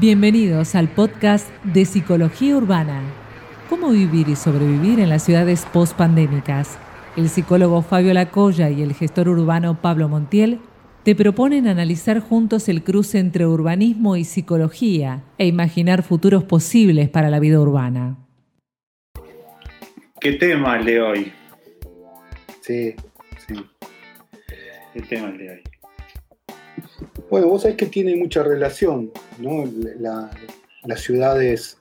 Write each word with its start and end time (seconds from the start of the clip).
Bienvenidos 0.00 0.74
al 0.74 0.88
podcast 0.88 1.48
de 1.64 1.86
Psicología 1.86 2.56
Urbana. 2.56 3.00
¿Cómo 3.70 3.88
vivir 3.88 4.28
y 4.28 4.36
sobrevivir 4.36 5.00
en 5.00 5.08
las 5.08 5.22
ciudades 5.22 5.66
post-pandémicas? 5.72 6.76
El 7.16 7.30
psicólogo 7.30 7.80
Fabio 7.80 8.12
Lacoya 8.12 8.68
y 8.68 8.82
el 8.82 8.92
gestor 8.92 9.30
urbano 9.30 9.80
Pablo 9.80 10.10
Montiel 10.10 10.60
te 11.04 11.14
proponen 11.14 11.66
analizar 11.66 12.20
juntos 12.20 12.68
el 12.68 12.82
cruce 12.82 13.18
entre 13.18 13.46
urbanismo 13.46 14.16
y 14.16 14.24
psicología 14.24 15.22
e 15.38 15.46
imaginar 15.46 16.02
futuros 16.02 16.44
posibles 16.44 17.10
para 17.10 17.28
la 17.30 17.38
vida 17.40 17.60
urbana. 17.60 18.16
¿Qué 20.20 20.32
tema 20.32 20.78
el 20.78 20.86
de 20.86 21.02
hoy? 21.02 21.32
Sí, 22.62 22.94
sí. 23.46 23.54
¿Qué 24.94 25.02
tema 25.02 25.28
el 25.28 25.38
de 25.38 25.50
hoy? 25.50 25.62
Bueno, 27.30 27.48
vos 27.48 27.62
sabés 27.62 27.76
que 27.76 27.86
tiene 27.86 28.16
mucha 28.16 28.42
relación, 28.42 29.10
¿no? 29.38 29.64
La- 29.98 30.30
las 30.84 31.00
ciudades 31.00 31.76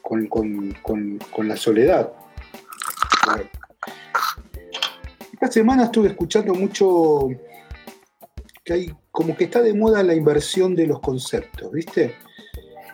con, 0.00 0.26
con- 0.28 0.72
con- 0.82 1.18
con 1.30 1.48
la 1.48 1.56
soledad. 1.56 2.10
Esta 5.32 5.48
semana 5.50 5.84
estuve 5.84 6.08
escuchando 6.08 6.54
mucho 6.54 7.28
que 8.66 8.72
hay, 8.72 8.94
como 9.12 9.36
que 9.36 9.44
está 9.44 9.62
de 9.62 9.72
moda 9.72 10.02
la 10.02 10.14
inversión 10.14 10.74
de 10.74 10.88
los 10.88 10.98
conceptos, 11.00 11.70
¿viste? 11.72 12.16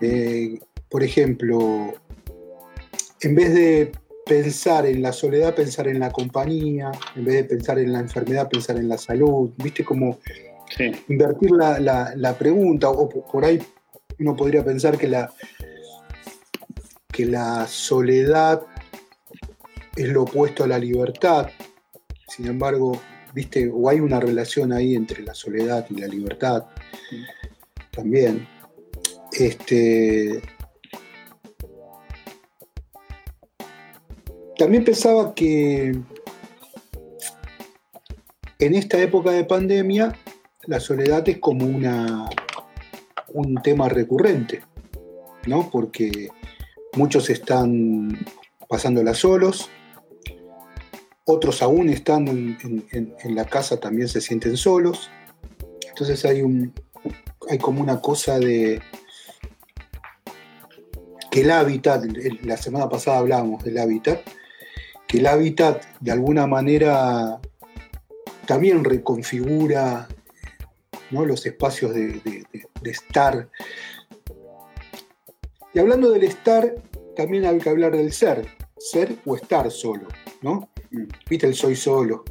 Eh, 0.03 0.61
por 0.91 1.03
ejemplo, 1.03 1.95
en 3.23 3.35
vez 3.35 3.55
de 3.55 3.93
pensar 4.27 4.85
en 4.85 5.01
la 5.01 5.13
soledad, 5.13 5.55
pensar 5.55 5.89
en 5.89 5.99
la 5.99 6.11
compañía, 6.13 6.93
en 7.17 7.25
vez 7.25 7.35
de 7.37 7.45
pensar 7.45 7.79
en 7.79 7.91
la 7.91 8.01
enfermedad, 8.01 8.51
pensar 8.51 8.77
en 8.77 8.89
la 8.89 8.99
salud, 8.99 9.51
¿viste? 9.57 9.83
Como 9.85 10.19
Sí, 10.77 10.91
invertir 11.09 11.51
la, 11.51 11.79
la- 11.81 12.13
la 12.17 12.37
pregunta, 12.39 12.89
o 12.91 13.09
po- 13.09 13.27
por 13.31 13.45
ahí 13.45 13.59
uno 14.19 14.37
podría 14.37 14.63
pensar 14.65 14.97
que 14.99 15.09
la, 15.09 15.33
que 17.11 17.25
la 17.27 17.67
soledad 17.67 18.63
es 19.97 20.09
lo 20.09 20.23
opuesto 20.23 20.65
a 20.65 20.67
la 20.67 20.79
libertad. 20.79 21.49
Sin 22.29 22.47
embargo, 22.47 22.99
viste, 23.35 23.71
o 23.73 23.89
hay 23.89 24.01
una 24.01 24.21
relación 24.21 24.73
ahí 24.73 24.95
entre 24.95 25.23
la 25.23 25.35
soledad 25.35 25.87
y 25.91 26.01
la 26.01 26.07
libertad 26.07 26.65
también. 27.91 28.47
Este, 29.33 30.43
también 34.57 34.85
pensaba 34.85 35.35
que 35.35 35.99
en 38.59 38.75
esta 38.75 39.01
época 39.01 39.31
de 39.31 39.45
pandemia 39.45 40.17
la 40.67 40.79
soledad 40.79 41.29
es 41.29 41.39
como 41.39 41.67
una, 41.67 42.29
un 43.29 43.55
tema 43.63 43.89
recurrente, 43.89 44.63
¿no? 45.47 45.69
Porque 45.71 46.29
muchos 46.95 47.31
están 47.31 48.25
pasándola 48.69 49.15
solos, 49.15 49.69
otros 51.25 51.63
aún 51.63 51.89
estando 51.89 52.31
en, 52.33 53.15
la 53.25 53.45
casa 53.45 53.79
también 53.79 54.09
se 54.09 54.21
sienten 54.21 54.57
solos. 54.57 55.11
Entonces 55.89 56.25
hay, 56.25 56.43
como 57.61 57.83
una 57.83 58.01
cosa 58.01 58.39
de 58.39 58.81
que 61.31 61.43
el 61.43 61.51
hábitat, 61.51 62.05
la 62.43 62.57
semana 62.57 62.89
pasada 62.89 63.19
hablábamos 63.19 63.63
del 63.65 63.79
hábitat, 63.79 64.21
que 65.07 65.19
el 65.19 65.27
hábitat 65.27 65.85
de 66.01 66.13
alguna 66.13 66.47
manera 66.47 67.41
también 68.47 68.85
reconfigura 68.85 70.09
los 71.11 71.45
espacios 71.47 71.95
de 71.95 72.47
estar. 72.85 73.49
Y 75.75 75.79
hablando 75.79 76.11
del 76.11 76.25
estar, 76.25 76.75
también 77.17 77.45
hay 77.47 77.59
que 77.59 77.69
hablar 77.69 77.97
del 77.97 78.13
ser, 78.13 78.47
ser 78.79 79.17
o 79.27 79.37
estar 79.37 79.71
solo, 79.71 80.09
¿no? 80.41 80.72
Viste 81.29 81.47
el 81.47 81.55
soy 81.55 81.77
solo. 81.77 82.25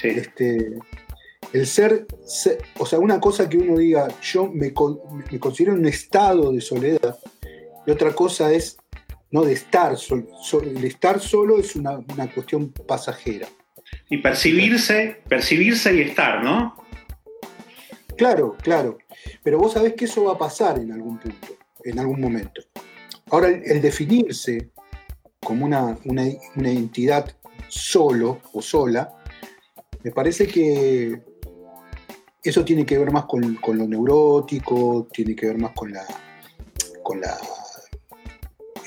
sí, 0.00 0.08
Este, 0.08 0.78
el 1.52 1.66
ser, 1.66 2.06
se- 2.26 2.58
o 2.78 2.86
sea, 2.86 2.98
una 2.98 3.20
cosa 3.20 3.48
que 3.48 3.56
uno 3.58 3.78
diga, 3.78 4.08
yo 4.22 4.50
me, 4.52 4.72
con- 4.72 4.98
me 5.30 5.38
considero 5.38 5.72
en 5.74 5.80
un 5.80 5.86
estado 5.86 6.52
de 6.52 6.60
soledad, 6.60 7.18
y 7.86 7.90
otra 7.90 8.12
cosa 8.14 8.52
es 8.52 8.76
no 9.30 9.44
de 9.44 9.52
estar 9.52 9.96
solo. 9.96 10.26
el 10.62 10.84
estar 10.84 11.20
solo 11.20 11.58
es 11.58 11.76
una, 11.76 11.98
una 11.98 12.32
cuestión 12.32 12.70
pasajera. 12.72 13.46
Y 14.10 14.18
percibirse, 14.18 15.22
percibirse 15.28 15.94
y 15.94 16.00
estar, 16.02 16.42
¿no? 16.42 16.74
Claro, 18.16 18.56
claro. 18.62 18.98
Pero 19.42 19.58
vos 19.58 19.72
sabés 19.74 19.94
que 19.94 20.06
eso 20.06 20.24
va 20.24 20.32
a 20.32 20.38
pasar 20.38 20.78
en 20.78 20.92
algún 20.92 21.18
punto, 21.18 21.48
en 21.84 21.98
algún 21.98 22.20
momento. 22.20 22.62
Ahora, 23.30 23.48
el, 23.48 23.62
el 23.64 23.80
definirse 23.80 24.70
como 25.40 25.64
una, 25.66 25.96
una, 26.04 26.24
una 26.56 26.70
entidad 26.70 27.34
solo 27.68 28.40
o 28.52 28.62
sola, 28.62 29.14
me 30.02 30.10
parece 30.10 30.46
que 30.46 31.22
eso 32.42 32.64
tiene 32.64 32.86
que 32.86 32.98
ver 32.98 33.10
más 33.10 33.24
con, 33.26 33.56
con 33.56 33.78
lo 33.78 33.86
neurótico, 33.86 35.08
tiene 35.12 35.34
que 35.34 35.46
ver 35.46 35.58
más 35.58 35.72
con 35.72 35.92
la, 35.92 36.06
con 37.02 37.20
la, 37.20 37.38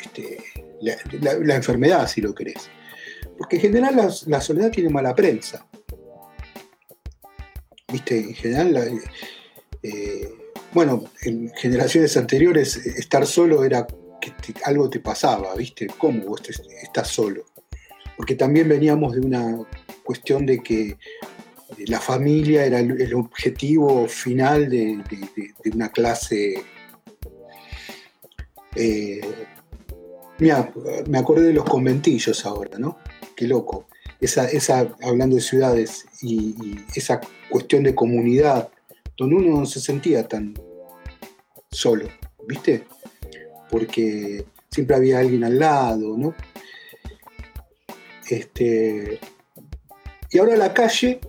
este, 0.01 0.37
la, 0.81 1.55
enfermedad, 1.55 2.07
si 2.07 2.21
lo 2.21 2.33
querés. 2.33 2.69
Porque 3.37 3.57
en 3.57 3.61
general 3.61 4.09
la, 4.27 4.41
soledad 4.41 4.71
tiene 4.71 4.89
mala 4.89 5.13
prensa. 5.15 5.67
Viste, 7.91 8.19
en 8.19 8.33
general, 8.33 9.01
eh, 9.83 10.33
bueno, 10.73 11.03
en 11.23 11.51
generaciones 11.55 12.15
anteriores 12.15 12.77
estar 12.77 13.25
solo 13.27 13.63
era 13.63 13.85
que 14.21 14.33
algo 14.63 14.89
te 14.89 14.99
pasaba, 14.99 15.53
¿viste? 15.55 15.87
¿Cómo 15.97 16.25
vos 16.25 16.41
estás 16.83 17.09
solo? 17.09 17.45
Porque 18.17 18.35
también 18.35 18.69
veníamos 18.69 19.13
de 19.13 19.21
una 19.21 19.57
cuestión 20.03 20.45
de 20.45 20.59
que 20.59 20.97
la 21.87 21.99
familia 21.99 22.65
era 22.65 22.79
el, 22.79 23.13
objetivo 23.13 24.07
final 24.07 24.69
de 24.69 25.03
una 25.73 25.89
clase. 25.89 26.63
eh, 28.75 29.21
mira, 30.39 30.71
me 31.07 31.17
acordé 31.17 31.47
de 31.47 31.53
los 31.53 31.65
conventillos 31.65 32.45
ahora, 32.45 32.77
¿no? 32.77 32.97
Qué 33.35 33.47
loco. 33.47 33.87
Esa, 34.19 34.47
esa, 34.49 34.95
hablando 35.01 35.35
de 35.35 35.41
ciudades 35.41 36.05
y, 36.21 36.55
y 36.63 36.85
esa 36.95 37.19
cuestión 37.49 37.83
de 37.83 37.95
comunidad, 37.95 38.69
donde 39.17 39.35
uno 39.35 39.59
no 39.59 39.65
se 39.65 39.79
sentía 39.79 40.27
tan 40.27 40.53
solo, 41.71 42.07
¿viste? 42.47 42.83
Porque 43.69 44.45
siempre 44.69 44.95
había 44.95 45.19
alguien 45.19 45.43
al 45.43 45.57
lado, 45.57 46.17
¿no? 46.17 46.35
Este, 48.31 49.19
y 50.29 50.37
ahora 50.37 50.55
la 50.55 50.73
calle 50.73 51.19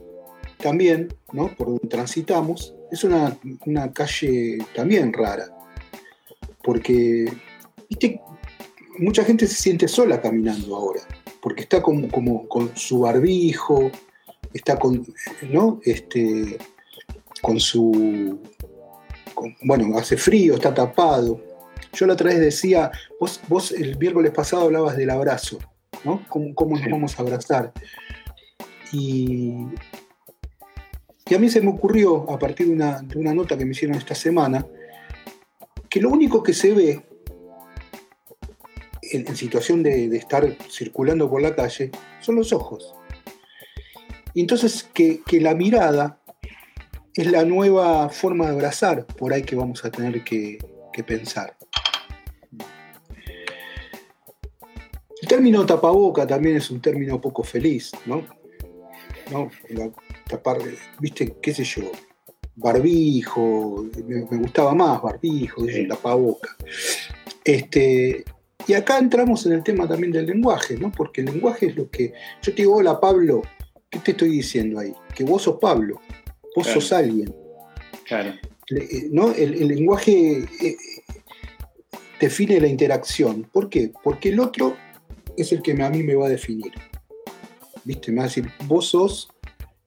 también, 0.58 1.12
¿no? 1.32 1.48
Por 1.56 1.66
donde 1.66 1.88
transitamos, 1.88 2.74
es 2.92 3.02
una, 3.02 3.36
una 3.66 3.92
calle 3.92 4.58
también 4.74 5.12
rara. 5.12 5.46
Porque. 6.62 7.26
Mucha 8.98 9.24
gente 9.24 9.46
se 9.46 9.54
siente 9.54 9.88
sola 9.88 10.20
caminando 10.20 10.76
ahora, 10.76 11.00
porque 11.42 11.62
está 11.62 11.82
como, 11.82 12.08
como 12.08 12.46
con 12.46 12.76
su 12.76 13.00
barbijo, 13.00 13.90
está 14.52 14.78
con, 14.78 15.04
¿no? 15.50 15.80
Este, 15.82 16.58
con 17.40 17.58
su, 17.58 18.38
con- 19.34 19.56
bueno, 19.62 19.98
hace 19.98 20.16
frío, 20.16 20.54
está 20.54 20.72
tapado. 20.74 21.40
Yo 21.94 22.06
la 22.06 22.12
otra 22.12 22.30
vez 22.30 22.40
decía, 22.40 22.90
vos, 23.18 23.40
vos 23.48 23.72
el 23.72 23.98
miércoles 23.98 24.30
pasado 24.32 24.64
hablabas 24.64 24.96
del 24.96 25.10
abrazo, 25.10 25.58
¿no? 26.04 26.24
¿Cómo, 26.28 26.54
cómo 26.54 26.76
nos 26.76 26.90
vamos 26.90 27.18
a 27.18 27.22
abrazar? 27.22 27.72
Y, 28.92 29.66
y 31.26 31.34
a 31.34 31.38
mí 31.38 31.48
se 31.48 31.60
me 31.60 31.70
ocurrió, 31.70 32.30
a 32.30 32.38
partir 32.38 32.66
de 32.66 32.72
una, 32.72 33.00
de 33.02 33.18
una 33.18 33.34
nota 33.34 33.56
que 33.56 33.64
me 33.64 33.72
hicieron 33.72 33.96
esta 33.96 34.14
semana, 34.14 34.66
que 35.88 36.00
lo 36.00 36.10
único 36.10 36.42
que 36.42 36.52
se 36.52 36.72
ve 36.72 37.02
en, 39.02 39.28
en 39.28 39.36
situación 39.36 39.82
de, 39.82 40.08
de 40.08 40.16
estar 40.16 40.46
circulando 40.70 41.28
por 41.30 41.42
la 41.42 41.54
calle 41.54 41.90
son 42.20 42.36
los 42.36 42.52
ojos. 42.52 42.94
Y 44.34 44.40
entonces 44.40 44.84
que, 44.94 45.20
que 45.26 45.40
la 45.40 45.54
mirada 45.54 46.18
es 47.14 47.30
la 47.30 47.44
nueva 47.44 48.08
forma 48.08 48.46
de 48.46 48.52
abrazar 48.52 49.06
por 49.06 49.32
ahí 49.32 49.42
que 49.42 49.56
vamos 49.56 49.84
a 49.84 49.90
tener 49.90 50.24
que, 50.24 50.58
que 50.92 51.04
pensar. 51.04 51.56
Término 55.32 55.64
tapaboca 55.64 56.26
también 56.26 56.56
es 56.56 56.70
un 56.70 56.78
término 56.78 57.18
poco 57.18 57.42
feliz, 57.42 57.92
¿no? 58.04 58.22
¿No? 59.30 59.50
La- 59.70 59.90
tapar, 60.28 60.58
viste, 61.00 61.36
qué 61.40 61.54
sé 61.54 61.64
yo. 61.64 61.90
barbijo, 62.54 63.86
me, 64.06 64.20
gustaba 64.36 64.74
más 64.74 65.00
barbijo, 65.00 65.64
sí. 65.64 65.88
tapaboca. 65.88 66.54
Este, 67.42 68.24
y 68.66 68.74
acá 68.74 68.98
entramos 68.98 69.46
en 69.46 69.52
el 69.52 69.62
tema 69.62 69.88
también 69.88 70.12
del 70.12 70.26
lenguaje, 70.26 70.76
¿no? 70.76 70.92
Porque 70.92 71.22
el 71.22 71.28
lenguaje 71.28 71.68
es 71.68 71.76
lo 71.76 71.88
que. 71.88 72.12
Yo 72.42 72.52
te 72.54 72.62
digo, 72.62 72.76
hola 72.76 73.00
Pablo, 73.00 73.40
¿qué 73.88 74.00
te 74.00 74.10
estoy 74.10 74.28
diciendo 74.28 74.80
ahí? 74.80 74.92
Que 75.14 75.24
vos 75.24 75.40
sos 75.40 75.56
Pablo, 75.58 75.98
vos 76.54 76.66
sos 76.66 76.92
alguien. 76.92 77.34
Claro. 78.04 78.34
Eh, 78.68 79.08
¿No? 79.10 79.32
El, 79.32 79.66
lenguaje 79.66 80.46
eh, 80.60 80.76
define 82.20 82.60
la 82.60 82.68
interacción. 82.68 83.48
¿Por 83.50 83.70
qué? 83.70 83.92
Porque 84.04 84.28
el 84.28 84.38
otro 84.38 84.76
es 85.36 85.52
el 85.52 85.62
que 85.62 85.72
a 85.80 85.90
mí 85.90 86.02
me 86.02 86.14
va 86.14 86.26
a 86.26 86.30
definir. 86.30 86.72
¿Viste? 87.84 88.12
Me 88.12 88.18
va 88.18 88.24
a 88.24 88.26
decir, 88.28 88.50
vos 88.66 88.88
sos 88.88 89.30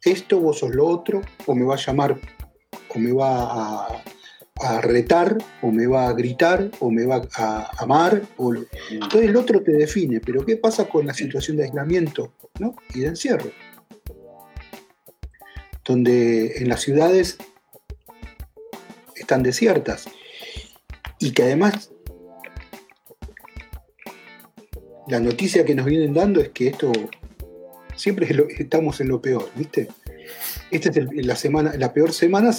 esto, 0.04 0.40
vos 0.40 0.60
sos 0.60 0.76
lo 0.76 0.88
otro, 0.88 1.22
o 1.46 1.56
me 1.56 1.66
va 1.66 1.76
a 1.76 1.78
llamar, 1.78 2.20
o 2.94 3.00
me 3.00 3.12
va 3.12 3.88
a, 3.88 4.82
retar, 4.82 5.38
o 5.62 5.72
me 5.72 5.88
va 5.88 6.08
a 6.08 6.14
gritar, 6.14 6.70
o 6.80 6.92
me 6.92 7.06
va 7.06 7.22
a 7.36 7.72
amar. 7.78 8.22
O... 8.38 8.54
Entonces 8.54 9.30
el 9.30 9.36
otro 9.36 9.62
te 9.62 9.72
define, 9.72 10.20
pero 10.20 10.46
¿qué 10.46 10.58
pasa 10.58 10.88
con 10.88 11.06
la 11.06 11.14
situación 11.14 11.58
de 11.58 11.64
aislamiento 11.64 12.34
¿no? 12.60 12.76
y 12.94 13.02
de 13.02 13.08
encierro? 13.08 13.52
Donde 15.84 16.58
en 16.58 16.70
las 16.70 16.82
ciudades 16.82 17.38
están 19.16 19.44
desiertas 19.44 20.06
y 21.20 21.32
que 21.32 21.44
además 21.44 21.92
la 25.08 25.20
noticia 25.20 25.66
que 25.66 25.76
nos 25.76 25.86
vienen 25.86 26.14
dando 26.14 26.42
es 26.42 26.50
que 26.50 26.68
esto 26.68 26.92
siempre 27.96 28.28
estamos 28.58 29.00
en 29.02 29.10
lo 29.10 29.22
peor, 29.22 29.50
¿viste? 29.56 29.88
Esta 30.72 30.90
es 30.90 31.26
la 31.26 31.36
semana, 31.36 31.74
la 31.78 31.94
peor 31.94 32.12
semana, 32.12 32.52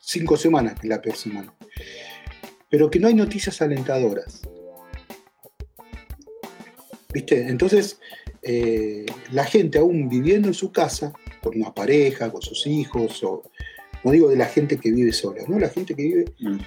cinco 0.00 0.36
semanas 0.36 0.74
que 0.74 0.86
es 0.86 0.90
la 0.90 1.02
peor 1.02 1.16
semana. 1.16 1.52
Pero 2.70 2.90
que 2.90 2.98
no 2.98 3.08
hay 3.08 3.14
noticias 3.14 3.60
alentadoras. 3.60 4.42
¿Viste? 7.12 7.48
Entonces, 7.48 7.98
eh, 8.42 9.04
la 9.32 9.44
gente 9.44 9.78
aún 9.78 10.08
viviendo 10.08 10.48
en 10.48 10.54
su 10.54 10.72
casa, 10.72 11.12
con 11.42 11.56
una 11.56 11.74
pareja, 11.74 12.30
con 12.30 12.40
sus 12.40 12.66
hijos, 12.66 13.22
o 13.24 13.42
no 14.04 14.10
digo 14.12 14.30
de 14.30 14.36
la 14.36 14.46
gente 14.46 14.78
que 14.78 14.90
vive 14.90 15.12
sola, 15.12 15.42
¿no? 15.46 15.58
La 15.58 15.68
gente 15.68 15.94
que 15.94 16.02
vive 16.02 16.24
mm. 16.40 16.58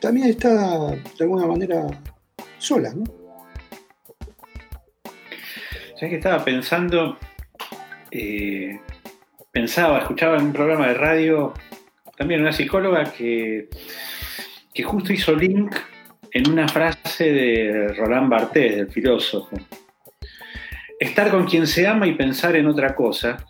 también 0.00 0.28
está 0.28 0.90
de 0.90 1.24
alguna 1.24 1.46
manera 1.46 1.86
sola, 2.58 2.94
¿no? 2.94 3.23
¿Sabes 5.94 6.10
que 6.10 6.16
estaba 6.16 6.44
pensando? 6.44 7.16
Eh, 8.10 8.78
pensaba, 9.52 9.98
escuchaba 9.98 10.36
en 10.36 10.46
un 10.46 10.52
programa 10.52 10.88
de 10.88 10.94
radio 10.94 11.54
también 12.16 12.40
una 12.40 12.52
psicóloga 12.52 13.12
que, 13.12 13.68
que 14.72 14.82
justo 14.82 15.12
hizo 15.12 15.34
link 15.34 15.74
en 16.30 16.50
una 16.50 16.68
frase 16.68 17.32
de 17.32 17.88
Roland 17.96 18.28
Barthes, 18.28 18.76
del 18.76 18.90
filósofo. 18.90 19.56
Estar 20.98 21.30
con 21.30 21.44
quien 21.44 21.66
se 21.66 21.86
ama 21.86 22.06
y 22.06 22.14
pensar 22.14 22.56
en 22.56 22.66
otra 22.66 22.94
cosa. 22.94 23.44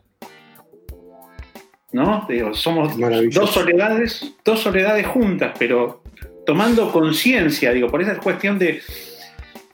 ¿No? 1.93 2.27
somos 2.55 2.99
dos 3.31 3.51
soledades, 3.51 4.35
dos 4.45 4.61
soledades 4.61 5.07
juntas, 5.07 5.55
pero 5.57 6.03
tomando 6.45 6.91
conciencia, 6.91 7.73
digo, 7.73 7.89
por 7.89 8.03
esa 8.03 8.19
cuestión 8.19 8.59
de 8.59 8.83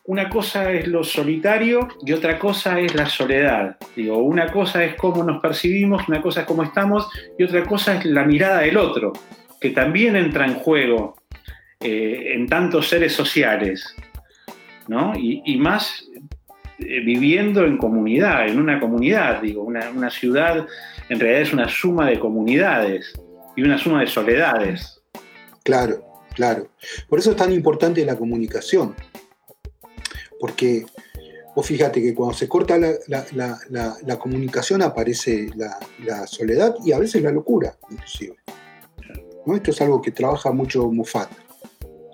una 0.05 0.29
cosa 0.29 0.73
es 0.73 0.89
lo 0.89 1.05
solitario 1.05 1.89
y 2.05 2.13
otra 2.13 2.39
cosa 2.39 2.81
es 2.81 2.95
la 2.95 3.07
soledad. 3.07 3.77
Digo, 3.95 4.19
una 4.19 4.51
cosa 4.51 4.85
es 4.85 4.95
cómo 4.97 5.23
nos 5.23 5.41
percibimos, 5.41 6.09
una 6.09 6.21
cosa 6.21 6.41
es 6.41 6.47
cómo 6.47 6.63
estamos 6.63 7.09
y 7.39 7.45
otra 7.45 7.65
cosa 7.65 7.97
es 7.97 8.05
la 8.07 8.25
mirada 8.25 8.61
del 8.61 8.77
otro, 8.77 9.13
que 9.61 9.71
también 9.71 10.17
entra 10.17 10.47
en 10.47 10.55
juego 10.55 11.17
eh, 11.81 12.33
en 12.35 12.49
tantos 12.49 12.89
seres 12.89 13.13
sociales, 13.13 13.95
¿no? 14.89 15.13
Y, 15.17 15.57
más 15.59 16.05
eh, 16.79 17.01
viviendo 17.01 17.65
en 17.65 17.77
comunidad, 17.77 18.49
en 18.49 18.59
una 18.59 18.81
comunidad, 18.81 19.43
digo, 19.43 19.63
una, 19.63 19.91
una 19.91 20.11
ciudad 20.11 20.67
en 21.09 21.21
realidad 21.21 21.43
es 21.43 21.53
una 21.53 21.69
suma 21.69 22.09
de 22.09 22.19
comunidades 22.19 23.13
y 23.57 23.63
una 23.63 23.79
suma 23.79 24.01
de 24.01 24.07
soledades. 24.07 25.03
Claro, 25.65 26.03
claro. 26.35 26.69
Por 27.09 27.19
eso 27.19 27.33
es 27.33 27.37
tan 27.37 27.53
importante 27.53 28.05
la 28.05 28.17
comunicación 28.17 28.95
porque 30.41 30.87
vos 31.55 31.67
fíjate 31.67 32.01
que 32.01 32.15
cuando 32.15 32.35
se 32.35 32.49
corta 32.49 32.79
la, 32.79 34.19
comunicación 34.19 34.83
aparece 34.83 35.51
la, 35.55 36.27
soledad 36.27 36.75
y 36.85 36.93
a 36.93 36.99
veces 36.99 37.23
la 37.23 37.31
locura, 37.31 37.77
inclusive. 37.91 38.37
¿No? 39.47 39.55
Esto 39.55 39.71
es 39.71 39.81
algo 39.81 40.01
que 40.01 40.11
trabaja 40.11 40.51
mucho 40.51 40.91
Moffat. 40.91 41.31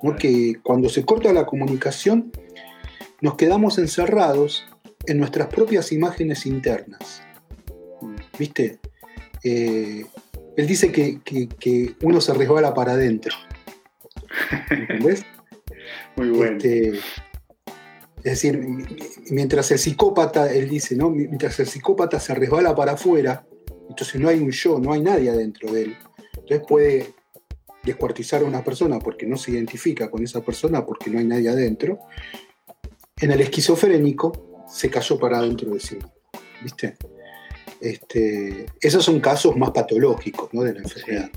¿no? 0.02 0.17
Que 0.17 0.56
cuando 0.62 0.88
se 0.88 1.05
corta 1.05 1.32
la 1.32 1.46
comunicación, 1.46 2.32
nos 3.20 3.37
quedamos 3.37 3.78
encerrados 3.78 4.67
en 5.06 5.19
nuestras 5.19 5.49
propias 5.49 5.93
imágenes 5.93 6.46
internas. 6.46 7.23
¿Viste? 8.38 8.81
Eh, 9.43 10.05
él 10.56 10.67
dice 10.67 10.90
que, 10.90 11.94
uno 12.02 12.20
se 12.20 12.34
resbala 12.34 12.75
para 12.75 12.93
adentro. 12.93 13.34
¿Entendés? 14.70 15.25
Muy 16.17 16.31
bueno. 16.31 16.56
Este, 16.56 16.99
es 18.26 18.43
decir, 18.43 18.61
mientras 19.31 19.70
el 19.70 19.78
psicópata, 19.78 20.52
él 20.52 20.69
dice, 20.69 20.96
¿no? 20.96 21.11
mientras 21.11 21.61
el 21.61 21.69
psicópata 21.69 22.19
se 22.19 22.34
resbala 22.34 22.75
para 22.75 22.93
afuera, 22.93 23.46
entonces 23.88 24.20
no 24.20 24.28
hay 24.28 24.40
un 24.40 24.50
yo, 24.50 24.81
no 24.81 24.93
hay 24.93 25.00
nadie 25.00 25.31
adentro 25.31 25.70
de 25.70 25.82
él. 25.84 25.96
Entonces 26.32 26.67
puede 26.67 27.14
descuartizar 27.84 28.43
a 28.43 28.44
una 28.44 28.64
persona 28.64 28.99
porque 28.99 29.26
no 29.26 29.37
se 29.37 29.52
identifica 29.52 30.11
con 30.11 30.25
esa 30.25 30.40
persona 30.40 30.84
porque 30.84 31.08
no 31.08 31.20
hay 31.20 31.25
nadie 31.25 31.50
adentro. 31.50 32.00
En 33.20 33.31
el 33.31 33.43
esquizofrénico 33.43 34.64
se 34.69 34.90
cayó 34.90 35.20
para 35.20 35.38
adentro 35.38 35.70
de 35.70 35.78
sí 35.78 35.96
¿Viste? 36.64 36.96
Este, 37.81 38.67
esos 38.81 39.05
son 39.05 39.20
casos 39.20 39.56
más 39.56 39.70
patológicos 39.70 40.52
¿no? 40.52 40.62
de 40.62 40.75
la 40.75 40.81
enfermedad. 40.81 41.31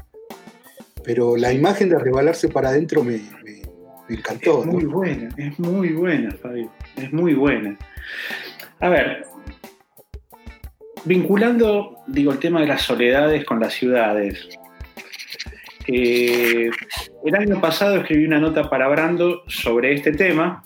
Pero 1.03 1.37
la 1.37 1.53
imagen 1.53 1.89
de 1.89 1.99
resbalarse 1.99 2.49
para 2.49 2.69
adentro 2.69 3.03
me, 3.03 3.21
me 3.43 4.15
encantó. 4.15 4.61
Es 4.61 4.65
muy 4.65 4.85
buena, 4.85 5.29
es 5.37 5.59
muy 5.59 5.89
buena, 5.89 6.31
Fabio. 6.31 6.71
Es 7.01 7.13
muy 7.13 7.33
buena. 7.33 7.77
A 8.81 8.89
ver, 8.89 9.25
vinculando, 11.05 11.97
digo, 12.07 12.31
el 12.33 12.39
tema 12.39 12.59
de 12.59 12.67
las 12.67 12.81
soledades 12.81 13.45
con 13.45 13.59
las 13.59 13.73
ciudades. 13.73 14.49
Eh, 15.87 16.69
el 17.25 17.35
año 17.35 17.61
pasado 17.61 17.95
escribí 17.97 18.25
una 18.25 18.39
nota 18.39 18.69
para 18.69 18.87
Brando 18.89 19.43
sobre 19.47 19.93
este 19.93 20.11
tema. 20.11 20.61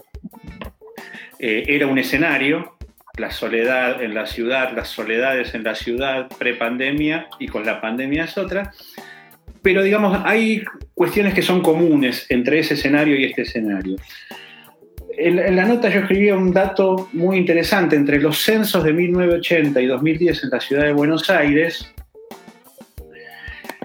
Eh, 1.38 1.66
era 1.68 1.86
un 1.86 2.00
escenario, 2.00 2.78
la 3.18 3.30
soledad 3.30 4.02
en 4.02 4.16
la 4.16 4.26
ciudad, 4.26 4.74
las 4.76 4.88
soledades 4.88 5.54
en 5.54 5.64
la 5.64 5.76
ciudad 5.76 6.30
pre-pandemia 6.40 7.28
y 7.40 7.48
con 7.48 7.64
la 7.64 7.80
pandemia 7.80 8.24
es 8.24 8.38
otra. 8.40 8.72
Pero 9.62 9.84
digamos, 9.84 10.20
hay 10.26 10.64
cuestiones 10.96 11.36
que 11.36 11.44
son 11.44 11.62
comunes 11.62 12.26
entre 12.30 12.60
ese 12.60 12.74
escenario 12.74 13.16
y 13.16 13.26
este 13.26 13.44
escenario. 13.44 13.98
En, 15.18 15.56
la 15.56 15.66
nota 15.66 15.90
yo 15.90 16.02
escribía 16.02 16.36
un 16.36 16.52
dato 16.52 17.10
muy 17.14 17.38
interesante. 17.38 17.96
Entre 17.96 18.20
los 18.20 18.40
censos 18.40 18.84
de 18.84 18.94
1980 18.94 19.82
y 19.82 19.86
2010 19.86 20.44
en 20.44 20.50
la 20.50 20.60
ciudad 20.60 20.84
de 20.84 20.94
Buenos 20.94 21.30
Aires, 21.30 21.94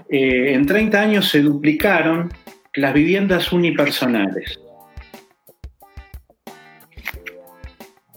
eh, 0.09 0.53
en 0.53 0.65
30 0.65 0.99
años 0.99 1.29
se 1.29 1.41
duplicaron 1.41 2.31
las 2.75 2.93
viviendas 2.93 3.51
unipersonales. 3.51 4.59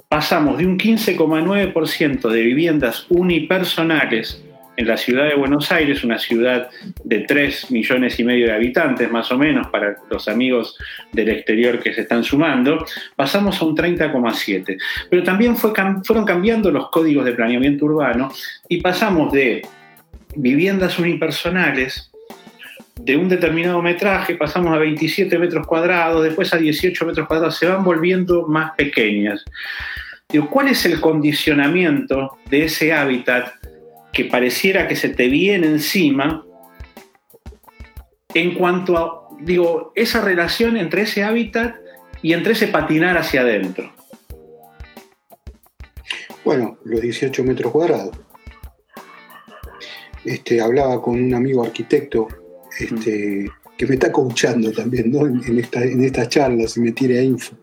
Pasamos 0.09 0.59
de 0.59 0.67
un 0.67 0.79
15,9% 0.79 2.29
de 2.29 2.43
viviendas 2.43 3.07
unipersonales 3.09 4.43
en 4.77 4.87
la 4.87 4.97
ciudad 4.97 5.29
de 5.29 5.35
Buenos 5.35 5.71
Aires, 5.71 6.03
una 6.03 6.19
ciudad 6.19 6.71
de 7.05 7.21
3 7.21 7.71
millones 7.71 8.19
y 8.19 8.25
medio 8.25 8.47
de 8.47 8.53
habitantes 8.53 9.11
más 9.11 9.31
o 9.31 9.39
menos 9.39 9.69
para 9.69 9.97
los 10.11 10.29
amigos 10.29 10.77
del 11.13 11.29
exterior 11.29 11.79
que 11.79 11.93
se 11.93 12.03
están 12.03 12.25
sumando, 12.25 12.85
pasamos 13.15 13.61
a 13.61 13.65
un 13.65 13.77
30,7. 13.77 14.79
Pero 15.11 15.23
también 15.23 15.57
fueron 15.57 16.25
cambiando 16.25 16.71
los 16.71 16.91
códigos 16.91 17.25
de 17.25 17.33
planeamiento 17.33 17.85
urbano 17.85 18.33
y 18.69 18.81
pasamos 18.81 19.33
de 19.33 19.67
viviendas 20.37 20.99
unipersonales 20.99 22.11
de 22.97 23.17
un 23.17 23.29
determinado 23.29 23.83
metraje, 23.83 24.37
pasamos 24.37 24.75
a 24.75 24.79
27 24.79 25.39
metros 25.39 25.67
cuadrados, 25.67 26.23
después 26.23 26.53
a 26.55 26.59
18 26.59 27.05
metros 27.07 27.27
cuadrados, 27.27 27.57
se 27.57 27.67
van 27.67 27.83
volviendo 27.85 28.47
más 28.47 28.73
pequeñas. 28.77 29.45
¿Cuál 30.49 30.69
es 30.69 30.87
el 30.87 30.99
condicionamiento 31.01 32.39
de 32.49 32.65
ese 32.65 32.93
hábitat 32.93 33.53
que 34.13 34.27
pareciera 34.27 34.87
que 34.87 34.97
se 34.97 35.09
te 35.09 35.29
viene 35.29 35.67
encima 35.67 36.45
en 38.35 38.55
cuanto 38.55 38.97
a, 38.99 39.29
digo, 39.41 39.93
esa 39.95 40.21
relación 40.21 40.77
entre 40.77 41.03
ese 41.03 41.23
hábitat 41.25 41.77
y 42.23 42.33
entre 42.33 42.53
ese 42.53 42.69
patinar 42.69 43.17
hacia 43.17 43.41
adentro. 43.41 43.93
Bueno, 46.45 46.79
los 46.85 47.01
18 47.01 47.45
metros 47.45 47.73
cuadrados. 47.73 48.17
este, 50.25 50.61
hablaba 50.61 51.01
con 51.01 51.21
un 51.21 51.35
amigo 51.35 51.65
arquitecto 51.65 52.29
este, 52.79 53.51
que 53.77 53.87
me 53.87 53.95
está 53.95 54.11
coachando 54.11 54.73
también 54.73 55.15
en, 55.15 55.59
esta, 55.59 55.83
en 55.83 56.05
estas 56.05 56.29
charlas 56.29 56.77
y 56.77 56.81
me 56.81 56.93
tira 56.93 57.21
info. 57.21 57.57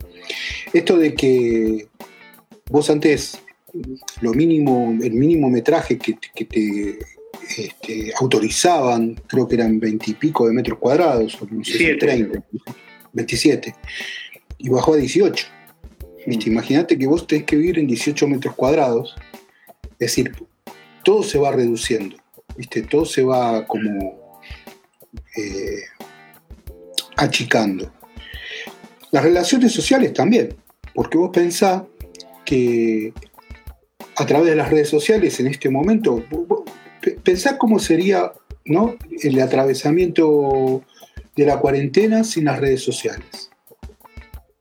Esto 0.74 0.98
de 0.98 1.14
que 1.14 1.88
vos 2.70 2.90
antes 2.90 3.42
lo 4.22 4.34
mínimo, 4.34 4.98
el 5.02 5.14
mínimo 5.14 5.50
metraje 5.50 5.98
que, 5.98 6.14
te 6.46 7.00
este, 7.58 8.14
autorizaban, 8.20 9.16
creo 9.28 9.48
que 9.48 9.56
eran 9.56 9.80
veintipico 9.80 10.48
de 10.48 10.54
metros 10.54 10.80
cuadrados, 10.80 11.42
o 11.42 11.48
no 11.50 11.64
sé, 11.64 11.96
30, 11.96 12.44
27, 13.14 13.76
y 14.58 14.70
bajó 14.70 14.94
a 14.94 14.98
18. 14.98 15.48
Imagínate 16.26 16.98
que 16.98 17.08
vos 17.08 17.26
tenés 17.26 17.46
que 17.46 17.56
vivir 17.56 17.80
en 17.80 17.88
18 17.88 18.28
metros 18.28 18.56
cuadrados, 18.56 19.16
es 19.94 19.98
decir, 19.98 20.32
todo 21.04 21.24
se 21.24 21.40
va 21.40 21.52
reduciendo, 21.52 22.18
¿viste? 22.56 22.84
todo 22.84 23.06
se 23.06 23.24
va 23.24 23.66
como 23.66 24.42
eh, 25.36 25.84
achicando. 27.18 27.92
Las 29.12 29.24
relaciones 29.24 29.72
sociales 29.72 30.14
también, 30.14 30.56
porque 30.94 31.18
vos 31.18 31.32
pensás 31.34 31.84
que 32.46 33.14
a 34.20 34.26
través 34.26 34.50
de 34.50 34.56
las 34.56 34.70
redes 34.70 34.90
sociales 34.90 35.40
en 35.40 35.48
este 35.48 35.70
momento, 35.70 36.24
pensá 37.24 37.58
cómo 37.58 37.80
sería 37.80 38.34
¿no? 38.66 38.98
el 39.24 39.40
atravesamiento 39.40 40.84
de 41.38 41.46
la 41.46 41.60
cuarentena 41.60 42.26
sin 42.26 42.46
las 42.46 42.60
redes 42.60 42.84
sociales. 42.84 43.50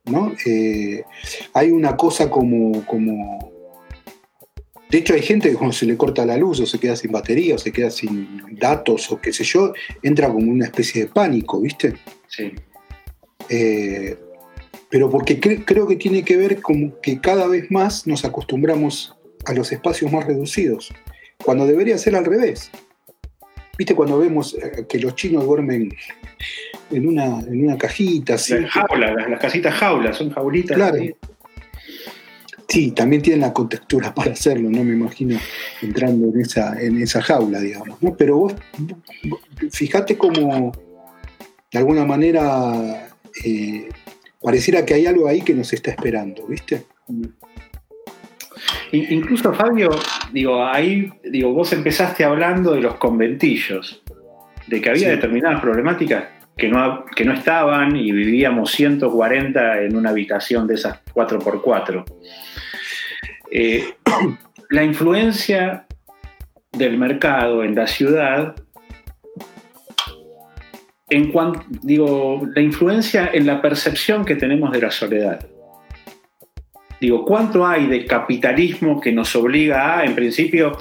¿no? 0.05 0.33
Eh, 0.45 1.03
hay 1.53 1.71
una 1.71 1.97
cosa 1.97 2.29
como, 2.29 2.85
como... 2.85 3.51
De 4.89 4.99
hecho, 4.99 5.13
hay 5.13 5.21
gente 5.21 5.49
que 5.49 5.55
cuando 5.55 5.73
se 5.73 5.85
le 5.85 5.97
corta 5.97 6.25
la 6.25 6.37
luz 6.37 6.61
o 6.61 6.65
se 6.65 6.79
queda 6.79 6.95
sin 6.95 7.11
batería 7.11 7.55
o 7.55 7.57
se 7.57 7.73
queda 7.73 7.91
sin 7.91 8.41
datos 8.53 9.11
o 9.11 9.19
qué 9.19 9.33
sé 9.33 9.43
yo, 9.43 9.73
entra 10.01 10.29
como 10.29 10.49
una 10.49 10.65
especie 10.65 11.03
de 11.03 11.07
pánico, 11.09 11.59
¿viste? 11.59 11.95
Sí. 12.27 12.53
Eh, 13.49 14.17
pero 14.89 15.09
porque 15.09 15.39
creo 15.39 15.85
que 15.85 15.97
tiene 15.97 16.23
que 16.23 16.37
ver 16.37 16.61
con 16.61 16.95
que 17.01 17.19
cada 17.19 17.45
vez 17.47 17.69
más 17.69 18.07
nos 18.07 18.23
acostumbramos 18.23 19.18
a 19.45 19.53
los 19.53 19.71
espacios 19.71 20.11
más 20.11 20.25
reducidos, 20.25 20.93
cuando 21.43 21.65
debería 21.65 21.97
ser 21.97 22.15
al 22.15 22.25
revés. 22.25 22.71
¿Viste 23.77 23.95
cuando 23.95 24.19
vemos 24.19 24.55
eh, 24.55 24.85
que 24.89 24.99
los 24.99 25.15
chinos 25.15 25.45
duermen 25.45 25.89
en 26.91 27.07
una, 27.07 27.39
en 27.39 27.63
una 27.63 27.77
cajita? 27.77 28.33
Las 28.33 28.49
las, 28.49 29.39
casitas 29.39 29.73
jaulas, 29.73 30.17
son 30.17 30.31
jaulitas. 30.31 30.75
Claro. 30.75 30.97
Sí, 32.69 32.91
también 32.91 33.21
tienen 33.21 33.41
la 33.41 33.51
contextura 33.51 34.13
para 34.15 34.33
hacerlo, 34.33 34.69
no 34.69 34.83
me 34.83 34.93
imagino 34.93 35.39
entrando 35.81 36.27
en 36.27 36.41
esa, 36.41 36.79
en 36.79 37.01
esa 37.01 37.21
jaula, 37.21 37.59
digamos. 37.59 37.97
Pero 38.17 38.37
vos, 38.37 38.55
fíjate 39.71 40.17
cómo, 40.17 40.71
de 41.71 41.79
alguna 41.79 42.05
manera, 42.05 43.09
eh, 43.43 43.89
pareciera 44.41 44.85
que 44.85 44.93
hay 44.93 45.07
algo 45.07 45.27
ahí 45.27 45.41
que 45.41 45.53
nos 45.53 45.73
está 45.73 45.89
esperando, 45.91 46.45
¿viste? 46.47 46.83
Incluso 48.91 49.53
Fabio, 49.53 49.89
digo, 50.31 50.65
ahí, 50.65 51.11
digo, 51.23 51.53
vos 51.53 51.71
empezaste 51.73 52.23
hablando 52.23 52.73
de 52.73 52.81
los 52.81 52.95
conventillos, 52.95 54.01
de 54.67 54.81
que 54.81 54.89
había 54.89 55.09
determinadas 55.09 55.61
problemáticas 55.61 56.25
que 56.57 56.67
no, 56.67 57.05
que 57.15 57.25
no 57.25 57.33
estaban 57.33 57.95
y 57.95 58.11
vivíamos 58.11 58.71
140 58.71 59.81
en 59.83 59.95
una 59.95 60.09
habitación 60.09 60.67
de 60.67 60.75
esas 60.75 60.99
4x4. 61.13 62.03
Eh, 63.51 63.95
la 64.69 64.83
influencia 64.83 65.85
del 66.71 66.97
mercado 66.97 67.63
en 67.63 67.75
la 67.75 67.87
ciudad 67.87 68.55
en 71.09 71.31
cuanto, 71.31 71.65
digo, 71.81 72.47
la 72.53 72.61
influencia 72.61 73.31
en 73.33 73.47
la 73.47 73.61
percepción 73.61 74.25
que 74.25 74.35
tenemos 74.35 74.71
de 74.71 74.81
la 74.81 74.91
soledad. 74.91 75.45
Digo, 76.99 77.23
¿cuánto 77.23 77.65
hay 77.65 77.87
de 77.87 78.05
capitalismo 78.05 78.99
que 78.99 79.11
nos 79.11 79.35
obliga 79.35 79.99
a, 79.99 80.05
en 80.05 80.15
principio, 80.15 80.77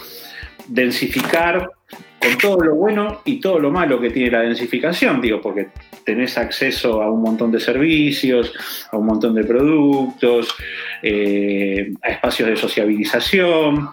densificar 0.67 1.71
con 2.21 2.39
todo 2.39 2.61
lo 2.61 2.75
bueno 2.75 3.23
y 3.25 3.41
todo 3.41 3.61
lo 3.61 3.71
malo 3.71 4.01
que 4.01 4.11
tiene 4.11 4.31
la 4.31 4.41
densificación? 4.41 5.21
Digo, 5.21 5.41
porque 5.41 5.69
tenés 6.05 6.37
acceso 6.37 7.03
a 7.03 7.11
un 7.11 7.23
montón 7.23 7.53
de 7.53 7.61
servicios, 7.61 8.53
a 8.91 8.97
un 8.97 9.07
montón 9.07 9.35
de 9.35 9.45
productos, 9.45 10.55
eh, 11.03 11.93
a 12.03 12.09
espacios 12.09 12.49
de 12.49 12.57
sociabilización, 12.57 13.89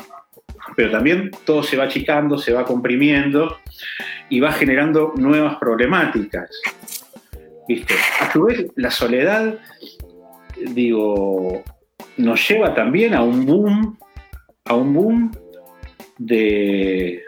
pero 0.76 0.92
también 0.92 1.32
todo 1.46 1.62
se 1.62 1.78
va 1.78 1.84
achicando, 1.84 2.38
se 2.38 2.54
va 2.54 2.66
comprimiendo 2.66 3.60
y 4.30 4.40
va 4.40 4.52
generando 4.52 5.14
nuevas 5.16 5.58
problemáticas. 5.58 6.50
¿Viste? 7.68 7.96
A 8.20 8.32
su 8.32 8.44
vez, 8.44 8.66
la 8.76 8.92
soledad, 8.92 9.60
digo, 10.74 11.64
nos 12.18 12.48
lleva 12.48 12.74
también 12.74 13.14
a 13.14 13.22
un 13.22 13.46
boom, 13.46 13.98
a 14.66 14.74
un 14.74 14.94
boom 14.94 15.32
de, 16.18 17.24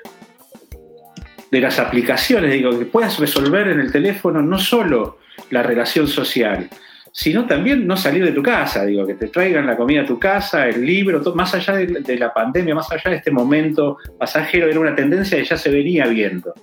de 1.52 1.62
las 1.62 1.80
aplicaciones, 1.80 2.52
digo, 2.52 2.78
que 2.78 2.86
puedas 2.86 3.20
resolver 3.20 3.68
en 3.68 3.80
el 3.80 3.92
teléfono 3.92 4.42
no 4.42 4.60
solo 4.60 5.20
la 5.50 5.64
relación 5.64 6.08
social, 6.08 6.70
sino 7.12 7.48
también 7.48 7.88
no 7.88 7.98
salir 7.98 8.24
de 8.24 8.32
tu 8.32 8.44
casa, 8.44 8.86
digo, 8.86 9.06
que 9.08 9.16
te 9.16 9.28
traigan 9.28 9.66
la 9.66 9.76
comida 9.76 10.02
a 10.02 10.06
tu 10.06 10.20
casa, 10.20 10.68
el 10.68 10.86
libro, 10.86 11.20
más 11.34 11.54
allá 11.56 11.74
de, 11.74 12.18
la 12.18 12.32
pandemia, 12.32 12.76
más 12.76 12.92
allá 12.92 13.10
de 13.10 13.16
este 13.18 13.32
momento 13.32 13.98
pasajero, 14.20 14.68
era 14.68 14.80
una 14.80 14.94
tendencia 14.94 15.38
que 15.38 15.44
ya 15.44 15.58
se 15.58 15.72
venía 15.72 16.06
viendo, 16.06 16.54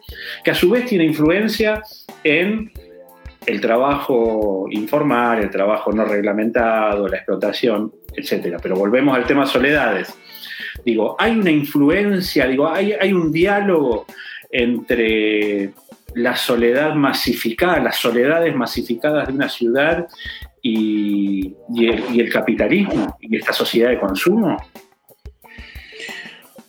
que 0.45 0.53
a 0.53 0.55
su 0.55 0.71
vez 0.71 0.87
tiene 0.87 1.05
influencia 1.05 1.83
en 2.23 2.71
el 3.47 3.61
trabajo 3.61 4.67
informal, 4.71 5.43
el 5.43 5.51
trabajo 5.51 5.93
no 5.93 6.05
reglamentado, 6.05 7.09
la 7.09 7.17
explotación, 7.17 7.93
etc. 8.15 8.59
Pero 8.63 8.77
volvemos 8.77 9.17
al 9.17 9.27
tema 9.27 9.47
soledades. 9.47 10.15
Digo, 10.85 11.17
hay 11.19 11.33
una 11.33 11.51
influencia, 11.51 12.47
digo, 12.47 12.69
hay, 12.69 13.13
un 13.13 13.33
diálogo 13.33 14.07
entre 14.51 15.73
la 16.15 16.37
soledad 16.37 16.95
masificada, 16.95 17.81
las 17.81 17.97
soledades 17.97 18.55
masificadas 18.55 19.29
de 19.29 19.35
una 19.35 19.49
ciudad 19.49 20.07
y, 20.63 21.55
el, 21.77 22.31
capitalismo 22.33 23.17
y 23.21 23.37
esta 23.37 23.53
sociedad 23.53 23.91
de 23.91 24.01
consumo? 24.01 24.57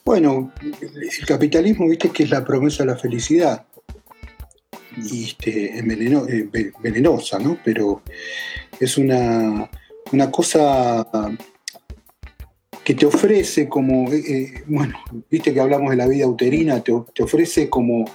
Bueno, 0.04 0.52
el 0.62 1.26
capitalismo, 1.26 1.88
viste, 1.90 2.10
que 2.10 2.24
es 2.24 2.30
la 2.30 2.44
promesa 2.44 2.84
de 2.84 2.92
la 2.92 2.98
felicidad. 2.98 3.66
Este, 4.98 5.78
es 5.78 5.84
eh, 5.84 6.72
venenosa, 6.82 7.40
¿no? 7.40 7.58
Pero 7.64 8.02
es 8.80 8.98
una, 8.98 9.70
cosa 10.32 11.06
que 12.84 12.94
te 12.94 13.06
ofrece 13.06 13.68
como, 13.68 14.12
eh, 14.12 14.24
eh, 14.28 14.64
bueno, 14.68 14.98
viste 15.30 15.54
que 15.54 15.60
hablamos 15.60 15.92
de 15.92 15.98
la 15.98 16.08
vida 16.08 16.28
uterina, 16.28 16.82
te, 16.82 16.94
te 17.14 17.24
ofrece 17.24 17.70
como 17.70 18.06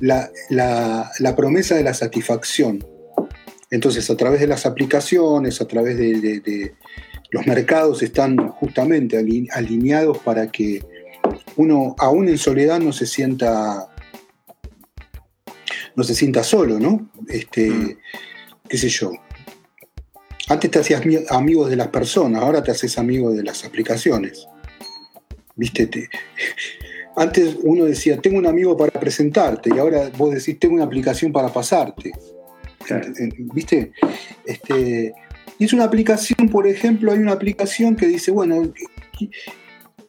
la, 0.00 1.34
promesa 1.36 1.74
de 1.76 1.82
la 1.82 1.94
satisfacción. 1.94 2.84
Entonces, 3.70 4.08
a 4.10 4.16
través 4.16 4.40
de 4.40 4.46
las 4.46 4.66
aplicaciones, 4.66 5.60
a 5.60 5.66
través 5.66 5.96
de, 5.96 6.74
los 7.30 7.46
mercados, 7.46 8.02
están 8.02 8.36
justamente 8.48 9.18
alineados 9.50 10.18
para 10.18 10.46
que 10.46 10.84
uno, 11.56 11.96
aún 11.98 12.28
en 12.28 12.38
soledad, 12.38 12.78
no 12.78 12.92
se 12.92 13.06
sienta 13.06 13.88
no 15.96 16.04
se 16.04 16.14
sienta 16.14 16.44
solo, 16.44 16.78
¿no? 16.78 17.10
Este, 17.28 17.70
mm. 17.70 17.96
qué 18.68 18.78
sé 18.78 18.88
yo. 18.88 19.12
Antes 20.48 20.70
te 20.70 20.78
hacías 20.78 21.02
amigos 21.30 21.70
de 21.70 21.76
las 21.76 21.88
personas, 21.88 22.42
ahora 22.42 22.62
te 22.62 22.70
haces 22.70 22.98
amigo 22.98 23.32
de 23.32 23.42
las 23.42 23.64
aplicaciones. 23.64 24.46
¿Viste? 25.56 25.88
Antes 27.16 27.56
uno 27.62 27.86
decía, 27.86 28.20
tengo 28.20 28.38
un 28.38 28.46
amigo 28.46 28.76
para 28.76 29.00
presentarte, 29.00 29.70
y 29.74 29.78
ahora 29.78 30.10
vos 30.16 30.34
decís, 30.34 30.58
tengo 30.58 30.74
una 30.74 30.84
aplicación 30.84 31.32
para 31.32 31.48
pasarte. 31.48 32.12
¿Viste? 33.54 33.92
Este, 34.44 35.14
y 35.58 35.64
es 35.64 35.72
una 35.72 35.84
aplicación, 35.84 36.48
por 36.50 36.66
ejemplo, 36.66 37.10
hay 37.10 37.18
una 37.18 37.32
aplicación 37.32 37.96
que 37.96 38.06
dice, 38.06 38.30
bueno, 38.30 38.70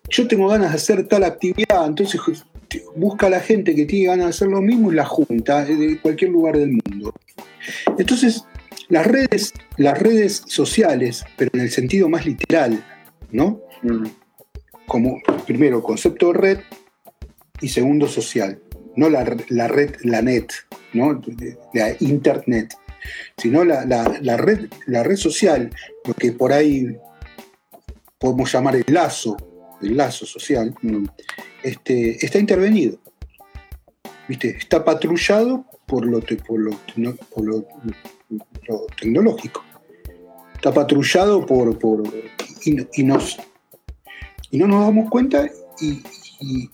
yo 0.10 0.28
tengo 0.28 0.48
ganas 0.50 0.72
de 0.72 0.76
hacer 0.76 1.08
tal 1.08 1.24
actividad, 1.24 1.88
entonces 1.88 2.20
busca 2.96 3.28
a 3.28 3.30
la 3.30 3.40
gente 3.40 3.76
que 3.76 3.86
tiene 3.86 4.08
ganas 4.08 4.26
de 4.26 4.30
hacer 4.30 4.48
lo 4.50 4.62
mismo 4.62 4.92
y 4.92 4.96
la 4.96 5.06
junta 5.06 5.66
de 5.66 6.00
cualquier 6.00 6.32
lugar 6.32 6.58
del 6.58 6.72
mundo. 6.72 7.14
Entonces, 7.98 8.44
las 8.90 9.06
redes, 9.06 9.54
las 9.78 9.98
redes 10.00 10.44
sociales, 10.48 11.26
pero 11.38 11.52
en 11.54 11.62
el 11.62 11.72
sentido 11.72 12.10
más 12.10 12.26
literal, 12.26 12.84
¿no? 13.32 13.62
Mm. 13.84 14.06
Como 14.88 15.22
primero 15.46 15.84
concepto 15.84 16.28
de 16.28 16.34
red, 16.34 16.60
y 17.62 17.70
segundo 17.70 18.08
social, 18.08 18.62
no 18.96 19.10
la, 19.10 19.24
red, 19.24 19.96
la 20.04 20.22
net, 20.22 20.48
¿no? 20.94 21.22
la 21.74 21.96
internet, 22.00 22.74
sino 23.38 23.64
la, 23.64 23.84
red, 24.38 24.70
la 24.86 25.04
red 25.04 25.16
social, 25.16 25.70
lo 26.06 26.14
que 26.14 26.32
por 26.32 26.54
ahí 26.54 26.98
podemos 28.20 28.52
llamar 28.52 28.76
el 28.76 28.86
lazo, 28.88 29.38
el 29.82 29.98
lazo 29.98 30.26
social, 30.26 30.74
este, 31.64 32.26
está 32.26 32.40
intervenido. 32.40 32.98
¿viste? 34.28 34.58
Está 34.58 34.84
patrullado 34.84 35.66
por 35.86 36.06
lo, 36.06 36.20
lo, 36.20 37.16
por 37.16 37.46
lo, 37.46 37.66
tecnológico. 39.00 39.64
Está 40.56 40.74
patrullado 40.74 41.46
por, 41.46 41.78
por 41.78 42.04
y, 42.66 43.04
nos, 43.04 43.38
y 44.52 44.58
no 44.58 44.68
nos 44.68 44.86
damos 44.86 45.10
cuenta 45.10 45.50
y, 45.80 46.70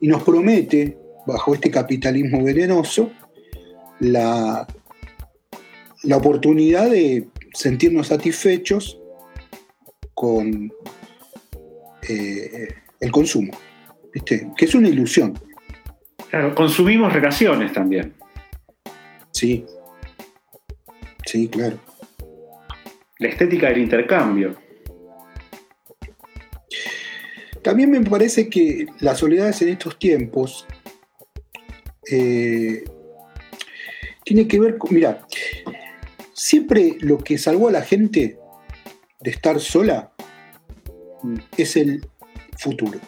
y 0.00 0.08
nos 0.08 0.22
promete, 0.22 0.98
bajo 1.26 1.54
este 1.54 1.70
capitalismo 1.70 2.42
venenoso, 2.42 3.10
la, 4.00 4.66
la 6.04 6.16
oportunidad 6.16 6.90
de 6.90 7.28
sentirnos 7.52 8.08
satisfechos 8.08 8.98
con 10.14 10.72
eh, 12.08 12.74
el 13.00 13.10
consumo, 13.10 13.52
¿viste? 14.12 14.50
que 14.56 14.64
es 14.64 14.74
una 14.74 14.88
ilusión. 14.88 15.38
Claro, 16.30 16.54
consumimos 16.54 17.12
relaciones 17.12 17.72
también. 17.72 18.14
Sí, 19.30 19.64
sí, 21.24 21.48
claro. 21.48 21.78
La 23.18 23.28
estética 23.28 23.68
del 23.68 23.78
intercambio. 23.78 24.56
También 27.62 27.90
me 27.90 28.00
parece 28.00 28.48
que 28.48 28.86
las 29.00 29.18
soledades 29.18 29.60
en 29.62 29.70
estos 29.70 29.98
tiempos 29.98 30.66
eh, 32.10 32.84
tiene 34.24 34.46
que 34.46 34.60
ver 34.60 34.78
con, 34.78 34.94
mira, 34.94 35.26
siempre 36.32 36.96
lo 37.00 37.18
que 37.18 37.36
salvó 37.36 37.68
a 37.68 37.72
la 37.72 37.82
gente 37.82 38.38
de 39.20 39.30
estar 39.30 39.60
sola 39.60 40.12
es 41.56 41.76
el 41.76 42.06
futuro. 42.58 42.98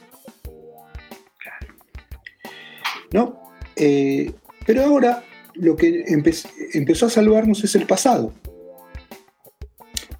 ¿No? 3.12 3.40
Eh, 3.76 4.32
pero 4.66 4.84
ahora 4.84 5.24
lo 5.54 5.76
que 5.76 6.04
empezó 6.06 7.06
a 7.06 7.10
salvarnos 7.10 7.64
es 7.64 7.74
el 7.74 7.86
pasado. 7.86 8.32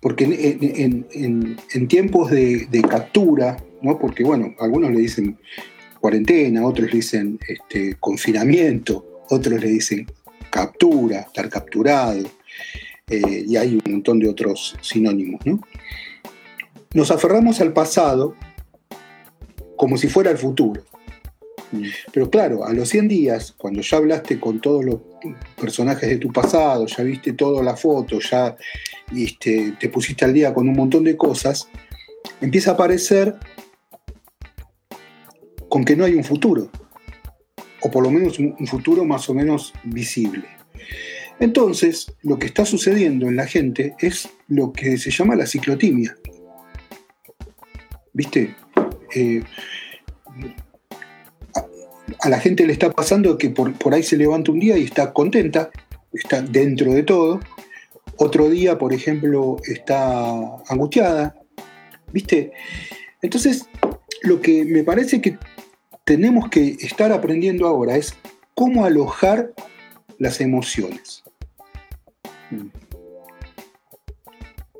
Porque 0.01 0.25
en, 0.25 1.87
tiempos 1.89 2.31
de, 2.31 2.83
captura, 2.89 3.63
¿no? 3.83 3.99
porque 3.99 4.25
bueno, 4.25 4.55
algunos 4.59 4.91
le 4.93 5.01
dicen 5.01 5.39
cuarentena, 6.01 6.65
otros 6.65 6.89
le 6.89 6.97
dicen 6.97 7.39
este, 7.47 7.97
confinamiento, 8.01 9.25
otros 9.29 9.61
le 9.61 9.69
dicen 9.69 10.07
captura, 10.51 11.21
estar 11.21 11.49
capturado, 11.51 12.27
eh, 13.09 13.45
y 13.47 13.57
hay 13.57 13.75
un 13.85 13.93
montón 13.93 14.19
de 14.19 14.29
otros 14.29 14.77
sinónimos. 14.81 15.45
¿no? 15.45 15.61
Nos 16.93 17.11
aferramos 17.11 17.61
al 17.61 17.73
pasado 17.73 18.35
como 19.77 19.97
si 19.97 20.09
fuera 20.09 20.31
el 20.31 20.39
futuro. 20.39 20.83
Mm. 21.73 21.85
Pero 22.13 22.29
claro, 22.29 22.65
a 22.65 22.73
los 22.73 22.89
100 22.89 23.09
días, 23.09 23.55
cuando 23.57 23.81
ya 23.81 23.97
hablaste 23.97 24.41
con 24.41 24.61
todos 24.61 24.85
los 24.85 25.01
personajes 25.61 26.09
de 26.09 26.17
tu 26.17 26.33
pasado, 26.33 26.87
ya 26.87 27.05
viste 27.05 27.33
todas 27.35 27.65
las 27.65 27.81
fotos, 27.81 28.29
ya 28.31 28.57
este, 29.17 29.77
te 29.79 29.89
pusiste 29.89 30.25
al 30.25 30.35
día 30.35 30.53
con 30.53 30.69
un 30.69 30.75
montón 30.75 31.05
de 31.05 31.17
cosas, 31.17 31.69
empieza 32.41 32.73
a 32.73 32.75
aparecer 32.75 33.37
con 35.69 35.85
que 35.85 35.95
no 35.95 36.05
hay 36.05 36.15
un 36.15 36.25
futuro, 36.25 36.71
o 37.83 37.91
por 37.91 38.03
lo 38.03 38.11
menos 38.11 38.39
un 38.41 38.67
futuro 38.67 39.05
más 39.05 39.29
o 39.31 39.35
menos 39.35 39.73
visible. 39.85 40.45
Entonces, 41.39 42.13
lo 42.23 42.39
que 42.39 42.47
está 42.47 42.67
sucediendo 42.67 43.27
en 43.27 43.37
la 43.37 43.47
gente 43.47 43.95
es 43.99 44.29
lo 44.49 44.73
que 44.73 44.99
se 44.99 45.11
llama 45.11 45.37
la 45.37 45.47
ciclotimia. 45.47 46.17
¿Viste? 48.13 48.57
Eh, 49.15 49.43
a, 52.21 52.29
la 52.29 52.41
gente 52.41 52.67
le 52.67 52.73
está 52.73 52.91
pasando 52.91 53.39
que 53.39 53.51
por, 53.51 53.73
por 53.75 53.95
ahí 53.95 54.03
se 54.03 54.17
levanta 54.17 54.53
un 54.53 54.61
día 54.61 54.77
y 54.77 54.85
está 54.85 55.13
contenta, 55.13 55.71
está 56.13 56.43
dentro 56.43 56.93
de 56.93 57.03
todo. 57.03 57.41
Otro 58.17 58.51
día, 58.51 58.79
por 58.79 58.93
ejemplo, 58.93 59.57
está 59.65 60.33
angustiada. 60.69 61.37
¿Viste? 62.13 62.53
Entonces, 63.23 63.67
lo 64.23 64.41
que 64.41 64.65
me 64.65 64.83
parece 64.85 65.21
que 65.21 65.39
tenemos 66.05 66.49
que 66.49 66.77
estar 66.81 67.13
aprendiendo 67.13 67.67
ahora 67.67 67.97
es 67.97 68.15
cómo 68.55 68.85
alojar 68.85 69.53
las 70.19 70.41
emociones. 70.41 71.23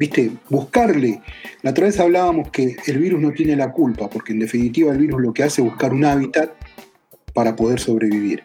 ¿Viste? 0.01 0.31
Buscarle. 0.49 1.21
La 1.61 1.73
otra 1.73 1.85
vez 1.85 2.01
hablábamos 2.01 2.51
que 2.51 2.75
el 2.87 2.99
virus 2.99 3.21
no 3.21 3.33
tiene 3.33 3.55
la 3.55 3.71
culpa, 3.71 4.09
porque 4.09 4.33
en 4.33 4.39
definitiva 4.39 4.91
el 4.93 4.99
virus 4.99 5.21
lo 5.21 5.35
que 5.35 5.43
hace 5.43 5.61
es 5.61 5.69
buscar 5.69 5.93
un 5.93 6.07
hábitat 6.07 6.55
para 7.35 7.55
poder 7.55 7.79
sobrevivir. 7.79 8.43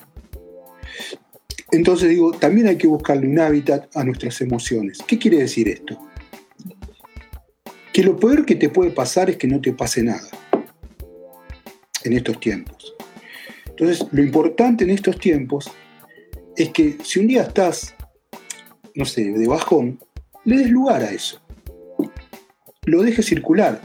Entonces 1.72 2.10
digo, 2.10 2.34
también 2.34 2.68
hay 2.68 2.76
que 2.76 2.88
buscarle 2.88 3.28
un 3.28 3.40
hábitat 3.40 3.88
a 3.96 4.04
nuestras 4.04 4.42
emociones. 4.42 5.00
¿Qué 5.08 5.18
quiere 5.18 5.38
decir 5.38 5.70
esto? 5.70 5.98
Que 7.94 8.04
lo 8.04 8.18
peor 8.18 8.46
que 8.46 8.56
te 8.56 8.68
puede 8.68 8.92
pasar 8.92 9.30
es 9.30 9.38
que 9.38 9.48
no 9.48 9.62
te 9.62 9.72
pase 9.72 10.04
nada 10.04 10.28
en 12.04 12.12
estos 12.12 12.38
tiempos. 12.42 12.94
Entonces, 13.66 14.06
lo 14.12 14.22
importante 14.22 14.84
en 14.84 14.90
estos 14.90 15.18
tiempos 15.18 15.72
es 16.58 16.70
que 16.70 16.98
si 17.02 17.20
un 17.20 17.28
día 17.28 17.44
estás 17.44 17.96
no 18.96 19.06
sé, 19.06 19.32
de 19.32 19.48
bajón, 19.48 20.00
le 20.46 20.58
des 20.58 20.70
lugar 20.70 21.02
a 21.02 21.12
eso. 21.12 21.45
Lo 22.86 23.04
dejes 23.04 23.26
circular. 23.26 23.82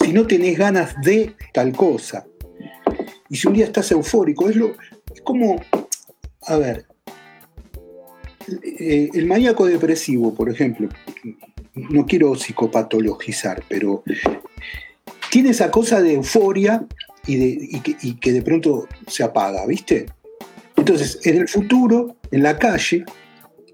Si 0.00 0.12
no 0.12 0.26
tenés 0.26 0.58
ganas 0.58 0.94
de 1.02 1.34
tal 1.52 1.72
cosa, 1.72 2.26
y 3.28 3.36
si 3.36 3.48
un 3.48 3.54
día 3.54 3.64
estás 3.64 3.90
eufórico, 3.90 4.48
es, 4.48 4.56
lo, 4.56 4.76
es 5.12 5.20
como, 5.22 5.60
a 6.42 6.56
ver, 6.56 6.86
eh, 8.78 9.10
el 9.12 9.26
maníaco 9.26 9.66
depresivo, 9.66 10.34
por 10.34 10.50
ejemplo, 10.50 10.88
no 11.74 12.06
quiero 12.06 12.34
psicopatologizar, 12.36 13.62
pero 13.68 14.04
tiene 15.30 15.50
esa 15.50 15.70
cosa 15.70 16.00
de 16.00 16.14
euforia 16.14 16.86
y, 17.26 17.36
de, 17.36 17.82
y 18.02 18.14
que 18.14 18.32
de 18.32 18.42
pronto 18.42 18.86
se 19.08 19.24
apaga, 19.24 19.66
¿viste? 19.66 20.06
Entonces, 20.76 21.20
en 21.24 21.38
el 21.38 21.48
futuro, 21.48 22.16
en 22.30 22.42
la 22.42 22.58
calle, 22.58 23.04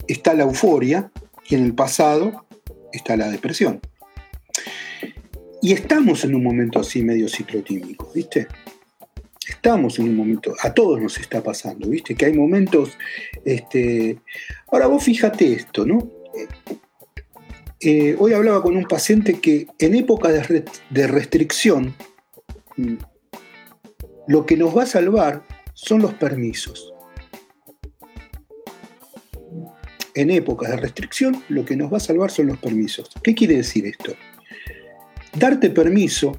está 0.06 0.34
la 0.34 0.44
euforia 0.44 1.10
y 1.48 1.56
en 1.56 1.64
el 1.64 1.74
pasado 1.74 2.46
está 2.92 3.16
la 3.16 3.30
depresión. 3.30 3.80
Y 5.62 5.72
estamos 5.72 6.24
en 6.24 6.34
un 6.34 6.42
momento 6.42 6.80
así 6.80 7.02
medio 7.02 7.28
ciclotímico, 7.28 8.10
¿viste? 8.12 8.48
Estamos 9.48 9.96
en 10.00 10.08
un 10.08 10.16
momento, 10.16 10.52
a 10.60 10.74
todos 10.74 11.00
nos 11.00 11.16
está 11.18 11.40
pasando, 11.40 11.88
¿viste? 11.88 12.16
Que 12.16 12.26
hay 12.26 12.32
momentos, 12.32 12.90
este... 13.44 14.18
Ahora 14.72 14.88
vos 14.88 15.04
fíjate 15.04 15.52
esto, 15.52 15.86
¿no? 15.86 16.10
Eh, 17.80 18.16
hoy 18.18 18.32
hablaba 18.32 18.60
con 18.60 18.76
un 18.76 18.86
paciente 18.86 19.38
que 19.40 19.68
en 19.78 19.94
época 19.94 20.30
de, 20.30 20.64
de 20.90 21.06
restricción, 21.06 21.94
lo 24.26 24.44
que 24.44 24.56
nos 24.56 24.76
va 24.76 24.82
a 24.82 24.86
salvar 24.86 25.44
son 25.74 26.02
los 26.02 26.12
permisos. 26.14 26.92
en 30.14 30.30
épocas 30.30 30.70
de 30.70 30.76
restricción, 30.76 31.42
lo 31.48 31.64
que 31.64 31.76
nos 31.76 31.92
va 31.92 31.96
a 31.96 32.00
salvar 32.00 32.30
son 32.30 32.48
los 32.48 32.58
permisos. 32.58 33.10
¿Qué 33.22 33.34
quiere 33.34 33.56
decir 33.56 33.86
esto? 33.86 34.14
Darte 35.34 35.70
permiso 35.70 36.38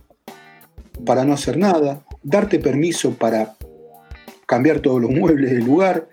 para 1.06 1.26
no 1.26 1.34
hacer 1.34 1.58
nada, 1.58 2.06
darte 2.22 2.60
permiso 2.60 3.16
para 3.16 3.56
cambiar 4.46 4.80
todos 4.80 5.02
los 5.02 5.12
muebles 5.20 5.52
del 5.52 5.66
lugar, 5.66 6.08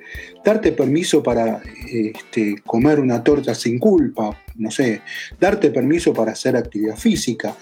darte 0.45 0.73
permiso 0.73 1.23
para 1.23 1.63
este, 1.93 2.57
comer 2.65 3.01
una 3.01 3.23
torta 3.23 3.55
sin 3.55 3.79
culpa, 3.79 4.37
no 4.57 4.71
sé, 4.71 5.03
darte 5.39 5.71
permiso 5.71 6.13
para 6.13 6.33
hacer 6.33 6.57
actividad 6.57 6.97
física. 6.97 7.55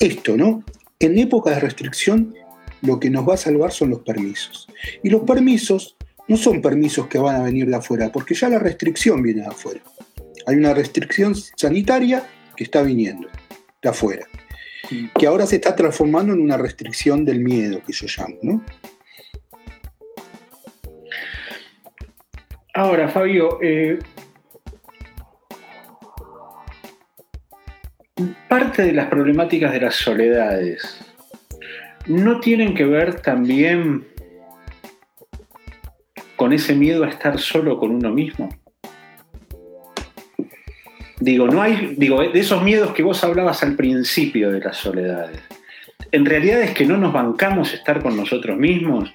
Esto, 0.00 0.36
¿no? 0.36 0.62
En 0.98 1.18
épocas 1.18 1.54
de 1.54 1.60
restricción, 1.60 2.34
lo 2.82 2.98
que 3.00 3.10
nos 3.10 3.28
va 3.28 3.34
a 3.34 3.38
salvar 3.38 3.72
son 3.72 3.90
los 3.90 4.00
permisos. 4.00 4.66
Y 5.02 5.10
los 5.10 5.22
permisos 5.22 5.96
no 6.28 6.36
son 6.36 6.60
permisos 6.60 7.06
que 7.06 7.18
van 7.18 7.36
a 7.36 7.42
venir 7.42 7.68
de 7.68 7.76
afuera, 7.76 8.10
porque 8.10 8.34
ya 8.34 8.48
la 8.48 8.58
restricción 8.58 9.22
viene 9.22 9.42
de 9.42 9.48
afuera. 9.48 9.80
Hay 10.46 10.56
una 10.56 10.74
restricción 10.74 11.34
sanitaria 11.34 12.24
que 12.56 12.64
está 12.64 12.82
viniendo 12.82 13.28
afuera, 13.90 14.26
que 15.18 15.26
ahora 15.26 15.46
se 15.46 15.56
está 15.56 15.74
transformando 15.74 16.32
en 16.32 16.40
una 16.40 16.56
restricción 16.56 17.24
del 17.24 17.40
miedo, 17.40 17.80
que 17.86 17.92
yo 17.92 18.06
llamo, 18.06 18.36
¿no? 18.42 18.64
Ahora, 22.74 23.08
Fabio, 23.08 23.58
eh, 23.62 23.98
parte 28.48 28.82
de 28.82 28.92
las 28.92 29.08
problemáticas 29.08 29.72
de 29.72 29.80
las 29.80 29.94
soledades 29.94 31.00
no 32.06 32.40
tienen 32.40 32.74
que 32.74 32.84
ver 32.84 33.20
también 33.20 34.06
con 36.36 36.52
ese 36.52 36.74
miedo 36.74 37.04
a 37.04 37.08
estar 37.08 37.38
solo 37.38 37.78
con 37.78 37.90
uno 37.90 38.10
mismo? 38.10 38.48
Digo, 41.18 41.46
no 41.46 41.62
hay, 41.62 41.94
digo, 41.96 42.20
de 42.20 42.38
esos 42.38 42.62
miedos 42.62 42.92
que 42.92 43.02
vos 43.02 43.22
hablabas 43.24 43.62
al 43.62 43.74
principio 43.74 44.50
de 44.50 44.60
las 44.60 44.76
soledades. 44.76 45.40
En 46.12 46.24
realidad 46.24 46.60
es 46.60 46.72
que 46.72 46.84
no 46.84 46.96
nos 46.98 47.12
bancamos 47.12 47.72
estar 47.72 48.02
con 48.02 48.16
nosotros 48.16 48.56
mismos 48.56 49.12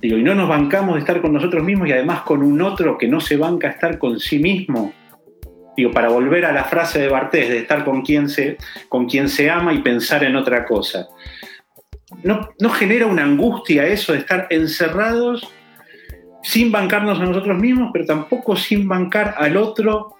Digo, 0.00 0.16
y 0.16 0.22
no 0.22 0.34
nos 0.34 0.48
bancamos 0.48 0.94
de 0.94 1.00
estar 1.00 1.20
con 1.20 1.32
nosotros 1.32 1.64
mismos 1.64 1.88
y 1.88 1.92
además 1.92 2.22
con 2.22 2.42
un 2.42 2.62
otro 2.62 2.96
que 2.96 3.08
no 3.08 3.20
se 3.20 3.36
banca 3.36 3.68
estar 3.68 3.98
con 3.98 4.20
sí 4.20 4.38
mismo. 4.38 4.92
Digo, 5.76 5.90
para 5.90 6.08
volver 6.08 6.44
a 6.44 6.52
la 6.52 6.64
frase 6.64 7.00
de 7.00 7.08
Bartés, 7.08 7.48
de 7.48 7.58
estar 7.58 7.84
con 7.84 8.02
quien 8.02 8.28
se, 8.28 8.58
con 8.88 9.06
quien 9.06 9.28
se 9.28 9.50
ama 9.50 9.74
y 9.74 9.78
pensar 9.78 10.22
en 10.22 10.36
otra 10.36 10.64
cosa. 10.64 11.08
¿No, 12.22 12.50
¿No 12.60 12.70
genera 12.70 13.06
una 13.06 13.24
angustia 13.24 13.86
eso 13.86 14.12
de 14.12 14.18
estar 14.18 14.46
encerrados 14.50 15.52
sin 16.42 16.70
bancarnos 16.70 17.20
a 17.20 17.24
nosotros 17.24 17.58
mismos, 17.58 17.90
pero 17.92 18.06
tampoco 18.06 18.56
sin 18.56 18.86
bancar 18.86 19.34
al 19.36 19.56
otro 19.56 20.17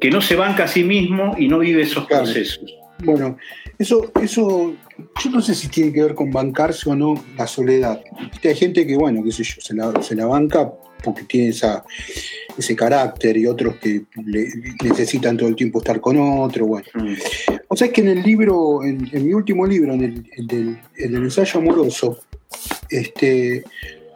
que 0.00 0.10
no 0.10 0.20
se 0.20 0.36
banca 0.36 0.64
a 0.64 0.68
sí 0.68 0.84
mismo 0.84 1.34
y 1.38 1.48
no 1.48 1.58
vive 1.58 1.82
esos 1.82 2.06
procesos? 2.06 2.74
Bueno, 3.04 3.36
eso, 3.78 4.10
eso, 4.20 4.74
yo 5.22 5.30
no 5.30 5.40
sé 5.40 5.54
si 5.54 5.68
tiene 5.68 5.92
que 5.92 6.02
ver 6.02 6.14
con 6.14 6.30
bancarse 6.30 6.90
o 6.90 6.96
no 6.96 7.22
la 7.36 7.46
soledad. 7.46 8.02
Hay 8.42 8.54
gente 8.56 8.86
que, 8.86 8.96
bueno, 8.96 9.22
qué 9.22 9.30
sé 9.30 9.44
yo, 9.44 9.60
se 9.60 9.74
la, 9.74 10.02
se 10.02 10.16
la 10.16 10.26
banca 10.26 10.72
porque 11.02 11.22
tiene 11.24 11.48
esa, 11.50 11.84
ese 12.56 12.74
carácter 12.74 13.36
y 13.36 13.46
otros 13.46 13.76
que 13.76 14.02
necesitan 14.82 15.36
todo 15.36 15.48
el 15.48 15.54
tiempo 15.54 15.78
estar 15.78 16.00
con 16.00 16.18
otro. 16.18 16.66
Bueno. 16.66 16.86
Mm. 16.94 17.14
O 17.68 17.76
sea, 17.76 17.86
es 17.86 17.92
que 17.92 18.00
en 18.00 18.08
el 18.08 18.22
libro, 18.22 18.82
en, 18.82 19.08
mi 19.12 19.32
último 19.32 19.66
libro, 19.66 19.94
en 19.94 20.02
el, 20.02 20.46
del, 20.46 20.78
ensayo 20.96 21.60
amoroso, 21.60 22.18
este, 22.90 23.62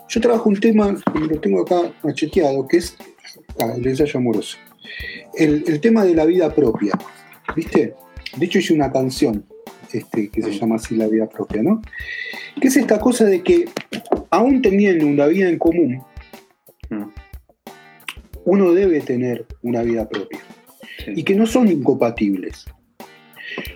yo 0.09 0.21
trabajo 0.21 0.49
un 0.49 0.59
tema, 0.59 0.97
lo 1.15 1.41
tengo 1.41 1.63
acá 1.63 1.93
macheteado, 2.03 2.67
que 2.67 2.79
es 2.79 2.97
el 3.59 3.87
ensayo 3.87 4.19
amoroso. 4.19 4.59
El, 5.35 5.65
el 5.67 5.81
tema 5.81 6.05
de 6.05 6.15
la 6.15 6.25
vida 6.25 6.55
propia. 6.55 6.93
¿Viste? 7.55 7.95
De 8.37 8.47
hecho, 8.47 8.59
hice 8.59 8.73
una 8.73 8.91
canción 8.91 9.45
este, 9.93 10.29
que 10.31 10.43
se 10.43 10.53
llama 10.53 10.77
así 10.77 10.97
La 10.97 11.07
vida 11.07 11.29
propia, 11.29 11.63
¿no? 11.63 11.83
Que 12.61 12.69
es 12.69 12.77
esta 12.77 12.99
cosa 12.99 13.25
de 13.25 13.43
que, 13.43 13.67
aún 14.31 14.63
teniendo 14.63 15.07
una 15.07 15.27
vida 15.27 15.49
en 15.49 15.59
común, 15.59 16.03
mm. 16.91 17.05
uno 18.45 18.73
debe 18.73 19.01
tener 19.01 19.47
una 19.63 19.83
vida 19.83 20.09
propia. 20.09 20.41
Y 21.07 21.25
que 21.25 21.35
no 21.35 21.47
son 21.47 21.69
incompatibles. 21.69 22.65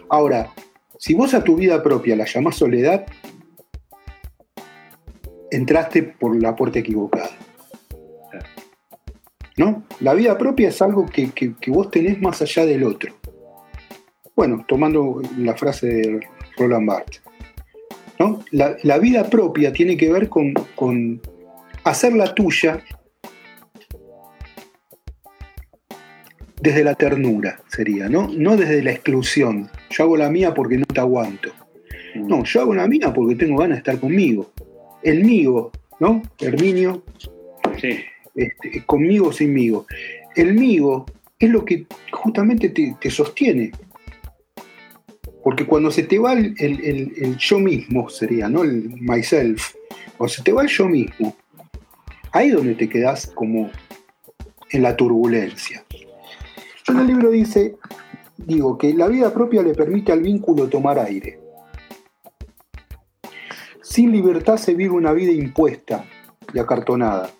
Ahora, 0.09 0.53
si 0.99 1.15
vos 1.15 1.35
a 1.35 1.45
tu 1.45 1.57
vida 1.57 1.83
propia 1.83 2.17
la 2.17 2.25
llamás 2.25 2.57
soledad, 2.57 3.07
entraste 5.51 6.03
por 6.03 6.41
la 6.41 6.57
puerta 6.57 6.79
equivocada. 6.79 7.26
¿No? 9.57 9.85
La 10.01 10.13
vida 10.15 10.37
propia 10.37 10.69
es 10.69 10.83
algo 10.83 11.07
que 11.07 11.55
vos 11.69 11.91
tenés 11.91 12.21
más 12.21 12.43
allá 12.43 12.67
del 12.67 12.85
otro. 12.85 13.15
Bueno, 14.37 14.67
tomando 14.69 15.23
la 15.39 15.55
frase 15.55 15.87
de 15.87 16.21
Roland 16.59 16.87
Barthes, 16.87 17.23
¿no? 18.19 18.45
la, 18.51 18.99
vida 18.99 19.31
propia 19.31 19.73
tiene 19.73 19.97
que 19.97 20.13
ver 20.13 20.29
con, 20.29 20.53
con 20.75 21.23
hacer 21.85 22.13
la 22.13 22.35
tuya 22.35 22.85
desde 26.61 26.85
la 26.85 26.95
ternura, 26.95 27.63
sería, 27.69 28.11
¿no? 28.11 28.29
No 28.29 28.59
desde 28.59 28.83
la 28.83 28.93
exclusión. 28.93 29.71
Yo 29.89 30.05
hago 30.05 30.19
la 30.19 30.29
mía 30.29 30.53
porque 30.53 30.77
no 30.77 30.85
te 30.85 31.01
aguanto. 31.01 31.51
Mm. 32.15 32.27
No, 32.27 32.45
yo 32.45 32.61
hago 32.61 32.75
la 32.75 32.87
mía 32.87 33.15
porque 33.15 33.37
tengo 33.37 33.59
ganas 33.59 33.77
de 33.77 33.79
estar 33.79 33.99
conmigo. 33.99 34.53
El 35.03 35.25
mío, 35.25 35.71
¿no? 35.99 36.23
Herminio. 36.41 37.05
Sí. 37.81 38.01
Este, 38.37 38.85
conmigo 38.85 39.33
sinmigo. 39.33 39.87
El 40.37 40.55
mío 40.55 41.07
es 41.39 41.51
lo 41.51 41.65
que 41.65 41.87
justamente 42.13 42.69
te 42.69 43.11
sostiene. 43.11 43.73
Porque 45.47 45.65
cuando 45.65 45.93
se 45.93 46.03
te 46.03 46.19
va 46.19 46.33
el, 46.33 47.37
yo 47.39 47.61
mismo, 47.61 48.09
sería, 48.09 48.49
¿no? 48.49 48.65
El 48.65 48.91
myself, 49.01 49.77
cuando 50.19 50.35
se 50.35 50.43
te 50.43 50.53
va 50.53 50.63
el 50.63 50.69
yo 50.69 50.89
mismo, 50.89 51.37
ahí 52.33 52.49
es 52.49 52.55
donde 52.55 52.75
te 52.75 52.89
quedas 52.89 53.29
como 53.29 53.71
en 54.73 54.83
la 54.83 54.97
turbulencia. 54.97 55.85
Yo 56.85 56.95
en 56.95 56.99
el 56.99 57.07
libro 57.07 57.31
dice, 57.31 57.77
digo, 58.37 58.77
que 58.77 58.93
la 58.93 59.07
vida 59.07 59.33
propia 59.33 59.63
le 59.63 59.73
permite 59.73 60.11
al 60.11 60.21
vínculo 60.21 60.69
tomar 60.69 60.99
aire. 60.99 61.39
Sin 63.83 64.11
libertad 64.11 64.57
se 64.57 64.75
vive 64.75 64.95
una 64.95 65.13
vida 65.13 65.31
impuesta 65.31 66.07
y 66.53 66.59
acartonada. 66.59 67.31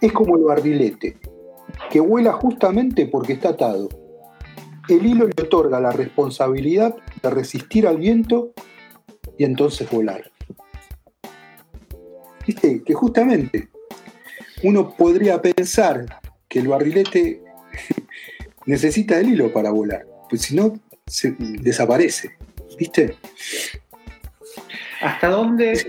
Es 0.00 0.12
como 0.12 0.36
el 0.36 0.44
barrilete, 0.44 1.16
que 1.90 2.00
vuela 2.00 2.32
justamente 2.32 3.06
porque 3.06 3.34
está 3.34 3.50
atado 3.50 3.88
el 4.88 5.04
hilo 5.04 5.26
le 5.26 5.42
otorga 5.42 5.80
la 5.80 5.92
responsabilidad 5.92 6.94
de 7.22 7.30
resistir 7.30 7.86
al 7.86 7.98
viento 7.98 8.52
y 9.36 9.44
entonces 9.44 9.90
volar. 9.90 10.30
Viste 12.46 12.82
que 12.84 12.94
justamente 12.94 13.68
uno 14.62 14.94
podría 14.96 15.42
pensar 15.42 16.06
que 16.48 16.60
el 16.60 16.68
barrilete 16.68 17.42
necesita 18.66 19.18
el 19.18 19.30
hilo 19.30 19.52
para 19.52 19.70
volar, 19.70 20.06
pues 20.30 20.42
si 20.42 20.54
no, 20.54 20.78
se 21.06 21.34
desaparece. 21.38 22.36
¿Viste? 22.78 23.16
¿Hasta 25.00 25.28
dónde, 25.28 25.86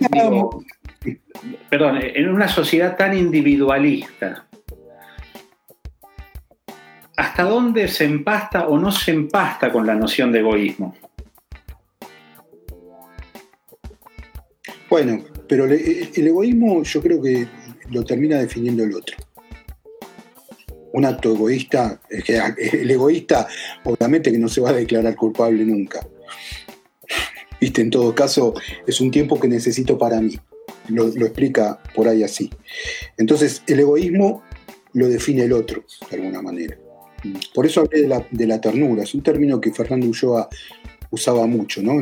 perdón, 1.70 2.00
en 2.02 2.30
una 2.30 2.48
sociedad 2.48 2.96
tan 2.96 3.18
individualista, 3.18 4.48
¿hasta 7.16 7.44
dónde 7.44 7.88
se 7.88 8.06
empasta 8.06 8.68
o 8.68 8.78
no 8.78 8.92
se 8.92 9.12
empasta 9.12 9.72
con 9.72 9.86
la 9.86 9.96
noción 9.96 10.32
de 10.32 10.40
egoísmo? 10.40 10.96
Bueno, 14.90 15.24
pero 15.48 15.66
el 15.66 16.28
egoísmo 16.28 16.84
yo 16.84 17.02
creo 17.02 17.22
que 17.22 17.48
lo 17.92 18.04
termina 18.04 18.38
definiendo 18.38 18.84
el 18.84 18.94
otro. 18.94 19.18
Un 20.94 21.06
acto 21.06 21.34
egoísta, 21.34 22.00
el 22.10 22.90
egoísta 22.90 23.48
obviamente 23.84 24.32
que 24.32 24.38
no 24.38 24.48
se 24.48 24.62
va 24.62 24.70
a 24.70 24.74
declarar 24.74 25.16
culpable 25.16 25.64
nunca. 25.66 26.06
Viste, 27.60 27.82
en 27.82 27.90
todo 27.90 28.14
caso, 28.14 28.54
es 28.86 29.02
un 29.02 29.12
tiempo 29.12 29.40
que 29.40 29.48
necesito 29.48 29.98
para 29.98 30.22
mí. 30.22 30.40
Lo, 30.90 31.08
explica 31.08 31.80
por 31.96 32.08
ahí 32.08 32.24
así. 32.24 32.50
Entonces, 33.18 33.64
el 33.68 33.80
egoísmo 33.80 34.44
lo 34.94 35.08
define 35.08 35.44
el 35.44 35.54
otro, 35.54 35.84
de 36.10 36.18
alguna 36.18 36.42
manera. 36.42 36.78
Por 37.54 37.66
eso 37.66 37.82
hablé 37.82 38.08
de 38.32 38.48
la, 38.48 38.62
ternura, 38.62 39.04
es 39.04 39.14
un 39.14 39.22
término 39.22 39.60
que 39.60 39.74
Fernando 39.74 40.08
Ulloa 40.08 40.48
usaba 41.12 41.46
mucho, 41.48 41.82
¿no? 41.82 42.00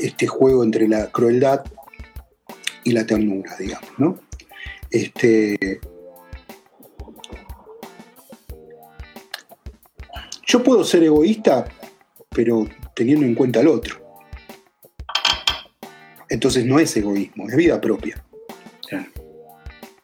este 0.00 0.26
juego 0.26 0.62
entre 0.64 0.88
la 0.88 1.10
crueldad 1.10 1.64
y 2.84 2.92
la 2.92 3.06
ternura, 3.06 3.56
digamos, 3.58 3.90
¿no? 3.98 4.20
Este, 4.90 5.80
yo 10.46 10.62
puedo 10.62 10.82
ser 10.82 11.02
egoísta, 11.02 11.66
pero 12.30 12.66
teniendo 12.94 13.26
en 13.26 13.34
cuenta 13.34 13.60
al 13.60 13.68
otro. 13.68 14.07
Entonces 16.28 16.64
no 16.64 16.78
es 16.78 16.96
egoísmo, 16.96 17.48
es 17.48 17.56
vida 17.56 17.80
propia. 17.80 18.22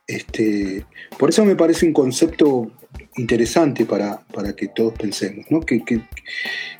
Este, 0.06 0.84
por 1.18 1.30
eso 1.30 1.44
me 1.44 1.56
parece 1.56 1.86
un 1.86 1.92
concepto 1.92 2.70
interesante 3.16 3.86
para, 3.86 4.22
que 4.56 4.68
todos 4.68 4.94
pensemos, 4.94 5.46
¿no? 5.50 5.60
que, 5.60 5.82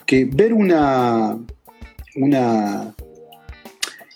que, 0.07 0.24
ver 0.26 0.52
una, 0.52 1.38
una, 2.16 2.94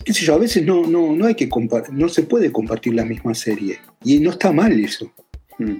qué 0.05 0.13
sé 0.13 0.25
yo, 0.25 0.35
a 0.35 0.39
veces 0.39 0.63
no, 0.63 0.85
no, 0.85 1.15
no 1.15 1.25
hay 1.25 1.35
que 1.35 1.49
no 1.91 2.09
se 2.09 2.23
puede 2.23 2.51
compartir 2.51 2.93
la 2.93 3.05
misma 3.05 3.33
serie, 3.33 3.79
y 4.03 4.19
no 4.19 4.31
está 4.31 4.51
mal 4.51 4.79
eso. 4.79 5.11
Mm. 5.57 5.77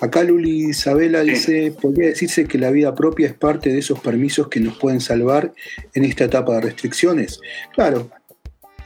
Acá 0.00 0.24
Luli 0.24 0.70
Isabela 0.70 1.22
dice, 1.22 1.72
podría 1.80 2.08
decirse 2.08 2.46
que 2.46 2.58
la 2.58 2.70
vida 2.70 2.94
propia 2.94 3.28
es 3.28 3.34
parte 3.34 3.72
de 3.72 3.78
esos 3.78 4.00
permisos 4.00 4.48
que 4.48 4.60
nos 4.60 4.76
pueden 4.76 5.00
salvar 5.00 5.52
en 5.94 6.04
esta 6.04 6.24
etapa 6.24 6.54
de 6.54 6.62
restricciones. 6.62 7.40
Claro, 7.74 8.10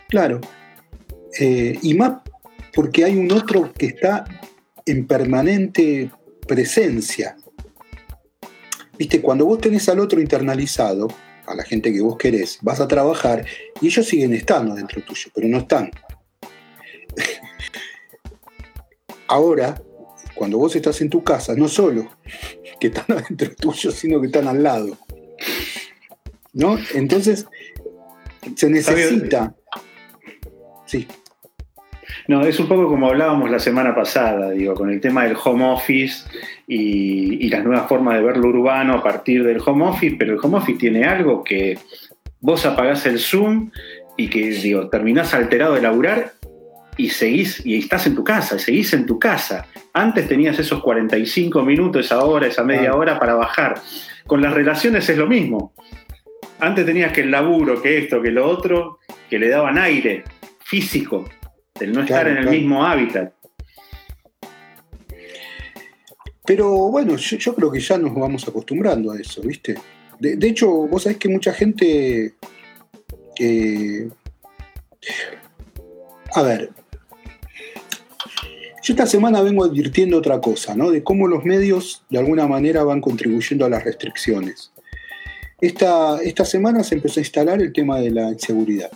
claro. 0.09 0.41
Eh, 1.39 1.79
y 1.83 1.95
más 1.95 2.21
porque 2.75 3.05
hay 3.05 3.17
un 3.17 3.33
otro 3.33 3.73
que 3.73 3.87
está 3.87 4.25
en 4.87 5.07
permanente 5.07 6.11
presencia. 6.47 7.37
Viste, 8.99 9.21
cuando 9.21 9.47
vos 9.47 9.61
tenés 9.61 9.89
al 9.89 10.01
otro 10.01 10.21
internalizado, 10.21 11.09
a 11.47 11.55
la 11.55 11.65
gente 11.65 11.93
que 11.93 12.01
vos 12.01 12.17
querés, 12.19 12.59
vas 12.61 12.81
a 12.81 12.89
trabajar 12.89 13.45
y 13.81 13.87
ellos 13.87 14.07
siguen 14.07 14.35
estando 14.35 14.75
dentro 14.75 15.03
tuyo, 15.03 15.31
pero 15.35 15.49
no 15.49 15.59
están. 15.59 15.91
Ahora, 19.29 19.81
cuando 20.39 20.57
vos 20.57 20.75
estás 20.77 21.01
en 21.01 21.11
tu 21.11 21.25
casa, 21.25 21.55
no 21.57 21.69
solo 21.69 22.09
que 22.81 22.87
están 22.87 23.05
adentro 23.19 23.51
tuyo, 23.57 23.91
sino 23.91 24.21
que 24.21 24.29
están 24.29 24.47
al 24.47 24.63
lado. 24.63 24.97
¿No? 26.53 26.79
Entonces, 26.95 27.47
se 28.55 28.71
necesita. 28.71 29.55
Sí. 30.87 31.07
No, 32.29 32.43
es 32.43 32.59
un 32.59 32.69
poco 32.69 32.89
como 32.89 33.09
hablábamos 33.09 33.51
la 33.51 33.59
semana 33.59 33.95
pasada, 33.95 34.51
digo, 34.51 34.75
con 34.75 34.91
el 34.91 35.01
tema 35.01 35.25
del 35.25 35.37
home 35.43 35.65
office 35.65 36.25
y, 36.67 37.49
las 37.49 37.65
nuevas 37.65 37.89
formas 37.89 38.17
de 38.17 38.23
ver 38.23 38.37
lo 38.37 38.49
urbano 38.49 38.95
a 38.95 39.03
partir 39.03 39.45
del 39.45 39.61
home 39.65 39.87
office, 39.87 40.17
pero 40.19 40.35
el 40.35 40.39
home 40.43 40.59
office 40.59 40.79
tiene 40.79 41.05
algo 41.05 41.43
que 41.43 41.79
vos 42.41 42.65
apagás 42.67 43.07
el 43.07 43.19
Zoom 43.19 43.71
y 44.17 44.29
que 44.29 44.51
digo, 44.51 44.89
terminás 44.89 45.33
alterado 45.35 45.75
de 45.75 45.83
laburar 45.83 46.33
y 46.99 47.09
seguís 47.09 47.65
y 47.65 47.79
estás 47.79 48.07
en 48.09 48.15
tu 48.15 48.25
casa, 48.25 48.59
seguís 48.59 48.93
en 48.93 49.07
tu 49.07 49.19
casa. 49.19 49.67
Antes 49.95 50.29
tenías 50.29 50.59
esos 50.59 50.83
45 50.83 51.63
minutos, 51.63 52.05
esa 52.05 52.23
hora, 52.25 52.49
esa 52.49 52.65
media 52.65 52.95
hora 52.95 53.19
para 53.19 53.35
bajar. 53.35 53.81
Con 54.27 54.43
las 54.43 54.53
relaciones 54.53 55.09
es 55.09 55.17
lo 55.17 55.27
mismo. 55.27 55.73
Antes 56.59 56.85
tenías 56.85 57.13
que 57.13 57.23
el 57.23 57.31
laburo, 57.31 57.81
que 57.81 57.99
esto, 57.99 58.21
que 58.21 58.33
lo 58.33 58.47
otro, 58.47 58.99
que 59.31 59.39
le 59.39 59.49
daban 59.49 59.79
aire 59.79 60.25
físico, 60.59 61.25
del 61.79 61.93
no 61.93 62.03
estar 62.03 62.27
en 62.27 62.39
el 62.39 62.51
mismo 62.51 62.85
hábitat. 62.85 63.33
Pero 66.45 66.69
bueno, 66.91 67.15
yo, 67.17 67.55
creo 67.55 67.71
que 67.71 67.79
ya 67.79 67.97
nos 67.97 68.15
vamos 68.15 68.49
acostumbrando 68.49 69.13
a 69.13 69.21
eso, 69.21 69.41
¿viste? 69.43 69.77
De, 70.19 70.49
hecho, 70.49 70.69
vos 70.69 71.05
sabés 71.05 71.19
que 71.19 71.29
mucha 71.29 71.53
gente... 71.53 72.35
Eh, 73.39 74.09
a 76.35 76.43
ver, 76.43 76.71
yo 78.89 78.95
esta 78.95 79.07
semana 79.07 79.43
vengo 79.43 79.65
advirtiendo 79.65 80.17
otra 80.17 80.41
cosa, 80.41 80.75
¿no? 80.75 80.91
De 80.91 81.03
cómo 81.03 81.29
los 81.29 81.45
medios 81.45 82.05
de 82.09 82.19
alguna 82.19 82.47
manera 82.47 82.85
van 82.85 83.03
contribuyendo 83.03 83.67
a 83.67 83.69
las 83.69 83.85
restricciones. 83.85 84.73
Esta, 85.61 86.23
esta 86.23 86.47
semana 86.47 86.83
se 86.83 86.95
empezó 86.95 87.21
a 87.21 87.23
instalar 87.23 87.61
el 87.61 87.75
tema 87.75 88.01
de 88.01 88.11
la 88.11 88.31
inseguridad 88.31 88.91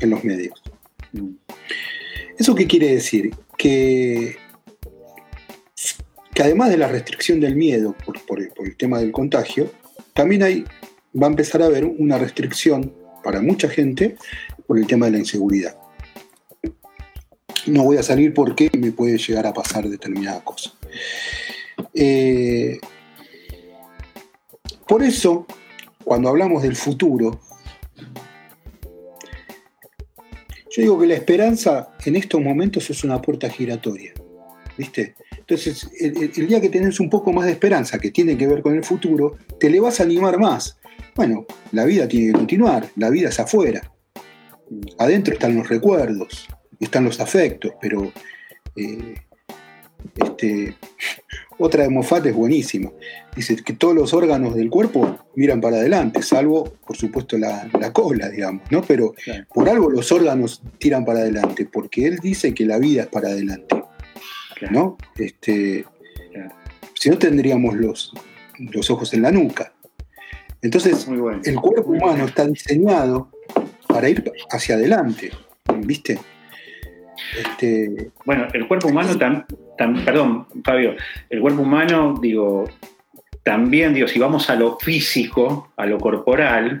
en 0.00 0.10
los 0.10 0.24
medios. 0.24 0.62
¿Eso 2.38 2.54
qué 2.54 2.66
quiere 2.66 2.94
decir? 2.94 3.34
Que 3.58 4.36
que 6.32 6.44
además 6.44 6.70
de 6.70 6.78
la 6.78 6.88
restricción 6.88 7.38
del 7.38 7.54
miedo 7.54 7.94
por, 8.26 8.40
el 8.40 8.76
tema 8.76 9.00
del 9.00 9.12
contagio, 9.12 9.70
también 10.14 10.42
hay, 10.42 10.64
va 11.20 11.26
a 11.26 11.30
empezar 11.30 11.60
a 11.60 11.66
haber 11.66 11.84
una 11.84 12.16
restricción 12.16 12.94
para 13.22 13.42
mucha 13.42 13.68
gente 13.68 14.16
por 14.66 14.78
el 14.78 14.86
tema 14.86 15.06
de 15.06 15.12
la 15.12 15.18
inseguridad. 15.18 15.76
No 17.66 17.84
voy 17.84 17.96
a 17.96 18.02
salir 18.02 18.32
porque 18.32 18.70
me 18.78 18.92
puede 18.92 19.18
llegar 19.18 19.46
a 19.46 19.52
pasar 19.52 19.88
determinada 19.88 20.42
cosa. 20.44 20.72
Eh, 21.94 22.78
por 24.86 25.02
eso, 25.02 25.46
cuando 26.04 26.28
hablamos 26.28 26.62
del 26.62 26.76
futuro, 26.76 27.40
yo 30.70 30.82
digo 30.82 30.98
que 30.98 31.06
la 31.06 31.14
esperanza 31.14 31.90
en 32.04 32.16
estos 32.16 32.40
momentos 32.40 32.88
es 32.90 33.04
una 33.04 33.20
puerta 33.20 33.50
giratoria. 33.50 34.12
¿Viste? 34.76 35.16
Entonces, 35.36 35.90
el, 35.98 36.46
día 36.46 36.60
que 36.60 36.68
tenés 36.68 37.00
un 37.00 37.10
poco 37.10 37.32
más 37.32 37.46
de 37.46 37.52
esperanza, 37.52 37.98
que 37.98 38.10
tiene 38.10 38.36
que 38.36 38.46
ver 38.46 38.62
con 38.62 38.76
el 38.76 38.84
futuro, 38.84 39.36
te 39.58 39.70
le 39.70 39.80
vas 39.80 39.98
a 39.98 40.04
animar 40.04 40.38
más. 40.38 40.78
Bueno, 41.16 41.46
la 41.72 41.84
vida 41.84 42.06
tiene 42.06 42.28
que 42.28 42.32
continuar, 42.34 42.88
la 42.96 43.10
vida 43.10 43.30
es 43.30 43.40
afuera. 43.40 43.92
Adentro 44.98 45.34
están 45.34 45.56
los 45.56 45.68
recuerdos, 45.68 46.46
están 46.84 47.04
los 47.04 47.20
afectos, 47.20 47.72
pero 47.80 48.12
eh, 48.76 49.14
este, 50.16 50.76
otra 51.58 51.84
de 51.84 51.90
Moffat 51.90 52.26
es 52.26 52.34
buenísima. 52.34 52.90
Dice 53.34 53.56
que 53.56 53.72
todos 53.72 53.94
los 53.94 54.14
órganos 54.14 54.54
del 54.54 54.70
cuerpo 54.70 55.18
miran 55.34 55.60
para 55.60 55.76
adelante, 55.76 56.22
salvo, 56.22 56.72
por 56.86 56.96
supuesto, 56.96 57.38
la, 57.38 57.68
cola, 57.92 58.28
digamos, 58.28 58.62
¿no? 58.70 58.82
Pero 58.82 59.14
por 59.52 59.68
algo 59.68 59.90
los 59.90 60.10
órganos 60.12 60.62
tiran 60.78 61.04
para 61.04 61.20
adelante, 61.20 61.68
porque 61.70 62.06
él 62.06 62.18
dice 62.18 62.54
que 62.54 62.64
la 62.64 62.78
vida 62.78 63.02
es 63.02 63.08
para 63.08 63.28
adelante. 63.28 63.76
¿no? 64.70 64.96
Este, 65.16 65.84
Si 66.94 67.10
no 67.10 67.18
tendríamos 67.18 67.76
los, 67.76 68.12
los 68.58 68.90
ojos 68.90 69.12
en 69.14 69.22
la 69.22 69.30
nuca. 69.30 69.72
Entonces, 70.62 71.06
el 71.44 71.60
cuerpo 71.60 71.92
humano 71.92 72.24
está 72.26 72.46
diseñado 72.46 73.30
para 73.86 74.08
ir 74.08 74.32
hacia 74.50 74.74
adelante, 74.74 75.30
¿viste? 75.84 76.18
Este, 77.38 78.10
bueno, 78.24 78.48
el 78.52 78.66
cuerpo 78.66 78.88
humano 78.88 79.16
perdón, 80.04 80.46
Fabio, 80.64 80.96
el 81.30 81.40
cuerpo 81.40 81.62
humano, 81.62 82.18
digo, 82.20 82.68
también, 83.42 83.94
digo, 83.94 84.08
si 84.08 84.18
vamos 84.18 84.50
a 84.50 84.56
lo 84.56 84.76
físico, 84.78 85.72
a 85.76 85.86
lo 85.86 85.98
corporal, 85.98 86.80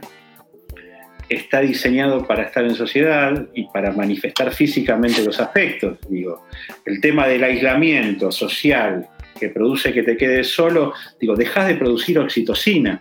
está 1.28 1.60
diseñado 1.60 2.26
para 2.26 2.44
estar 2.44 2.64
en 2.64 2.74
sociedad 2.74 3.46
y 3.54 3.68
para 3.68 3.92
manifestar 3.92 4.52
físicamente 4.52 5.24
los 5.24 5.40
aspectos. 5.40 5.98
Digo, 6.08 6.46
el 6.84 7.00
tema 7.00 7.26
del 7.26 7.44
aislamiento 7.44 8.32
social 8.32 9.08
que 9.38 9.48
produce 9.48 9.92
que 9.92 10.02
te 10.02 10.16
quedes 10.16 10.48
solo, 10.48 10.92
digo, 11.20 11.36
dejas 11.36 11.68
de 11.68 11.76
producir 11.76 12.18
oxitocina. 12.18 13.00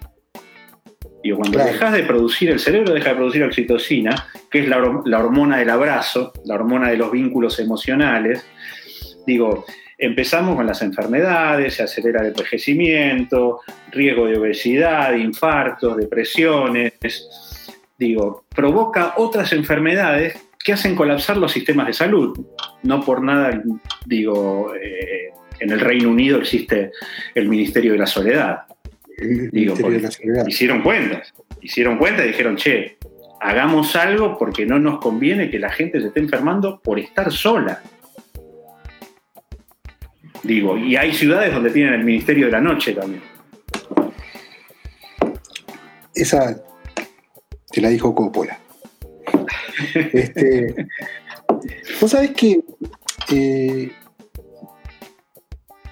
Digo, 1.23 1.37
cuando 1.37 1.59
dejas 1.59 1.93
de 1.93 2.03
producir, 2.03 2.51
el 2.51 2.59
cerebro 2.59 2.93
deja 2.93 3.09
de 3.09 3.15
producir 3.15 3.43
oxitocina, 3.43 4.27
que 4.49 4.59
es 4.59 4.67
la, 4.67 5.01
la 5.05 5.19
hormona 5.19 5.57
del 5.57 5.69
abrazo, 5.69 6.31
la 6.45 6.55
hormona 6.55 6.89
de 6.89 6.97
los 6.97 7.11
vínculos 7.11 7.59
emocionales, 7.59 8.45
digo, 9.25 9.65
empezamos 9.97 10.55
con 10.55 10.65
las 10.65 10.81
enfermedades, 10.81 11.75
se 11.75 11.83
acelera 11.83 12.21
el 12.21 12.27
envejecimiento, 12.27 13.59
riesgo 13.91 14.27
de 14.27 14.37
obesidad, 14.37 15.13
infartos, 15.15 15.97
depresiones, 15.97 16.93
digo, 17.97 18.45
provoca 18.49 19.15
otras 19.17 19.51
enfermedades 19.53 20.37
que 20.63 20.73
hacen 20.73 20.95
colapsar 20.95 21.37
los 21.37 21.51
sistemas 21.51 21.87
de 21.87 21.93
salud. 21.93 22.37
No 22.83 23.01
por 23.01 23.23
nada, 23.23 23.61
digo, 24.05 24.73
eh, 24.75 25.31
en 25.59 25.71
el 25.71 25.79
Reino 25.79 26.09
Unido 26.09 26.39
existe 26.39 26.91
el 27.33 27.47
Ministerio 27.47 27.93
de 27.93 27.97
la 27.97 28.05
Soledad. 28.05 28.59
Digo, 29.17 29.75
Hicieron 30.47 30.81
cuentas, 30.81 31.33
hicieron 31.61 31.97
cuentas 31.97 32.25
y 32.25 32.27
dijeron, 32.29 32.55
che, 32.55 32.97
hagamos 33.39 33.95
algo 33.95 34.37
porque 34.37 34.65
no 34.65 34.79
nos 34.79 34.99
conviene 34.99 35.49
que 35.49 35.59
la 35.59 35.69
gente 35.69 35.99
se 35.99 36.07
esté 36.07 36.19
enfermando 36.19 36.79
por 36.79 36.99
estar 36.99 37.31
sola. 37.31 37.81
Digo, 40.43 40.77
y 40.77 40.95
hay 40.95 41.13
ciudades 41.13 41.53
donde 41.53 41.71
tienen 41.71 41.93
el 41.95 42.03
Ministerio 42.03 42.45
de 42.45 42.51
la 42.51 42.61
Noche 42.61 42.93
también. 42.93 43.21
Esa 46.13 46.63
te 47.71 47.81
la 47.81 47.89
dijo 47.89 48.13
Coppola. 48.15 48.59
este, 49.93 50.87
Vos 51.99 52.11
sabés 52.11 52.31
que 52.31 52.59
eh, 53.31 53.91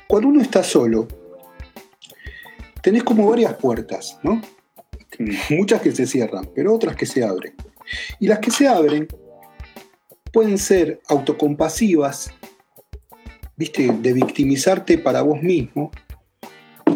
cuando 0.07 0.29
uno 0.29 0.41
está 0.41 0.63
solo, 0.63 1.07
tenés 2.85 3.03
como 3.03 3.27
varias 3.27 3.55
puertas, 3.55 4.19
¿no? 4.21 4.39
Muchas 5.49 5.81
que 5.81 5.91
se 5.91 6.05
cierran, 6.05 6.51
pero 6.53 6.71
otras 6.71 6.95
que 6.95 7.07
se 7.07 7.23
abren. 7.23 7.55
Y 8.19 8.27
las 8.27 8.37
que 8.37 8.51
se 8.51 8.67
abren 8.67 9.07
pueden 10.31 10.59
ser 10.59 11.01
autocompasivas, 11.07 12.29
¿viste? 13.55 13.91
De 13.91 14.13
victimizarte 14.13 14.99
para 14.99 15.23
vos 15.23 15.41
mismo, 15.41 15.89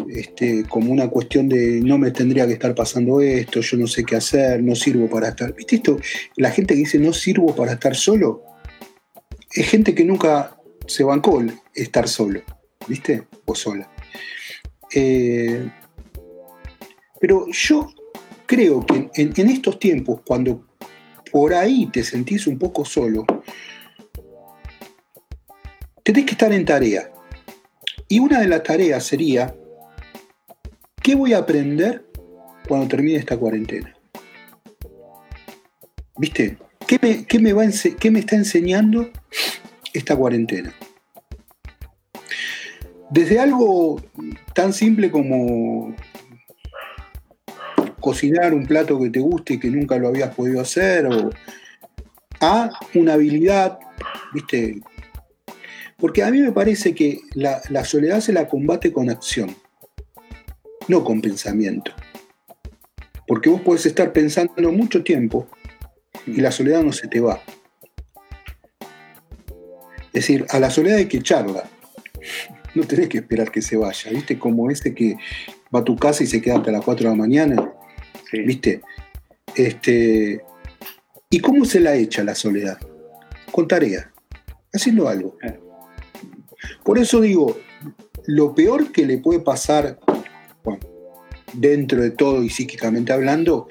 este, 0.08 0.62
como 0.68 0.92
una 0.92 1.08
cuestión 1.08 1.48
de 1.48 1.80
no 1.80 1.98
me 1.98 2.12
tendría 2.12 2.46
que 2.46 2.52
estar 2.52 2.72
pasando 2.72 3.20
esto, 3.20 3.60
yo 3.60 3.76
no 3.76 3.88
sé 3.88 4.04
qué 4.04 4.14
hacer, 4.14 4.62
no 4.62 4.76
sirvo 4.76 5.10
para 5.10 5.30
estar. 5.30 5.52
¿Viste 5.56 5.74
esto? 5.74 5.96
La 6.36 6.52
gente 6.52 6.74
que 6.74 6.80
dice 6.80 7.00
no 7.00 7.12
sirvo 7.12 7.52
para 7.52 7.72
estar 7.72 7.96
solo, 7.96 8.44
es 9.52 9.68
gente 9.68 9.92
que 9.92 10.04
nunca 10.04 10.56
se 10.86 11.02
bancó 11.02 11.42
estar 11.74 12.08
solo, 12.08 12.42
¿viste? 12.86 13.24
O 13.44 13.56
sola. 13.56 13.90
Eh, 14.94 15.68
pero 17.20 17.46
yo 17.52 17.92
creo 18.46 18.84
que 18.84 19.10
en, 19.14 19.50
estos 19.50 19.78
tiempos, 19.78 20.22
cuando 20.26 20.66
por 21.30 21.54
ahí 21.54 21.86
te 21.86 22.02
sentís 22.02 22.48
un 22.48 22.58
poco 22.58 22.84
solo, 22.84 23.24
tenés 26.02 26.24
que 26.24 26.32
estar 26.32 26.52
en 26.52 26.64
tarea. 26.64 27.12
Y 28.08 28.18
una 28.18 28.40
de 28.40 28.48
las 28.48 28.64
tareas 28.64 29.04
sería 29.04 29.54
¿Qué 31.02 31.14
voy 31.14 31.32
a 31.32 31.38
aprender 31.38 32.04
cuando 32.68 32.88
termine 32.88 33.18
esta 33.18 33.36
cuarentena? 33.36 33.96
¿Viste? 36.18 36.58
¿Qué 36.86 36.98
me, 37.40 37.52
va 37.52 37.64
¿Qué 37.98 38.10
me 38.10 38.20
está 38.20 38.36
enseñando 38.36 39.10
esta 39.94 40.14
cuarentena? 40.14 40.74
Desde 43.08 43.40
algo 43.40 44.02
tan 44.54 44.74
simple 44.74 45.10
como 45.10 45.96
cocinar 48.00 48.54
un 48.54 48.66
plato 48.66 48.98
que 49.00 49.10
te 49.10 49.20
guste 49.20 49.54
y 49.54 49.60
que 49.60 49.70
nunca 49.70 49.98
lo 49.98 50.08
habías 50.08 50.34
podido 50.34 50.60
hacer, 50.60 51.06
o 51.06 51.30
a 52.40 52.70
una 52.94 53.14
habilidad, 53.14 53.78
¿viste? 54.32 54.80
Porque 55.98 56.22
a 56.22 56.30
mí 56.30 56.40
me 56.40 56.52
parece 56.52 56.94
que 56.94 57.20
la, 57.34 57.60
soledad 57.84 58.20
se 58.20 58.32
la 58.32 58.48
combate 58.48 58.92
con 58.92 59.10
acción 59.10 59.54
no 60.88 61.04
con 61.04 61.20
pensamiento. 61.20 61.92
Porque 63.28 63.48
vos 63.48 63.60
podés 63.60 63.86
estar 63.86 64.12
pensando 64.12 64.72
mucho 64.72 65.04
tiempo 65.04 65.46
y 66.26 66.40
la 66.40 66.50
soledad 66.50 66.82
no 66.82 66.92
se 66.92 67.06
te 67.06 67.20
va. 67.20 67.40
Es 70.06 70.12
decir, 70.12 70.46
a 70.48 70.58
la 70.58 70.68
soledad 70.68 70.98
hay 70.98 71.06
que 71.06 71.18
echarla. 71.18 71.62
No 72.74 72.82
tenés 72.84 73.08
que 73.08 73.18
esperar 73.18 73.52
que 73.52 73.62
se 73.62 73.76
vaya. 73.76 74.10
¿Viste? 74.10 74.36
Como 74.36 74.68
ese 74.68 74.92
que 74.92 75.16
va 75.72 75.80
a 75.80 75.84
tu 75.84 75.96
casa 75.96 76.24
y 76.24 76.26
se 76.26 76.42
queda 76.42 76.56
hasta 76.56 76.72
las 76.72 76.84
4 76.84 77.04
de 77.04 77.10
la 77.10 77.16
mañana. 77.16 77.69
¿Viste? 78.32 78.80
Este, 79.54 80.42
¿Y 81.28 81.40
cómo 81.40 81.64
se 81.64 81.80
la 81.80 81.94
echa 81.94 82.24
la 82.24 82.34
soledad? 82.34 82.78
Con 83.52 83.68
tarea, 83.68 84.12
haciendo 84.72 85.08
algo. 85.08 85.36
Por 86.84 86.98
eso 86.98 87.20
digo, 87.20 87.58
lo 88.26 88.54
peor 88.54 88.92
que 88.92 89.06
le 89.06 89.18
puede 89.18 89.40
pasar, 89.40 89.98
dentro 91.52 92.00
de 92.00 92.10
todo 92.10 92.42
y 92.42 92.50
psíquicamente 92.50 93.12
hablando, 93.12 93.68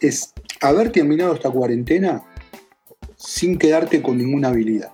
es 0.00 0.32
haber 0.60 0.90
terminado 0.90 1.34
esta 1.34 1.50
cuarentena 1.50 2.24
sin 3.16 3.58
quedarte 3.58 4.02
con 4.02 4.18
ninguna 4.18 4.48
habilidad. 4.48 4.92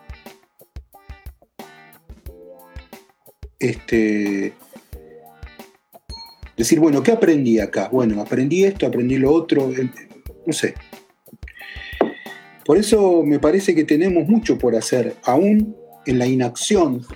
Este, 3.58 4.54
decir, 6.58 6.80
bueno, 6.80 7.02
¿qué 7.02 7.12
aprendí 7.12 7.60
acá? 7.60 7.88
Bueno, 7.90 8.20
aprendí 8.20 8.64
esto, 8.64 8.86
aprendí 8.86 9.16
lo 9.16 9.32
otro, 9.32 9.70
no 10.46 10.52
sé. 10.52 10.74
Por 12.64 12.76
eso 12.76 13.22
me 13.22 13.38
parece 13.38 13.74
que 13.74 13.84
tenemos 13.84 14.28
mucho 14.28 14.58
por 14.58 14.76
hacer, 14.76 15.14
aún 15.22 15.74
en 16.04 16.18
la 16.18 16.26
inacción, 16.26 17.06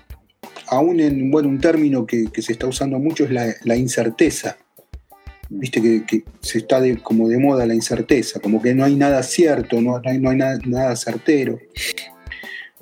aún 0.68 1.00
en, 1.00 1.30
bueno, 1.30 1.48
un 1.48 1.60
término 1.60 2.06
que, 2.06 2.28
se 2.40 2.52
está 2.52 2.66
usando 2.66 2.98
mucho 2.98 3.24
es 3.24 3.30
la, 3.64 3.76
incerteza. 3.76 4.56
Viste 5.50 5.82
que, 5.82 6.24
se 6.40 6.58
está 6.58 6.80
como 7.02 7.28
de 7.28 7.38
moda 7.38 7.66
la 7.66 7.74
incerteza, 7.74 8.40
como 8.40 8.62
que 8.62 8.74
no 8.74 8.84
hay 8.84 8.94
nada 8.94 9.22
cierto, 9.22 9.80
no 9.82 10.00
hay, 10.04 10.18
no 10.18 10.30
hay 10.30 10.36
nada, 10.36 10.58
nada 10.64 10.96
certero. 10.96 11.58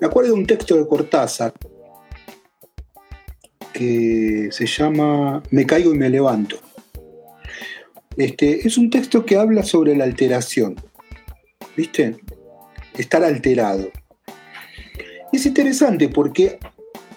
Me 0.00 0.06
acuerdo 0.06 0.32
de 0.32 0.38
un 0.38 0.46
texto 0.46 0.76
de 0.76 0.86
Cortázar 0.86 1.52
que 3.80 4.50
se 4.52 4.66
llama 4.66 5.42
Me 5.50 5.64
caigo 5.64 5.94
y 5.94 5.96
me 5.96 6.10
levanto. 6.10 6.58
Este, 8.14 8.68
es 8.68 8.76
un 8.76 8.90
texto 8.90 9.24
que 9.24 9.36
habla 9.36 9.62
sobre 9.62 9.96
la 9.96 10.04
alteración, 10.04 10.76
¿viste? 11.74 12.18
Estar 12.98 13.24
alterado. 13.24 13.90
Es 15.32 15.46
interesante 15.46 16.10
porque 16.10 16.58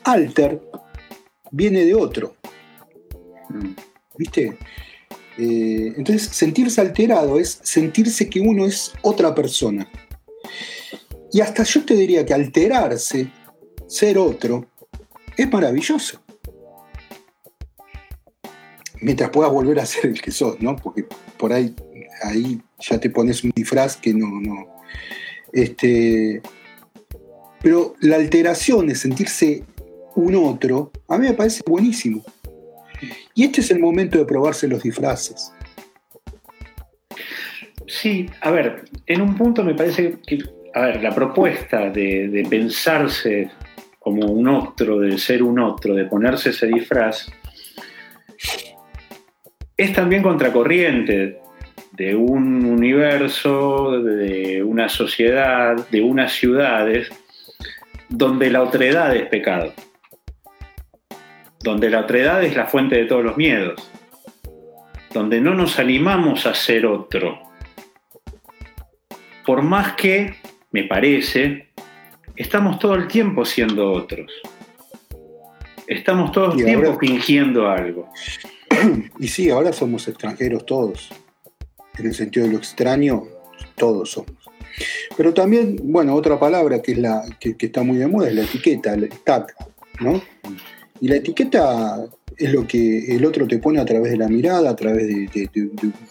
alter 0.06 0.62
viene 1.52 1.84
de 1.84 1.96
otro, 1.96 2.38
¿viste? 4.18 4.58
Eh, 5.38 5.94
entonces, 5.98 6.30
sentirse 6.30 6.80
alterado 6.80 7.40
es 7.40 7.60
sentirse 7.62 8.30
que 8.30 8.40
uno 8.40 8.66
es 8.66 8.94
otra 9.02 9.36
persona. 9.36 9.92
Y 11.34 11.42
hasta 11.42 11.64
yo 11.64 11.84
te 11.84 11.96
diría 11.96 12.26
que 12.26 12.34
alterarse, 12.34 13.28
ser 13.86 14.18
otro, 14.18 14.66
es 15.36 15.52
maravilloso 15.52 16.23
mientras 19.04 19.30
puedas 19.30 19.52
volver 19.52 19.80
a 19.80 19.86
ser 19.86 20.08
el 20.08 20.22
que 20.22 20.32
sos, 20.32 20.60
¿no? 20.62 20.76
Porque 20.76 21.06
por 21.38 21.54
ahí, 21.54 21.76
ahí 22.24 22.62
ya 22.80 23.00
te 23.00 23.10
pones 23.10 23.44
un 23.44 23.52
disfraz 23.56 23.98
que 23.98 24.14
no, 24.14 24.28
no. 24.42 24.68
Este, 25.52 26.42
pero 27.62 27.96
la 28.02 28.16
alteración 28.16 28.88
de 28.88 28.96
sentirse 28.96 29.64
un 30.16 30.36
otro, 30.36 30.92
a 31.08 31.18
mí 31.18 31.28
me 31.28 31.34
parece 31.34 31.62
buenísimo. 31.66 32.24
Y 33.36 33.44
este 33.44 33.62
es 33.62 33.72
el 33.72 33.80
momento 33.80 34.18
de 34.18 34.26
probarse 34.26 34.68
los 34.68 34.84
disfraces. 34.84 35.52
Sí, 37.88 38.28
a 38.42 38.52
ver, 38.52 38.86
en 39.06 39.22
un 39.22 39.36
punto 39.36 39.64
me 39.64 39.76
parece 39.76 40.18
que, 40.26 40.40
a 40.74 40.82
ver, 40.82 41.04
la 41.04 41.14
propuesta 41.14 41.90
de, 41.90 42.30
de 42.30 42.46
pensarse 42.46 43.52
como 44.00 44.26
un 44.26 44.48
otro, 44.48 45.00
de 45.00 45.18
ser 45.18 45.44
un 45.44 45.60
otro, 45.60 45.94
de 45.94 46.06
ponerse 46.06 46.50
ese 46.50 46.68
disfraz, 46.68 47.28
es 49.78 49.94
también 49.94 50.24
contracorriente 50.24 51.40
de 51.92 52.16
un 52.16 52.66
universo, 52.66 54.02
de 54.02 54.64
una 54.64 54.90
sociedad, 54.90 55.88
de 55.90 56.02
unas 56.02 56.34
ciudades, 56.34 57.10
donde 58.10 58.50
la 58.50 58.62
otredad 58.62 59.16
es 59.16 59.28
pecado, 59.28 59.74
donde 61.64 61.90
la 61.90 62.02
otredad 62.02 62.44
es 62.44 62.56
la 62.56 62.66
fuente 62.66 62.96
de 62.96 63.06
todos 63.06 63.24
los 63.24 63.38
miedos, 63.38 63.90
donde 65.14 65.42
no 65.42 65.54
nos 65.54 65.80
animamos 65.80 66.46
a 66.46 66.54
ser 66.54 66.86
otro. 66.86 67.40
Por 69.46 69.62
más 69.62 69.94
que, 69.94 70.36
me 70.72 70.84
parece, 70.84 71.70
estamos 72.36 72.80
todo 72.80 72.96
el 72.96 73.08
tiempo 73.08 73.46
siendo 73.46 73.92
otros. 73.92 74.32
Estamos 75.86 76.32
todo 76.32 76.54
el 76.54 76.64
tiempo 76.64 76.98
fingiendo 77.00 77.70
algo. 77.70 78.10
Y 79.20 79.28
sí, 79.28 79.50
ahora 79.50 79.74
somos 79.74 80.08
extranjeros 80.08 80.66
todos. 80.66 81.10
En 81.98 82.08
el 82.08 82.14
sentido 82.14 82.46
de 82.46 82.54
lo 82.54 82.58
extraño, 82.58 83.24
todos 83.76 84.12
somos. 84.12 84.32
Pero 85.16 85.34
también, 85.34 85.80
bueno, 85.84 86.16
otra 86.16 86.40
palabra 86.40 86.82
que, 86.82 86.94
es 86.94 86.98
la, 86.98 87.24
que, 87.40 87.56
está 87.60 87.84
muy 87.84 87.98
de 87.98 88.08
moda 88.08 88.30
es 88.30 88.36
la 88.36 88.44
etiqueta, 88.44 88.94
el 88.94 89.10
tag, 89.24 89.48
¿no? 90.00 90.22
Y 91.00 91.08
la 91.08 91.18
etiqueta 91.18 92.08
es 92.36 92.52
lo 92.52 92.66
que 92.66 93.16
el 93.16 93.24
otro 93.26 93.48
te 93.48 93.60
pone 93.60 93.80
a 93.80 93.86
través 93.86 94.12
de 94.12 94.18
la 94.18 94.28
mirada, 94.28 94.72
a 94.72 94.76
través 94.76 95.08
de, 95.08 95.50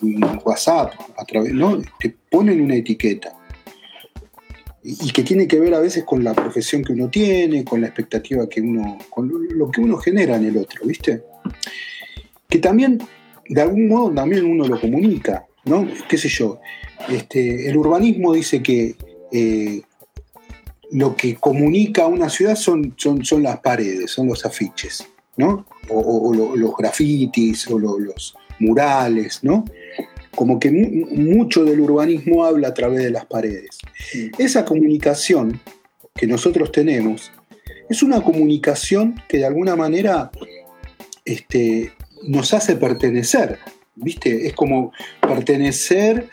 un 0.02 0.40
WhatsApp, 0.44 0.92
a 1.16 1.24
través, 1.24 1.52
¿no? 1.52 1.82
Te 1.98 2.14
ponen 2.30 2.60
una 2.60 2.76
etiqueta. 2.76 3.32
Y, 4.84 5.12
que 5.12 5.22
tiene 5.22 5.48
que 5.48 5.58
ver 5.58 5.74
a 5.74 5.80
veces 5.80 6.04
con 6.04 6.22
la 6.22 6.34
profesión 6.34 6.84
que 6.84 6.92
uno 6.92 7.08
tiene, 7.08 7.64
con 7.64 7.80
la 7.80 7.88
expectativa 7.88 8.48
que 8.48 8.60
uno, 8.60 8.98
con 9.10 9.32
lo 9.50 9.70
que 9.70 9.80
uno 9.80 9.96
genera 9.96 10.36
en 10.36 10.46
el 10.46 10.56
otro, 10.56 10.84
¿viste? 10.84 11.22
Que 12.52 12.58
también, 12.58 12.98
de 13.48 13.62
algún 13.62 13.88
modo, 13.88 14.12
también 14.12 14.44
uno 14.44 14.68
lo 14.68 14.78
comunica, 14.78 15.46
¿no? 15.64 15.88
¿Qué 16.06 16.18
sé 16.18 16.28
yo? 16.28 16.60
Este, 17.08 17.66
el 17.66 17.78
urbanismo 17.78 18.34
dice 18.34 18.62
que 18.62 18.94
eh, 19.32 19.80
lo 20.90 21.16
que 21.16 21.36
comunica 21.36 22.02
a 22.02 22.08
una 22.08 22.28
ciudad 22.28 22.54
son, 22.54 22.92
son, 22.98 23.24
son, 23.24 23.42
las 23.42 23.60
paredes, 23.60 24.10
son 24.10 24.26
los 24.26 24.44
afiches, 24.44 25.08
¿no? 25.38 25.64
O, 25.88 26.34
los 26.54 26.76
grafitis, 26.76 27.66
o 27.68 27.78
los 27.78 28.34
murales, 28.58 29.42
¿no? 29.42 29.64
Como 30.34 30.60
que 30.60 30.70
mucho 30.70 31.64
del 31.64 31.80
urbanismo 31.80 32.44
habla 32.44 32.68
a 32.68 32.74
través 32.74 33.02
de 33.02 33.12
las 33.12 33.24
paredes. 33.24 33.78
Esa 34.36 34.66
comunicación 34.66 35.58
que 36.14 36.26
nosotros 36.26 36.70
tenemos 36.70 37.32
es 37.88 38.02
una 38.02 38.20
comunicación 38.20 39.14
que 39.26 39.38
de 39.38 39.46
alguna 39.46 39.74
manera 39.74 40.30
este, 41.24 41.92
nos 42.24 42.54
hace 42.54 42.76
pertenecer, 42.76 43.58
¿viste? 43.94 44.46
Es 44.46 44.54
como 44.54 44.92
pertenecer 45.20 46.28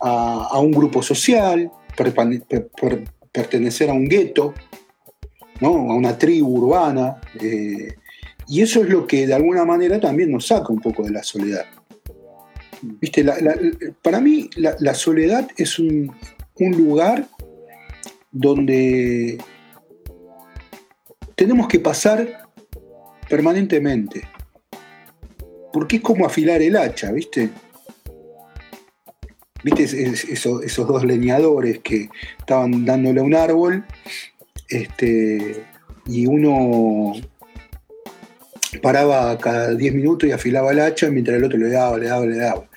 a, 0.00 0.58
un 0.60 0.72
grupo 0.72 1.02
social, 1.02 1.70
pertenecer 3.32 3.90
a 3.90 3.92
un 3.92 4.08
gueto, 4.08 4.54
¿no? 5.60 5.68
a 5.68 5.94
una 5.94 6.16
tribu 6.18 6.58
urbana, 6.58 7.20
eh, 7.40 7.94
y 8.46 8.62
eso 8.62 8.82
es 8.82 8.88
lo 8.88 9.06
que 9.06 9.26
de 9.26 9.34
alguna 9.34 9.64
manera 9.64 10.00
también 10.00 10.30
nos 10.30 10.46
saca 10.46 10.72
un 10.72 10.80
poco 10.80 11.02
de 11.02 11.10
la 11.10 11.22
soledad. 11.22 11.66
¿Viste? 12.80 13.26
para 14.02 14.20
mí 14.20 14.48
la, 14.54 14.94
soledad 14.94 15.48
es 15.56 15.80
un, 15.80 16.14
un 16.60 16.76
lugar 16.76 17.26
donde 18.30 19.36
tenemos 21.34 21.66
que 21.66 21.80
pasar 21.80 22.48
permanentemente 23.28 24.28
porque 25.78 25.96
es 25.96 26.02
como 26.02 26.26
afilar 26.26 26.60
el 26.60 26.76
hacha, 26.76 27.12
¿viste? 27.12 27.50
¿Viste 29.62 29.84
esos, 29.84 30.88
dos 30.88 31.04
leñadores 31.04 31.78
que 31.78 32.08
estaban 32.36 32.84
dándole 32.84 33.20
a 33.20 33.22
un 33.22 33.34
árbol? 33.36 33.84
Este, 34.68 35.62
y 36.04 36.26
uno 36.26 37.12
paraba 38.82 39.38
cada 39.38 39.72
10 39.76 39.94
minutos 39.94 40.28
y 40.28 40.32
afilaba 40.32 40.72
el 40.72 40.80
hacha 40.80 41.10
mientras 41.10 41.36
el 41.36 41.44
otro 41.44 41.58
le 41.58 41.70
daba, 41.70 41.96
le 41.96 42.08
daba, 42.08 42.26
le 42.26 42.38
daba. 42.38 42.68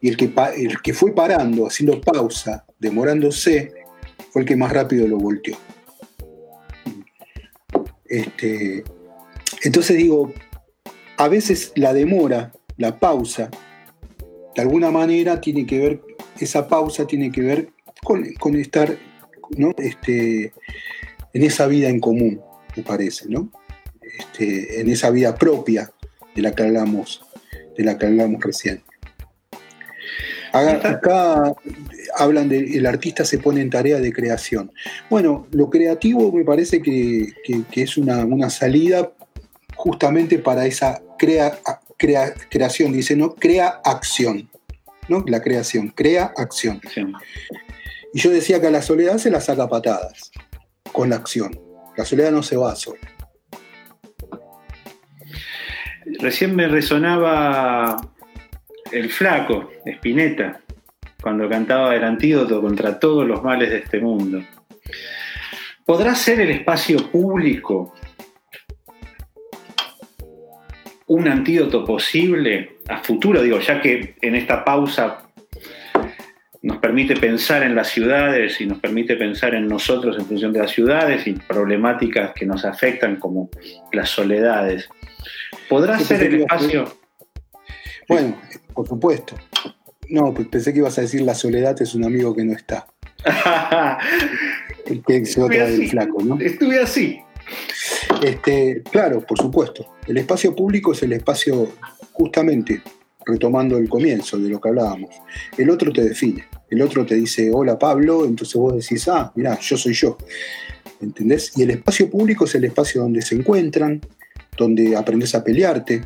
Y 0.00 0.08
el 0.08 0.16
que, 0.16 0.32
el 0.56 0.82
que 0.82 0.94
fue 0.94 1.14
parando, 1.14 1.68
haciendo 1.68 2.00
pausa, 2.00 2.66
demorándose, 2.80 3.72
fue 4.32 4.42
el 4.42 4.48
que 4.48 4.56
más 4.56 4.72
rápido 4.72 5.06
lo 5.06 5.18
volteó. 5.18 5.56
Este, 8.04 8.82
entonces 9.62 9.96
digo, 9.96 10.32
a 11.18 11.28
veces 11.28 11.72
la 11.74 11.92
demora, 11.92 12.52
la 12.76 12.98
pausa, 12.98 13.50
de 14.54 14.62
alguna 14.62 14.90
manera 14.90 15.40
tiene 15.40 15.66
que 15.66 15.78
ver, 15.78 16.00
esa 16.40 16.68
pausa 16.68 17.06
tiene 17.06 17.32
que 17.32 17.40
ver 17.40 17.70
con, 18.02 18.54
estar 18.56 18.96
¿no? 19.56 19.74
este, 19.78 20.52
en 21.34 21.42
esa 21.42 21.66
vida 21.66 21.88
en 21.88 21.98
común, 21.98 22.40
me 22.76 22.84
parece, 22.84 23.28
¿no? 23.28 23.50
Este, 24.18 24.80
en 24.80 24.88
esa 24.88 25.10
vida 25.10 25.34
propia 25.34 25.90
de 26.36 26.42
la 26.42 26.52
que 26.52 26.62
hablamos, 26.62 27.22
de 27.76 27.84
la 27.84 27.98
que 27.98 28.06
hablamos 28.06 28.42
recién. 28.42 28.82
Acá, 30.52 31.52
hablan 32.16 32.48
de 32.48 32.58
el 32.78 32.86
artista 32.86 33.24
se 33.24 33.38
pone 33.38 33.60
en 33.60 33.70
tarea 33.70 34.00
de 34.00 34.12
creación. 34.12 34.72
Bueno, 35.10 35.46
lo 35.50 35.68
creativo 35.68 36.32
me 36.32 36.44
parece 36.44 36.80
que, 36.80 37.34
es 37.72 37.96
una, 37.98 38.24
una, 38.24 38.48
salida 38.48 39.12
justamente 39.78 40.38
para 40.38 40.66
esa 40.66 41.00
crea, 41.16 41.58
creación, 42.50 42.92
dice, 42.92 43.16
¿no? 43.16 43.34
Crea 43.36 43.80
acción, 43.84 44.50
¿no? 45.08 45.24
La 45.26 45.40
creación, 45.40 45.88
crea 45.88 46.32
acción. 46.36 46.80
Y 48.12 48.18
yo 48.18 48.30
decía 48.30 48.60
que 48.60 48.66
a 48.66 48.70
la 48.70 48.82
soledad 48.82 49.18
se 49.18 49.30
la 49.30 49.40
saca 49.40 49.68
patadas, 49.68 50.32
con 50.92 51.10
la 51.10 51.16
acción. 51.16 51.58
La 51.96 52.04
soledad 52.04 52.32
no 52.32 52.42
se 52.42 52.56
va 52.56 52.74
sola. 52.74 53.00
Recién 56.20 56.56
me 56.56 56.66
resonaba 56.66 57.96
el 58.90 59.10
flaco, 59.10 59.70
Spinetta, 59.84 60.60
cuando 61.22 61.48
cantaba 61.48 61.94
el 61.94 62.02
antídoto 62.02 62.60
contra 62.60 62.98
todos 62.98 63.26
los 63.26 63.44
males 63.44 63.70
de 63.70 63.78
este 63.78 64.00
mundo. 64.00 64.42
¿Podrá 65.84 66.14
ser 66.16 66.40
el 66.40 66.50
espacio 66.50 67.10
público 67.10 67.94
un 71.08 71.28
antídoto 71.28 71.84
posible 71.84 72.78
a 72.88 72.98
futuro? 72.98 73.42
Digo, 73.42 73.58
ya 73.60 73.80
que 73.80 74.14
en 74.20 74.34
esta 74.34 74.64
pausa 74.64 75.28
nos 76.62 76.78
permite 76.78 77.16
pensar 77.16 77.62
en 77.62 77.74
las 77.74 77.88
ciudades 77.88 78.60
y 78.60 78.66
nos 78.66 78.78
permite 78.78 79.16
pensar 79.16 79.54
en 79.54 79.68
nosotros 79.68 80.18
en 80.18 80.26
función 80.26 80.52
de 80.52 80.60
las 80.60 80.70
ciudades 80.70 81.26
y 81.26 81.32
problemáticas 81.32 82.32
que 82.34 82.46
nos 82.46 82.64
afectan 82.64 83.16
como 83.16 83.48
las 83.92 84.10
soledades. 84.10 84.88
¿Podrá 85.68 85.98
ser 85.98 86.22
el 86.24 86.42
espacio? 86.42 86.96
Bueno, 88.08 88.40
por 88.74 88.88
supuesto. 88.88 89.34
No, 90.08 90.32
pensé 90.32 90.72
que 90.72 90.78
ibas 90.78 90.98
a 90.98 91.02
decir 91.02 91.20
la 91.22 91.34
soledad 91.34 91.80
es 91.82 91.94
un 91.94 92.04
amigo 92.04 92.34
que 92.34 92.44
no 92.44 92.54
está. 92.54 92.86
el 94.86 95.02
que 95.04 95.24
se 95.26 95.88
flaco, 95.88 96.22
¿no? 96.22 96.38
Estuve 96.40 96.80
así. 96.80 97.20
Este, 98.22 98.82
claro, 98.90 99.20
por 99.20 99.38
supuesto. 99.38 99.94
El 100.06 100.18
espacio 100.18 100.54
público 100.54 100.92
es 100.92 101.02
el 101.02 101.12
espacio, 101.12 101.68
justamente, 102.12 102.82
retomando 103.24 103.76
el 103.76 103.88
comienzo 103.88 104.38
de 104.38 104.48
lo 104.48 104.60
que 104.60 104.70
hablábamos. 104.70 105.10
El 105.56 105.70
otro 105.70 105.92
te 105.92 106.02
define. 106.02 106.46
El 106.70 106.82
otro 106.82 107.06
te 107.06 107.14
dice, 107.14 107.50
hola 107.52 107.78
Pablo, 107.78 108.24
entonces 108.24 108.54
vos 108.54 108.74
decís, 108.74 109.06
ah, 109.08 109.32
mirá, 109.34 109.58
yo 109.60 109.76
soy 109.76 109.92
yo. 109.92 110.16
¿Entendés? 111.00 111.52
Y 111.56 111.62
el 111.62 111.70
espacio 111.70 112.10
público 112.10 112.44
es 112.44 112.54
el 112.54 112.64
espacio 112.64 113.02
donde 113.02 113.22
se 113.22 113.36
encuentran, 113.36 114.00
donde 114.56 114.96
aprendes 114.96 115.34
a 115.34 115.44
pelearte, 115.44 116.02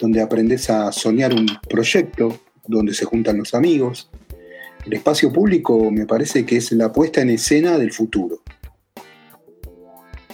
donde 0.00 0.20
aprendes 0.20 0.68
a 0.68 0.90
soñar 0.90 1.32
un 1.32 1.46
proyecto, 1.68 2.40
donde 2.66 2.94
se 2.94 3.04
juntan 3.04 3.38
los 3.38 3.54
amigos. 3.54 4.10
El 4.84 4.94
espacio 4.94 5.32
público 5.32 5.90
me 5.90 6.06
parece 6.06 6.44
que 6.44 6.56
es 6.56 6.72
la 6.72 6.92
puesta 6.92 7.20
en 7.20 7.30
escena 7.30 7.78
del 7.78 7.92
futuro. 7.92 8.42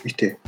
¿Viste? 0.02 0.38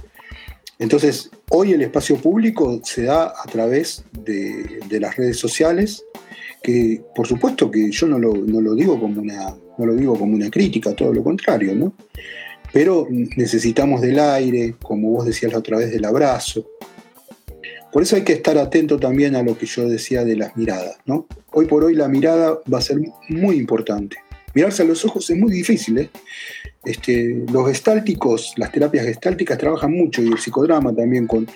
Entonces, 0.80 1.30
hoy 1.50 1.74
el 1.74 1.82
espacio 1.82 2.16
público 2.16 2.80
se 2.82 3.02
da 3.02 3.34
a 3.36 3.44
través 3.52 4.02
de, 4.24 4.80
las 4.98 5.14
redes 5.14 5.36
sociales, 5.36 6.02
que 6.62 7.02
por 7.14 7.26
supuesto 7.26 7.70
que 7.70 7.90
yo 7.90 8.06
no 8.06 8.18
lo, 8.18 8.74
digo 8.74 8.98
como 8.98 9.20
una, 9.20 9.54
no 9.76 9.86
lo 9.86 9.94
digo 9.94 10.18
como 10.18 10.34
una 10.34 10.50
crítica, 10.50 10.94
todo 10.94 11.12
lo 11.12 11.22
contrario, 11.22 11.74
¿no? 11.74 11.92
Pero 12.72 13.06
necesitamos 13.10 14.00
del 14.00 14.18
aire, 14.18 14.76
como 14.82 15.10
vos 15.10 15.26
decías 15.26 15.52
la 15.52 15.58
otra 15.58 15.76
vez, 15.76 15.90
del 15.90 16.04
abrazo, 16.06 16.66
por 17.92 18.02
eso 18.02 18.16
hay 18.16 18.22
que 18.22 18.32
estar 18.32 18.56
atento 18.56 18.98
también 18.98 19.36
a 19.36 19.42
lo 19.42 19.58
que 19.58 19.66
yo 19.66 19.86
decía 19.86 20.24
de 20.24 20.36
las 20.36 20.56
miradas, 20.56 20.96
¿no? 21.04 21.26
Hoy 21.52 21.66
por 21.66 21.84
hoy 21.84 21.94
la 21.94 22.08
mirada 22.08 22.58
va 22.72 22.78
a 22.78 22.82
ser 22.82 22.98
muy 23.28 23.56
importante. 23.56 24.16
Mirarse 24.54 24.82
a 24.82 24.86
los 24.86 25.04
ojos 25.04 25.28
es 25.28 25.36
muy 25.36 25.52
difícil, 25.52 25.98
¿eh? 25.98 26.10
Este, 26.84 27.44
los 27.52 27.66
gestálticos, 27.68 28.54
las 28.56 28.72
terapias 28.72 29.04
gestálticas 29.04 29.58
trabajan 29.58 29.92
mucho 29.92 30.22
y 30.22 30.28
el 30.28 30.38
psicodrama 30.38 30.94
también 30.94 31.26
con, 31.26 31.46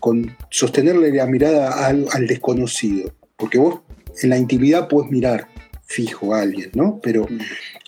con 0.00 0.34
sostenerle 0.50 1.12
la 1.12 1.26
mirada 1.26 1.86
al, 1.86 2.26
desconocido. 2.26 3.12
Porque 3.36 3.58
vos 3.58 3.80
en 4.22 4.30
la 4.30 4.38
intimidad 4.38 4.88
puedes 4.88 5.10
mirar 5.10 5.48
fijo 5.84 6.34
a 6.34 6.40
alguien, 6.40 6.70
¿no? 6.74 7.00
Pero 7.02 7.26
mm. 7.28 7.38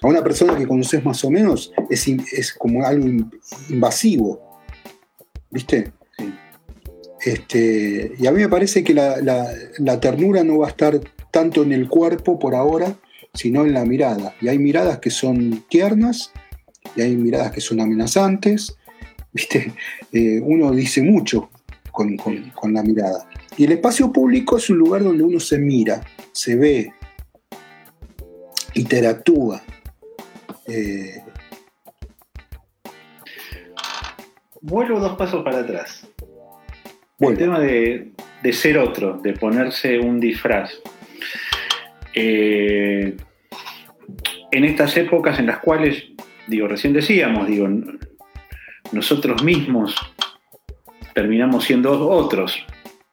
a 0.03 0.09
una 0.09 0.23
persona 0.23 0.57
que 0.57 0.67
conoces 0.67 1.05
más 1.05 1.25
o 1.25 1.31
menos 1.31 1.73
es, 1.89 2.07
es 2.07 2.53
como 2.53 2.85
algo 2.85 3.07
invasivo, 3.71 4.61
¿viste? 5.51 5.93
Este, 7.25 8.13
y 8.19 8.27
a 8.27 8.33
mí 8.33 8.43
me 8.43 8.49
parece 8.49 8.85
que 8.85 8.93
la, 8.93 10.01
ternura 10.01 10.45
no 10.45 10.59
va 10.59 10.67
a 10.67 10.71
estar 10.71 11.01
tanto 11.31 11.63
en 11.63 11.73
el 11.73 11.89
cuerpo 11.89 12.39
por 12.39 12.55
ahora, 12.55 12.97
sino 13.33 13.65
en 13.65 13.73
la 13.73 13.85
mirada. 13.85 14.35
Y 14.41 14.49
hay 14.49 14.59
miradas 14.59 14.99
que 14.99 15.11
son 15.11 15.65
tiernas 15.69 16.33
y 16.97 17.03
hay 17.03 17.17
miradas 17.17 17.53
que 17.53 17.61
son 17.61 17.81
amenazantes. 17.81 18.77
¿Viste? 19.33 19.73
Eh, 20.13 20.41
uno 20.41 20.71
dice 20.71 21.03
mucho 21.03 21.51
con, 21.91 22.17
la 22.73 22.83
mirada. 22.83 23.29
Y 23.57 23.65
el 23.65 23.73
espacio 23.73 24.13
público 24.13 24.57
es 24.57 24.71
un 24.71 24.79
lugar 24.79 25.03
donde 25.03 25.23
uno 25.25 25.41
se 25.41 25.59
mira, 25.59 26.01
se 26.33 26.57
ve, 26.57 26.93
interactúa. 28.75 29.63
Eh, 30.67 31.23
Vuelvo 34.61 34.99
dos 34.99 35.17
pasos 35.17 35.45
para 35.45 35.59
atrás. 35.59 36.09
El 37.21 37.37
tema 37.37 37.61
de, 37.61 38.13
ser 38.53 38.79
otro, 38.79 39.19
de 39.19 39.35
ponerse 39.35 39.99
un 39.99 40.19
disfraz. 40.19 40.71
Eh, 42.15 43.15
en 44.51 44.65
estas 44.65 44.97
épocas 44.97 45.39
en 45.39 45.47
las 45.47 45.59
cuales, 45.59 46.05
digo, 46.47 46.69
recién 46.69 46.93
decíamos, 46.93 47.47
digo, 47.47 47.69
nosotros 48.93 49.43
mismos 49.43 49.95
terminamos 51.15 51.65
siendo 51.65 52.09
otros 52.09 52.65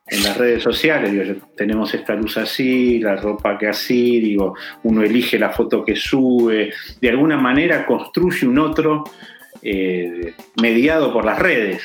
en 0.08 0.24
las 0.24 0.38
redes 0.38 0.62
sociales, 0.62 1.12
digo, 1.12 1.48
tenemos 1.56 1.94
esta 1.94 2.16
luz 2.16 2.38
así, 2.38 3.00
la 3.00 3.16
ropa 3.16 3.58
que 3.58 3.68
así, 3.68 4.20
digo, 4.20 4.56
uno 4.84 5.04
elige 5.04 5.40
la 5.40 5.52
foto 5.52 5.86
que 5.86 5.96
sube, 5.96 6.74
de 7.00 7.10
alguna 7.10 7.38
manera 7.38 7.86
construye 7.86 8.46
un 8.46 8.60
otro 8.60 9.06
eh, 9.62 10.34
mediado 10.62 11.14
por 11.14 11.24
las 11.24 11.40
redes 11.40 11.82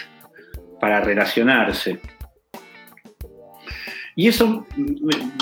para 0.81 1.01
relacionarse. 1.01 2.01
Y 4.17 4.29
eso 4.29 4.67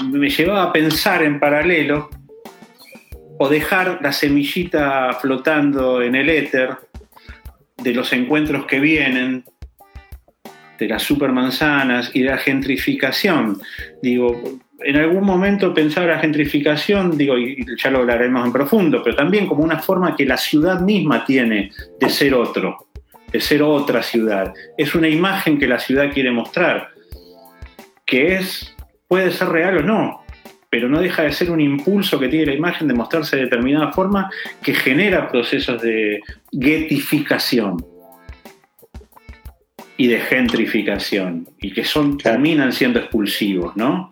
me, 0.05 0.29
llevaba 0.29 0.65
a 0.65 0.73
pensar 0.73 1.23
en 1.23 1.39
paralelo 1.39 2.11
o 3.39 3.49
dejar 3.49 3.99
la 4.03 4.13
semillita 4.13 5.13
flotando 5.21 6.03
en 6.03 6.15
el 6.15 6.29
éter 6.29 6.77
de 7.77 7.93
los 7.93 8.13
encuentros 8.13 8.67
que 8.67 8.81
vienen, 8.81 9.45
de 10.79 10.89
las 10.89 11.03
supermanzanas 11.03 12.11
y 12.15 12.23
de 12.23 12.31
la 12.31 12.39
gentrificación. 12.39 13.61
Digo, 14.03 14.61
en 14.81 14.97
algún 14.97 15.25
momento 15.25 15.73
pensar 15.73 16.07
la 16.07 16.19
gentrificación, 16.19 17.17
digo, 17.17 17.39
y 17.39 17.65
ya 17.77 17.91
lo 17.91 18.01
hablaremos 18.01 18.45
en 18.45 18.53
profundo, 18.53 19.03
pero 19.03 19.17
también 19.17 19.47
como 19.47 19.63
una 19.65 19.79
forma 19.79 20.17
que 20.17 20.27
la 20.27 20.37
ciudad 20.37 20.81
misma 20.81 21.25
tiene 21.25 21.71
de 22.01 22.11
ser 22.11 22.35
otro, 22.35 22.89
de 23.33 23.41
ser 23.41 23.63
otra 23.63 24.03
ciudad. 24.03 24.53
Es 24.77 24.95
una 24.95 25.09
imagen 25.09 25.59
que 25.59 25.69
la 25.69 25.79
ciudad 25.79 26.13
quiere 26.13 26.31
mostrar 26.31 26.95
que 28.07 28.37
es, 28.37 28.75
puede 29.09 29.31
ser 29.31 29.49
real 29.49 29.79
o 29.79 29.83
no, 29.83 30.24
pero 30.75 30.89
no 30.89 31.01
deja 31.01 31.23
de 31.23 31.31
ser 31.31 31.53
un 31.53 31.61
impulso 31.61 32.19
que 32.19 32.27
tiene 32.27 32.47
la 32.47 32.55
imagen 32.55 32.89
de 32.89 32.95
mostrarse 32.95 33.37
de 33.37 33.43
determinada 33.45 33.93
forma 33.93 34.29
que 34.61 34.75
genera 34.75 35.29
procesos 35.29 35.81
de 35.81 36.21
getificación 36.51 37.77
y 39.97 40.09
de 40.09 40.19
gentrificación 40.19 41.47
y 41.61 41.73
que 41.73 41.85
son, 41.85 42.19
terminan 42.19 42.73
siendo 42.73 42.99
expulsivos, 42.99 43.77
¿no? 43.77 44.11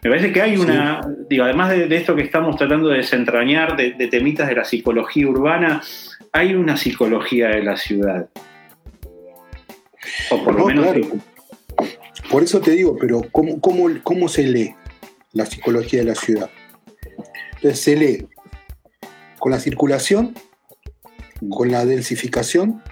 Me 0.00 0.10
parece 0.10 0.32
que 0.32 0.40
hay 0.40 0.56
una, 0.56 1.00
digo, 1.28 1.42
además 1.42 1.70
de, 1.70 1.96
esto 1.96 2.14
que 2.14 2.22
estamos 2.22 2.54
tratando 2.54 2.90
de 2.90 2.98
desentrañar 2.98 3.76
de, 3.76 3.90
temitas 4.06 4.46
de 4.48 4.54
la 4.54 4.64
psicología 4.64 5.26
urbana, 5.26 5.82
hay 6.30 6.54
una 6.54 6.76
psicología 6.76 7.48
de 7.48 7.64
la 7.64 7.76
ciudad. 7.76 8.28
O 10.30 10.44
por 10.44 10.54
lo 10.54 10.66
menos 10.66 10.96
por 12.30 12.44
eso 12.44 12.60
te 12.60 12.70
digo, 12.70 12.96
pero 12.96 13.22
¿cómo, 13.32 13.60
cómo, 13.60 14.28
se 14.28 14.44
lee 14.44 14.74
la 15.38 15.46
psicología 15.46 16.00
de 16.00 16.06
la 16.06 16.14
ciudad? 16.14 16.50
Entonces 17.56 17.80
se 17.80 17.96
lee 17.96 18.28
con 19.38 19.52
la 19.52 19.60
circulación, 19.60 20.34
con 21.50 21.70
la 21.70 21.84
densificación, 21.84 22.82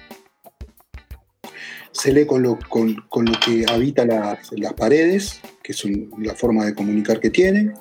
se 1.92 2.12
lee 2.12 2.26
con 2.26 2.42
lo, 2.42 2.58
con, 2.68 2.94
lo 2.94 3.32
que 3.44 3.64
habita 3.68 4.04
las, 4.04 4.74
paredes, 4.74 5.40
que 5.62 5.72
son 5.72 6.10
la 6.18 6.34
forma 6.34 6.64
de 6.64 6.74
comunicar 6.74 7.20
que 7.20 7.30
tienen, 7.30 7.74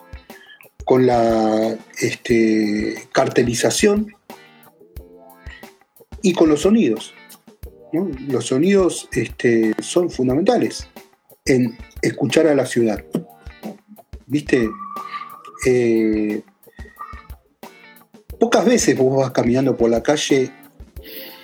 con 0.86 1.06
la 1.06 1.78
este, 2.00 3.08
cartelización 3.12 4.14
y 6.22 6.34
con 6.34 6.50
los 6.50 6.62
sonidos. 6.62 7.14
Los 8.28 8.48
sonidos 8.48 9.08
este, 9.12 9.74
son 9.82 10.10
fundamentales 10.10 10.88
en 11.46 11.78
escuchar 12.02 12.48
a 12.48 12.56
la 12.56 12.66
ciudad. 12.66 13.04
¿Viste? 14.28 14.70
Eh, 15.66 16.42
pocas 18.40 18.66
veces 18.66 18.98
vos 18.98 19.18
vas 19.18 19.32
caminando 19.32 19.76
por 19.76 19.90
la 19.90 20.04
calle, 20.04 20.52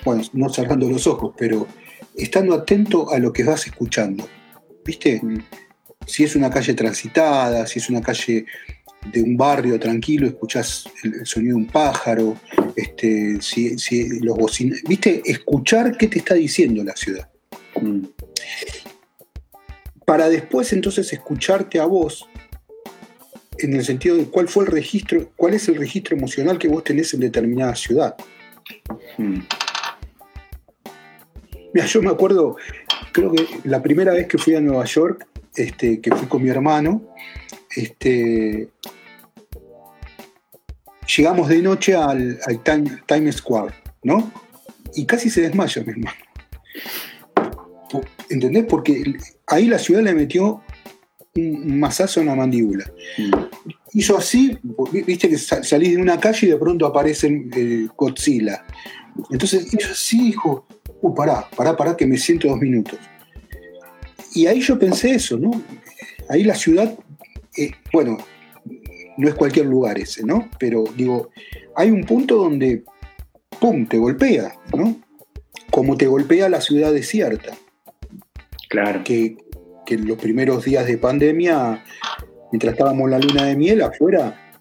bueno, 0.04 0.24
no 0.34 0.50
cerrando 0.50 0.90
los 0.90 1.08
ojos, 1.08 1.34
pero 1.38 1.68
estando 2.16 2.54
atento 2.54 3.12
a 3.12 3.20
lo 3.20 3.32
que 3.32 3.44
vas 3.44 3.68
escuchando. 3.68 4.28
¿Viste? 4.84 5.22
Si 6.06 6.24
es 6.24 6.36
una 6.36 6.50
calle 6.50 6.74
transitada, 6.74 7.66
si 7.68 7.80
es 7.80 7.90
una 7.90 8.02
calle 8.02 8.46
de 9.12 9.22
un 9.22 9.36
barrio 9.38 9.80
tranquilo, 9.80 10.28
escuchás 10.28 10.86
el, 11.04 11.26
sonido 11.26 11.56
de 11.56 11.64
un 11.64 11.68
pájaro, 11.68 12.38
este, 12.76 13.42
si, 13.42 13.76
los 14.20 14.38
bocinas, 14.38 14.82
viste, 14.88 15.22
escuchar 15.26 15.98
qué 15.98 16.08
te 16.08 16.20
está 16.20 16.36
diciendo 16.36 16.84
la 16.84 16.96
ciudad. 16.96 17.30
Mm. 17.80 18.06
Para 20.06 20.30
después 20.30 20.74
entonces 20.74 21.12
escucharte 21.14 21.80
a 21.80 21.86
vos 21.86 22.28
en 23.64 23.74
el 23.74 23.84
sentido 23.84 24.18
de 24.18 24.26
cuál 24.26 24.48
fue 24.48 24.66
el 24.66 24.72
registro, 24.72 25.32
cuál 25.36 25.54
es 25.54 25.68
el 25.68 25.76
registro 25.76 26.16
emocional 26.16 26.58
que 26.58 26.68
vos 26.68 26.84
tenés 26.84 27.14
en 27.14 27.22
determinada 27.22 27.76
ciudad. 27.76 28.16
Mm. 29.18 29.40
Mira, 31.74 31.86
yo 31.86 32.02
me 32.02 32.10
acuerdo, 32.10 32.58
creo 33.12 33.32
que 33.32 33.48
la 33.64 33.82
primera 33.82 34.14
vez 34.14 34.28
que 34.28 34.38
fui 34.38 34.56
a 34.56 34.62
Nueva 34.62 34.86
York, 34.86 35.26
este, 35.56 36.02
que 36.02 36.14
fui 36.16 36.28
con 36.28 36.44
mi 36.44 36.50
hermano, 36.50 37.02
este, 37.76 38.70
llegamos 41.16 41.48
de 41.48 41.62
noche 41.62 41.96
al, 41.96 42.40
Times 42.64 43.36
Square, 43.36 43.74
¿no? 44.04 44.32
Y 44.96 45.06
casi 45.06 45.30
se 45.30 45.42
desmaya 45.42 45.82
mi 45.84 45.92
hermano. 45.92 46.18
¿Entendés? 48.30 48.66
Porque 48.66 49.04
ahí 49.48 49.68
la 49.68 49.78
ciudad 49.78 50.02
le 50.02 50.14
metió 50.14 50.62
un 51.36 51.80
masazo 51.80 52.20
en 52.22 52.28
la 52.28 52.36
mandíbula. 52.36 52.86
Mm. 53.18 53.32
Hizo 53.94 54.18
así, 54.18 54.58
viste 55.06 55.30
que 55.30 55.38
salís 55.38 55.96
de 55.96 56.02
una 56.02 56.20
calle 56.20 56.48
y 56.48 56.50
de 56.50 56.58
pronto 56.58 56.86
aparece 56.86 57.28
eh, 57.56 57.88
Godzilla. 57.96 58.66
Entonces 59.30 59.74
hizo 59.74 59.92
así, 59.92 60.28
dijo, 60.28 60.66
uh, 61.02 61.14
pará, 61.14 61.48
pará, 61.56 61.76
pará, 61.76 61.98
que 61.98 62.06
me 62.06 62.18
siento 62.18 62.48
dos 62.48 62.60
minutos. 62.60 62.98
Y 64.34 64.46
ahí 64.48 64.62
yo 64.62 64.80
pensé 64.80 65.12
eso, 65.12 65.38
¿no? 65.38 65.52
Ahí 66.30 66.44
la 66.44 66.56
ciudad, 66.56 66.98
eh, 67.58 67.72
bueno, 67.92 68.18
no 69.18 69.28
es 69.28 69.36
cualquier 69.36 69.66
lugar 69.66 70.00
ese, 70.00 70.24
¿no? 70.24 70.50
Pero 70.58 70.86
digo, 70.96 71.30
hay 71.76 71.92
un 71.92 72.04
punto 72.04 72.38
donde, 72.38 72.84
¡pum!, 73.60 73.86
te 73.86 73.98
golpea, 73.98 74.56
¿no? 74.76 75.00
Como 75.70 75.98
te 75.98 76.08
golpea 76.08 76.50
la 76.50 76.62
ciudad 76.62 76.94
desierta. 76.94 77.54
Claro. 78.70 79.04
Que, 79.04 79.38
en 79.88 80.08
los 80.08 80.18
primeros 80.18 80.64
días 80.64 80.86
de 80.86 80.98
pandemia, 80.98 81.84
mientras 82.52 82.74
estábamos 82.74 83.06
en 83.06 83.12
la 83.12 83.20
luna 83.20 83.46
de 83.46 83.56
miel, 83.56 83.82
afuera 83.82 84.52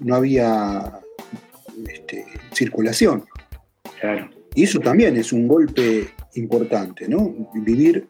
no 0.00 0.16
había 0.16 1.00
este, 1.88 2.26
circulación. 2.52 3.24
Claro. 4.00 4.30
Y 4.54 4.64
eso 4.64 4.78
también 4.80 5.16
es 5.16 5.32
un 5.32 5.48
golpe 5.48 6.08
importante, 6.34 7.08
¿no? 7.08 7.48
Vivir 7.54 8.08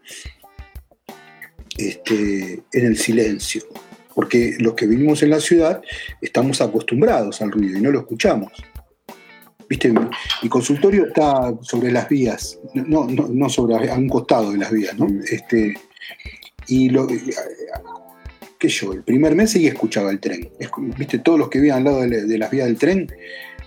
este, 1.76 2.62
en 2.72 2.86
el 2.86 2.96
silencio. 2.96 3.62
Porque 4.14 4.56
los 4.58 4.74
que 4.74 4.86
vivimos 4.86 5.22
en 5.22 5.30
la 5.30 5.40
ciudad 5.40 5.82
estamos 6.20 6.60
acostumbrados 6.60 7.40
al 7.42 7.50
ruido 7.50 7.78
y 7.78 7.82
no 7.82 7.90
lo 7.90 8.00
escuchamos. 8.00 8.52
¿Viste? 9.68 9.92
Mi 10.42 10.48
consultorio 10.48 11.06
está 11.06 11.54
sobre 11.62 11.90
las 11.90 12.08
vías, 12.08 12.58
no, 12.74 13.06
no, 13.06 13.48
sobre 13.48 13.90
a 13.90 13.94
un 13.94 14.08
costado 14.08 14.52
de 14.52 14.58
las 14.58 14.70
vías, 14.70 14.96
¿no? 14.98 15.06
Este, 15.24 15.74
y 16.68 16.90
lo, 16.90 17.08
yo, 18.68 18.92
el 18.92 19.02
primer 19.02 19.34
mes 19.34 19.50
sí 19.50 19.66
escuchaba 19.66 20.10
el 20.10 20.20
tren. 20.20 20.48
¿Viste? 20.98 21.18
Todos 21.18 21.38
los 21.38 21.48
que 21.48 21.58
vivían 21.58 21.78
al 21.78 21.84
lado 21.84 22.00
de, 22.02 22.38
las 22.38 22.50
vías 22.50 22.66
del 22.66 22.76
tren 22.76 23.10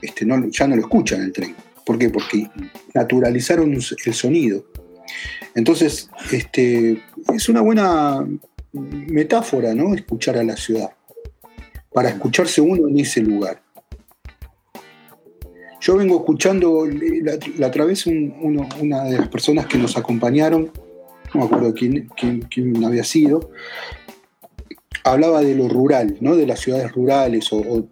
este, 0.02 0.26
no, 0.26 0.48
ya 0.50 0.68
no 0.68 0.76
lo 0.76 0.82
escuchan 0.82 1.22
el 1.22 1.32
tren. 1.32 1.56
¿Por 1.86 1.98
qué? 1.98 2.10
Porque 2.10 2.50
naturalizaron 2.94 3.74
el 3.74 4.14
sonido. 4.14 4.66
Entonces, 5.56 6.10
este, 6.32 7.02
es 7.34 7.50
una 7.50 7.62
buena 7.62 8.26
metáfora, 8.74 9.74
¿no? 9.74 9.94
Escuchar 9.94 10.38
a 10.38 10.44
la 10.44 10.58
ciudad. 10.58 10.92
Para 11.92 12.10
escucharse 12.10 12.62
uno 12.62 12.88
en 12.88 13.00
ese 13.00 13.22
lugar. 13.22 13.62
Yo 15.80 15.96
vengo 15.96 16.18
escuchando, 16.18 16.86
la, 17.58 17.68
otra 17.68 17.86
vez 17.86 18.06
una 18.08 19.04
de 19.06 19.18
las 19.18 19.30
personas 19.30 19.68
que 19.68 19.78
nos 19.78 19.96
acompañaron, 19.96 20.72
no 21.34 21.40
me 21.40 21.46
acuerdo 21.46 21.74
quién, 21.74 22.10
había 22.84 23.04
sido, 23.04 23.52
hablaba 25.12 25.42
de 25.42 25.56
lo 25.56 25.68
rural, 25.68 26.18
¿no? 26.22 26.36
de 26.36 26.46
las 26.46 26.60
ciudades 26.60 26.92
rurales. 26.92 27.52
O, 27.52 27.88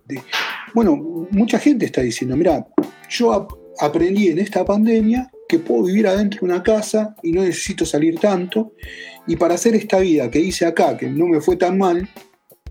bueno, 0.74 0.96
mucha 1.32 1.60
gente 1.60 1.86
está 1.86 2.02
diciendo, 2.02 2.36
mira, 2.36 2.68
yo 3.10 3.48
aprendí 3.80 4.28
en 4.28 4.40
esta 4.40 4.66
pandemia 4.66 5.32
que 5.48 5.60
puedo 5.60 5.84
vivir 5.84 6.08
adentro 6.08 6.42
de 6.42 6.46
una 6.46 6.64
casa 6.64 7.16
y 7.24 7.32
no 7.32 7.44
necesito 7.44 7.86
salir 7.86 8.20
tanto. 8.20 8.74
Y 9.28 9.36
para 9.36 9.56
hacer 9.56 9.76
esta 9.76 10.00
vida 10.00 10.30
que 10.30 10.40
hice 10.40 10.66
acá, 10.66 10.98
que 10.98 11.08
no 11.08 11.28
me 11.28 11.42
fue 11.42 11.56
tan 11.56 11.78
mal, 11.78 12.08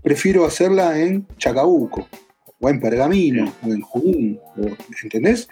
prefiero 0.01 0.45
hacerla 0.45 0.99
en 0.99 1.27
Chacabuco, 1.37 2.07
o 2.59 2.69
en 2.69 2.79
Pergamino, 2.79 3.51
o 3.63 3.67
en 3.67 3.81
Junín, 3.81 4.39
¿entendés? 5.03 5.47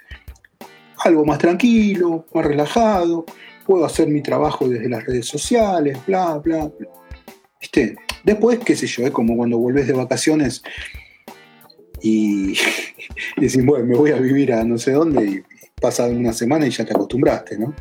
Algo 0.97 1.25
más 1.25 1.39
tranquilo, 1.39 2.25
más 2.33 2.45
relajado, 2.45 3.25
puedo 3.65 3.85
hacer 3.85 4.07
mi 4.07 4.21
trabajo 4.21 4.67
desde 4.67 4.89
las 4.89 5.03
redes 5.05 5.27
sociales, 5.27 5.97
bla, 6.05 6.37
bla, 6.37 6.67
bla. 6.67 6.89
¿Viste? 7.59 7.95
Después, 8.23 8.59
qué 8.59 8.75
sé 8.75 8.87
yo, 8.87 9.03
es 9.05 9.11
como 9.11 9.35
cuando 9.35 9.57
volvés 9.57 9.87
de 9.87 9.93
vacaciones 9.93 10.63
y, 12.01 12.53
y 12.53 12.57
decís, 13.41 13.65
bueno, 13.65 13.85
me 13.85 13.95
voy 13.95 14.11
a 14.11 14.17
vivir 14.17 14.53
a 14.53 14.63
no 14.63 14.77
sé 14.77 14.91
dónde 14.91 15.25
y 15.25 15.43
pasa 15.81 16.07
una 16.07 16.33
semana 16.33 16.65
y 16.65 16.69
ya 16.69 16.85
te 16.85 16.93
acostumbraste, 16.93 17.57
¿no? 17.57 17.75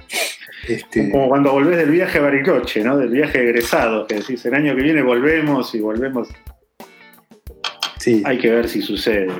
Este... 0.68 1.10
Como 1.10 1.28
cuando 1.28 1.52
volvés 1.52 1.76
del 1.76 1.90
viaje 1.90 2.18
a 2.18 2.22
Bariloche, 2.22 2.82
¿no? 2.82 2.96
Del 2.96 3.10
viaje 3.10 3.42
egresado, 3.42 4.06
que 4.06 4.16
decís, 4.16 4.44
el 4.44 4.54
año 4.54 4.74
que 4.76 4.82
viene 4.82 5.02
volvemos 5.02 5.74
y 5.74 5.80
volvemos. 5.80 6.28
Sí. 7.98 8.22
Hay 8.24 8.38
que 8.38 8.50
ver 8.50 8.68
si 8.68 8.82
sucede. 8.82 9.30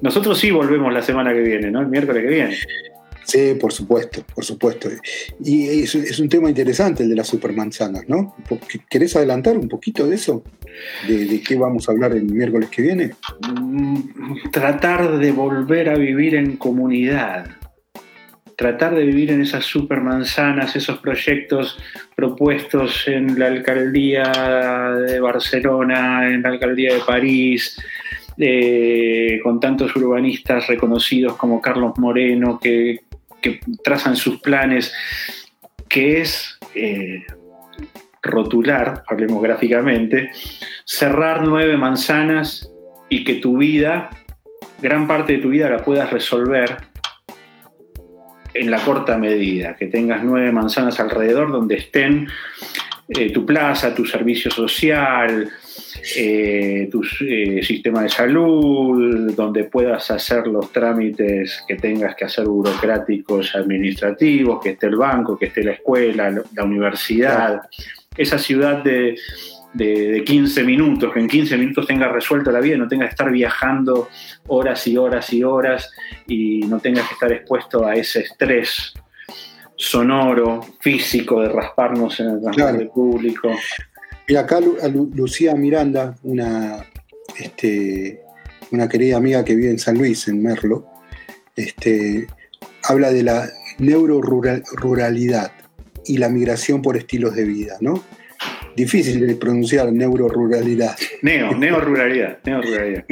Nosotros 0.00 0.38
sí 0.38 0.50
volvemos 0.50 0.92
la 0.92 1.02
semana 1.02 1.32
que 1.32 1.40
viene, 1.40 1.70
¿no? 1.70 1.80
El 1.80 1.88
miércoles 1.88 2.22
que 2.22 2.28
viene. 2.28 2.56
Sí, 3.24 3.54
por 3.58 3.72
supuesto, 3.72 4.24
por 4.34 4.44
supuesto. 4.44 4.88
Y 5.42 5.82
es, 5.82 6.20
un 6.20 6.28
tema 6.28 6.48
interesante 6.48 7.02
el 7.02 7.08
de 7.08 7.16
las 7.16 7.26
supermanzanas, 7.26 8.08
¿no? 8.08 8.36
¿Querés 8.88 9.16
adelantar 9.16 9.56
un 9.56 9.68
poquito 9.68 10.06
de 10.06 10.16
eso? 10.16 10.44
¿De, 11.08 11.40
qué 11.40 11.56
vamos 11.56 11.88
a 11.88 11.92
hablar 11.92 12.12
el 12.12 12.24
miércoles 12.24 12.68
que 12.68 12.82
viene? 12.82 13.12
Mm, 13.60 14.50
tratar 14.52 15.18
de 15.18 15.32
volver 15.32 15.88
a 15.88 15.96
vivir 15.96 16.34
en 16.34 16.56
comunidad 16.56 17.46
tratar 18.56 18.94
de 18.94 19.04
vivir 19.04 19.32
en 19.32 19.40
esas 19.40 19.64
supermanzanas, 19.64 20.76
esos 20.76 20.98
proyectos 20.98 21.76
propuestos 22.14 23.08
en 23.08 23.36
la 23.36 23.48
alcaldía 23.48 24.22
de 25.08 25.18
Barcelona, 25.18 26.28
en 26.28 26.42
la 26.42 26.50
alcaldía 26.50 26.94
de 26.94 27.00
París, 27.00 27.76
eh, 28.38 29.40
con 29.42 29.60
tantos 29.60 29.94
urbanistas 29.96 30.66
reconocidos 30.66 31.36
como 31.36 31.60
Carlos 31.60 31.94
Moreno, 31.98 32.58
que, 32.62 33.00
trazan 33.82 34.16
sus 34.16 34.40
planes, 34.40 34.92
que 35.88 36.20
es 36.20 36.58
eh, 36.74 37.24
rotular, 38.22 39.04
hablemos 39.06 39.42
gráficamente, 39.42 40.30
cerrar 40.84 41.46
nueve 41.46 41.76
manzanas 41.76 42.70
y 43.08 43.24
que 43.24 43.34
tu 43.34 43.58
vida, 43.58 44.10
gran 44.80 45.06
parte 45.06 45.34
de 45.34 45.38
tu 45.38 45.50
vida 45.50 45.68
la 45.68 45.84
puedas 45.84 46.10
resolver 46.10 46.76
en 48.54 48.70
la 48.70 48.78
corta 48.78 49.18
medida, 49.18 49.76
que 49.76 49.86
tengas 49.86 50.22
nueve 50.22 50.52
manzanas 50.52 51.00
alrededor 51.00 51.50
donde 51.50 51.76
estén 51.76 52.28
eh, 53.08 53.32
tu 53.32 53.44
plaza, 53.44 53.94
tu 53.94 54.06
servicio 54.06 54.50
social, 54.50 55.50
eh, 56.16 56.88
tu 56.90 57.02
eh, 57.20 57.62
sistema 57.62 58.02
de 58.02 58.08
salud, 58.08 59.32
donde 59.34 59.64
puedas 59.64 60.10
hacer 60.10 60.46
los 60.46 60.70
trámites 60.72 61.64
que 61.66 61.76
tengas 61.76 62.14
que 62.14 62.26
hacer 62.26 62.46
burocráticos, 62.46 63.54
administrativos, 63.54 64.62
que 64.62 64.70
esté 64.70 64.86
el 64.86 64.96
banco, 64.96 65.38
que 65.38 65.46
esté 65.46 65.64
la 65.64 65.72
escuela, 65.72 66.30
la 66.54 66.64
universidad. 66.64 67.62
Esa 68.16 68.38
ciudad 68.38 68.82
de, 68.84 69.16
de, 69.72 70.22
15 70.24 70.62
minutos, 70.64 71.12
que 71.12 71.20
en 71.20 71.28
15 71.28 71.56
minutos 71.56 71.86
tengas 71.86 72.12
resuelto 72.12 72.50
la 72.50 72.60
vida, 72.60 72.76
no 72.76 72.88
tengas 72.88 73.08
que 73.08 73.14
estar 73.14 73.30
viajando 73.30 74.08
horas 74.46 74.86
y 74.86 74.96
horas 74.96 75.32
y 75.32 75.42
horas 75.42 75.90
y 76.26 76.60
no 76.60 76.80
tengas 76.80 77.08
que 77.08 77.14
estar 77.14 77.32
expuesto 77.32 77.86
a 77.86 77.94
ese 77.94 78.20
estrés 78.20 78.94
sonoro, 79.76 80.60
físico, 80.80 81.42
de 81.42 81.48
rasparnos 81.48 82.20
en 82.20 82.30
el 82.30 82.40
transporte 82.40 82.86
público. 82.86 83.50
Y 84.26 84.36
acá 84.36 84.60
Lucía 84.60 85.54
Miranda, 85.54 86.16
una, 86.22 86.84
este, 87.38 88.22
una 88.70 88.88
querida 88.88 89.16
amiga 89.18 89.44
que 89.44 89.54
vive 89.54 89.70
en 89.70 89.78
San 89.78 89.98
Luis, 89.98 90.28
en 90.28 90.42
Merlo, 90.42 90.86
este, 91.56 92.26
habla 92.84 93.12
de 93.12 93.22
la 93.22 93.48
neuroruralidad 93.78 95.52
y 96.06 96.18
la 96.18 96.28
migración 96.28 96.82
por 96.82 96.96
estilos 96.96 97.34
de 97.34 97.44
vida, 97.44 97.76
¿no? 97.80 98.02
Difícil 98.76 99.26
de 99.26 99.36
pronunciar 99.36 99.92
neuroruralidad. 99.92 100.96
Neo, 101.22 101.54
neoruralidad, 101.56 102.38
neoruralidad. 102.44 103.04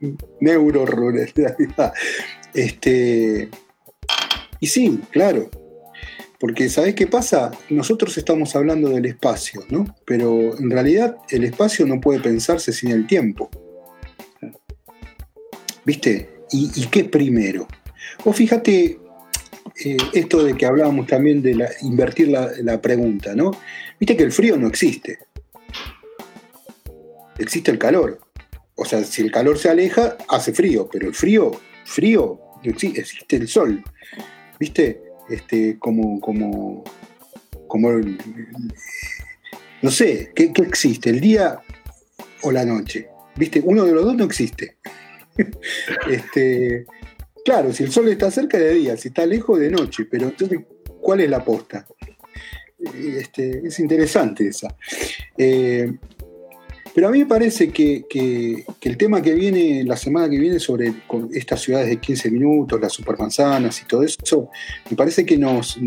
neuroruralidad. 0.40 1.92
Este, 2.54 3.48
y 4.60 4.66
sí, 4.66 5.00
claro. 5.10 5.50
Porque, 6.38 6.68
¿sabés 6.68 6.94
qué 6.94 7.06
pasa? 7.06 7.50
Nosotros 7.68 8.16
estamos 8.16 8.54
hablando 8.54 8.90
del 8.90 9.06
espacio, 9.06 9.64
¿no? 9.70 9.96
Pero 10.04 10.56
en 10.56 10.70
realidad 10.70 11.16
el 11.30 11.44
espacio 11.44 11.84
no 11.84 12.00
puede 12.00 12.20
pensarse 12.20 12.72
sin 12.72 12.92
el 12.92 13.06
tiempo. 13.06 13.50
¿Viste? 15.84 16.30
¿Y, 16.52 16.86
qué 16.86 17.04
primero? 17.04 17.66
O 18.24 18.32
fíjate 18.32 18.98
eh, 19.84 19.96
esto 20.12 20.44
de 20.44 20.54
que 20.54 20.64
hablábamos 20.64 21.06
también 21.06 21.42
de 21.42 21.68
invertir 21.82 22.28
la, 22.28 22.50
la 22.62 22.80
pregunta, 22.80 23.34
¿no? 23.34 23.50
Viste 23.98 24.16
que 24.16 24.22
el 24.22 24.32
frío 24.32 24.56
no 24.56 24.68
existe. 24.68 25.18
Existe 27.36 27.70
el 27.70 27.78
calor. 27.78 28.20
O 28.76 28.84
sea, 28.84 29.02
si 29.02 29.22
el 29.22 29.32
calor 29.32 29.58
se 29.58 29.70
aleja, 29.70 30.16
hace 30.28 30.52
frío, 30.52 30.88
pero 30.90 31.08
el 31.08 31.14
frío, 31.14 31.50
frío, 31.84 32.38
existe 32.62 33.36
el 33.36 33.48
sol. 33.48 33.82
¿Viste? 34.60 35.07
Este, 35.28 35.78
como, 35.78 36.20
como, 36.20 36.84
como, 37.66 37.92
no 39.82 39.90
sé, 39.90 40.32
¿qué, 40.34 40.52
existe? 40.56 41.10
¿El 41.10 41.20
día 41.20 41.60
o 42.42 42.50
la 42.50 42.64
noche? 42.64 43.08
¿Viste? 43.36 43.60
Uno 43.64 43.84
de 43.84 43.92
los 43.92 44.04
dos 44.04 44.16
no 44.16 44.24
existe. 44.24 44.76
este, 46.10 46.86
claro, 47.44 47.72
si 47.72 47.84
el 47.84 47.92
sol 47.92 48.08
está 48.08 48.30
cerca 48.30 48.58
de 48.58 48.74
día, 48.74 48.96
si 48.96 49.08
está 49.08 49.26
lejos 49.26 49.60
de 49.60 49.70
noche, 49.70 50.06
pero 50.10 50.24
entonces, 50.24 50.60
¿cuál 51.00 51.20
es 51.20 51.30
la 51.30 51.44
posta? 51.44 51.86
Este, 52.78 53.66
es 53.66 53.78
interesante 53.80 54.48
esa. 54.48 54.74
Eh, 55.36 55.92
pero 56.98 57.06
a 57.06 57.12
mí 57.12 57.20
me 57.20 57.26
parece 57.26 57.70
que, 57.70 58.64
el 58.80 58.96
tema 58.96 59.22
que 59.22 59.32
viene 59.32 59.84
la 59.84 59.96
semana 59.96 60.28
que 60.28 60.36
viene 60.36 60.58
sobre 60.58 60.92
estas 61.32 61.60
ciudades 61.60 61.90
de 61.90 62.00
15 62.00 62.28
minutos, 62.28 62.80
las 62.80 62.92
supermanzanas 62.92 63.80
y 63.80 63.84
todo 63.84 64.02
eso, 64.02 64.50
me 64.90 64.96
parece 64.96 65.24
que 65.24 65.38
nos, 65.38 65.78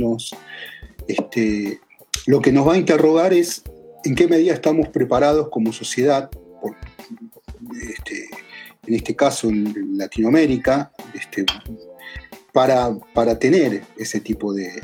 este, 1.09 1.81
lo 2.27 2.39
que 2.41 2.53
nos 2.53 2.65
va 2.65 2.75
a 2.75 2.77
interrogar 2.77 3.33
es 3.33 3.61
en 4.05 4.15
qué 4.15 4.25
medida 4.25 4.53
estamos 4.53 4.87
preparados 4.87 5.49
como 5.49 5.73
sociedad, 5.73 6.31
este, 7.89 8.29
en 8.87 8.93
este 8.93 9.13
caso 9.13 9.49
en 9.49 9.97
Latinoamérica, 9.97 10.93
este, 11.13 11.43
para, 12.53 13.37
tener 13.37 13.83
ese 13.97 14.21
tipo 14.21 14.53
de 14.53 14.81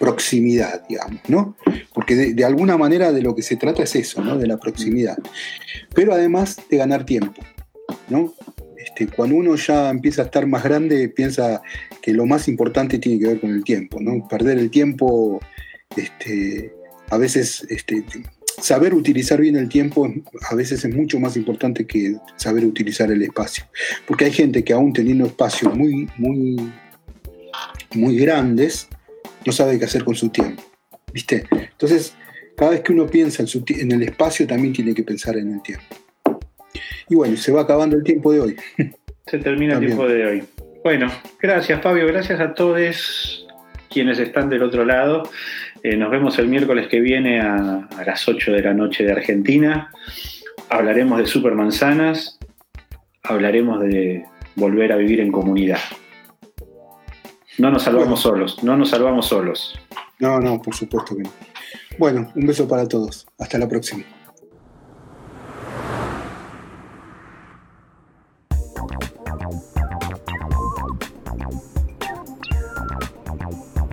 proximidad, 0.00 0.82
digamos, 0.88 1.20
¿no? 1.28 1.54
Porque 1.92 2.16
de, 2.16 2.44
alguna 2.44 2.78
manera 2.78 3.12
de 3.12 3.20
lo 3.20 3.34
que 3.36 3.42
se 3.42 3.56
trata 3.56 3.82
es 3.82 3.94
eso, 3.94 4.24
¿no? 4.24 4.38
De 4.38 4.46
la 4.46 4.56
proximidad. 4.56 5.18
Pero 5.94 6.14
además 6.14 6.56
de 6.70 6.78
ganar 6.78 7.04
tiempo, 7.04 7.42
¿no? 8.08 8.32
Este, 8.78 9.08
cuando 9.08 9.36
uno 9.36 9.54
ya 9.56 9.90
empieza 9.90 10.22
a 10.22 10.24
estar 10.24 10.46
más 10.46 10.64
grande, 10.64 11.10
piensa 11.10 11.60
que 12.00 12.14
lo 12.14 12.24
más 12.24 12.48
importante 12.48 12.98
tiene 12.98 13.20
que 13.20 13.26
ver 13.26 13.40
con 13.40 13.50
el 13.50 13.62
tiempo, 13.62 14.00
¿no? 14.00 14.26
Perder 14.26 14.58
el 14.58 14.70
tiempo, 14.70 15.38
este, 15.94 16.72
a 17.10 17.18
veces, 17.18 17.66
este, 17.68 18.02
saber 18.58 18.94
utilizar 18.94 19.38
bien 19.38 19.56
el 19.56 19.68
tiempo 19.68 20.10
a 20.50 20.54
veces 20.54 20.82
es 20.82 20.94
mucho 20.94 21.20
más 21.20 21.36
importante 21.36 21.86
que 21.86 22.16
saber 22.36 22.64
utilizar 22.64 23.12
el 23.12 23.20
espacio. 23.20 23.64
Porque 24.06 24.24
hay 24.24 24.32
gente 24.32 24.64
que 24.64 24.72
aún 24.72 24.94
teniendo 24.94 25.26
espacios 25.26 25.74
muy, 25.76 26.08
muy, 26.16 26.56
muy 27.94 28.16
grandes, 28.16 28.88
no 29.44 29.52
sabe 29.52 29.78
qué 29.78 29.84
hacer 29.84 30.04
con 30.04 30.14
su 30.14 30.28
tiempo. 30.28 30.62
¿Viste? 31.12 31.44
Entonces, 31.50 32.14
cada 32.56 32.72
vez 32.72 32.80
que 32.82 32.92
uno 32.92 33.06
piensa 33.06 33.42
en, 33.42 33.92
el 33.92 34.02
espacio, 34.02 34.46
también 34.46 34.72
tiene 34.72 34.94
que 34.94 35.02
pensar 35.02 35.36
en 35.36 35.54
el 35.54 35.62
tiempo. 35.62 35.84
Y 37.08 37.14
bueno, 37.14 37.36
se 37.36 37.50
va 37.52 37.62
acabando 37.62 37.96
el 37.96 38.04
tiempo 38.04 38.32
de 38.32 38.40
hoy. 38.40 38.56
Se 39.26 39.38
termina 39.38 39.74
el 39.74 39.80
tiempo 39.80 40.06
de 40.06 40.26
hoy. 40.26 40.42
Bueno, 40.82 41.10
gracias 41.40 41.80
Fabio, 41.82 42.06
gracias 42.06 42.40
a 42.40 42.54
todos 42.54 43.46
quienes 43.90 44.18
están 44.18 44.48
del 44.48 44.62
otro 44.62 44.84
lado. 44.84 45.22
Eh, 45.82 45.96
nos 45.96 46.10
vemos 46.10 46.38
el 46.38 46.48
miércoles 46.48 46.88
que 46.88 47.00
viene 47.00 47.40
a, 47.40 47.88
las 48.04 48.28
8 48.28 48.52
de 48.52 48.62
la 48.62 48.74
noche 48.74 49.04
de 49.04 49.12
Argentina. 49.12 49.90
Hablaremos 50.68 51.18
de 51.18 51.26
supermanzanas, 51.26 52.38
hablaremos 53.22 53.80
de 53.80 54.24
volver 54.56 54.92
a 54.92 54.96
vivir 54.96 55.20
en 55.20 55.32
comunidad. 55.32 55.80
No 57.60 57.70
nos 57.70 57.82
salvamos 57.82 58.20
solos, 58.20 58.62
no 58.62 58.74
nos 58.74 58.88
salvamos 58.88 59.26
solos. 59.26 59.78
No, 60.18 60.40
no, 60.40 60.62
por 60.62 60.74
supuesto 60.74 61.14
que 61.14 61.24
no. 61.24 61.30
Bueno, 61.98 62.32
un 62.34 62.46
beso 62.46 62.66
para 62.66 62.88
todos. 62.88 63.26
Hasta 63.38 63.58
la 63.58 63.68
próxima. 63.68 64.02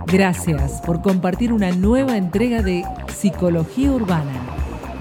Gracias 0.05 0.81
por 0.85 1.01
compartir 1.01 1.51
una 1.51 1.71
nueva 1.71 2.15
entrega 2.15 2.61
de 2.61 2.85
Psicología 3.13 3.91
Urbana. 3.91 4.31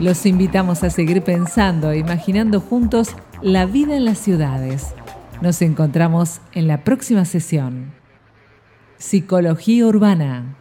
Los 0.00 0.26
invitamos 0.26 0.82
a 0.82 0.90
seguir 0.90 1.22
pensando 1.22 1.92
e 1.92 1.98
imaginando 1.98 2.60
juntos 2.60 3.14
la 3.42 3.64
vida 3.64 3.96
en 3.96 4.04
las 4.04 4.18
ciudades. 4.18 4.92
Nos 5.40 5.62
encontramos 5.62 6.40
en 6.52 6.66
la 6.66 6.82
próxima 6.82 7.24
sesión. 7.24 7.95
Psicología 8.98 9.86
Urbana. 9.86 10.56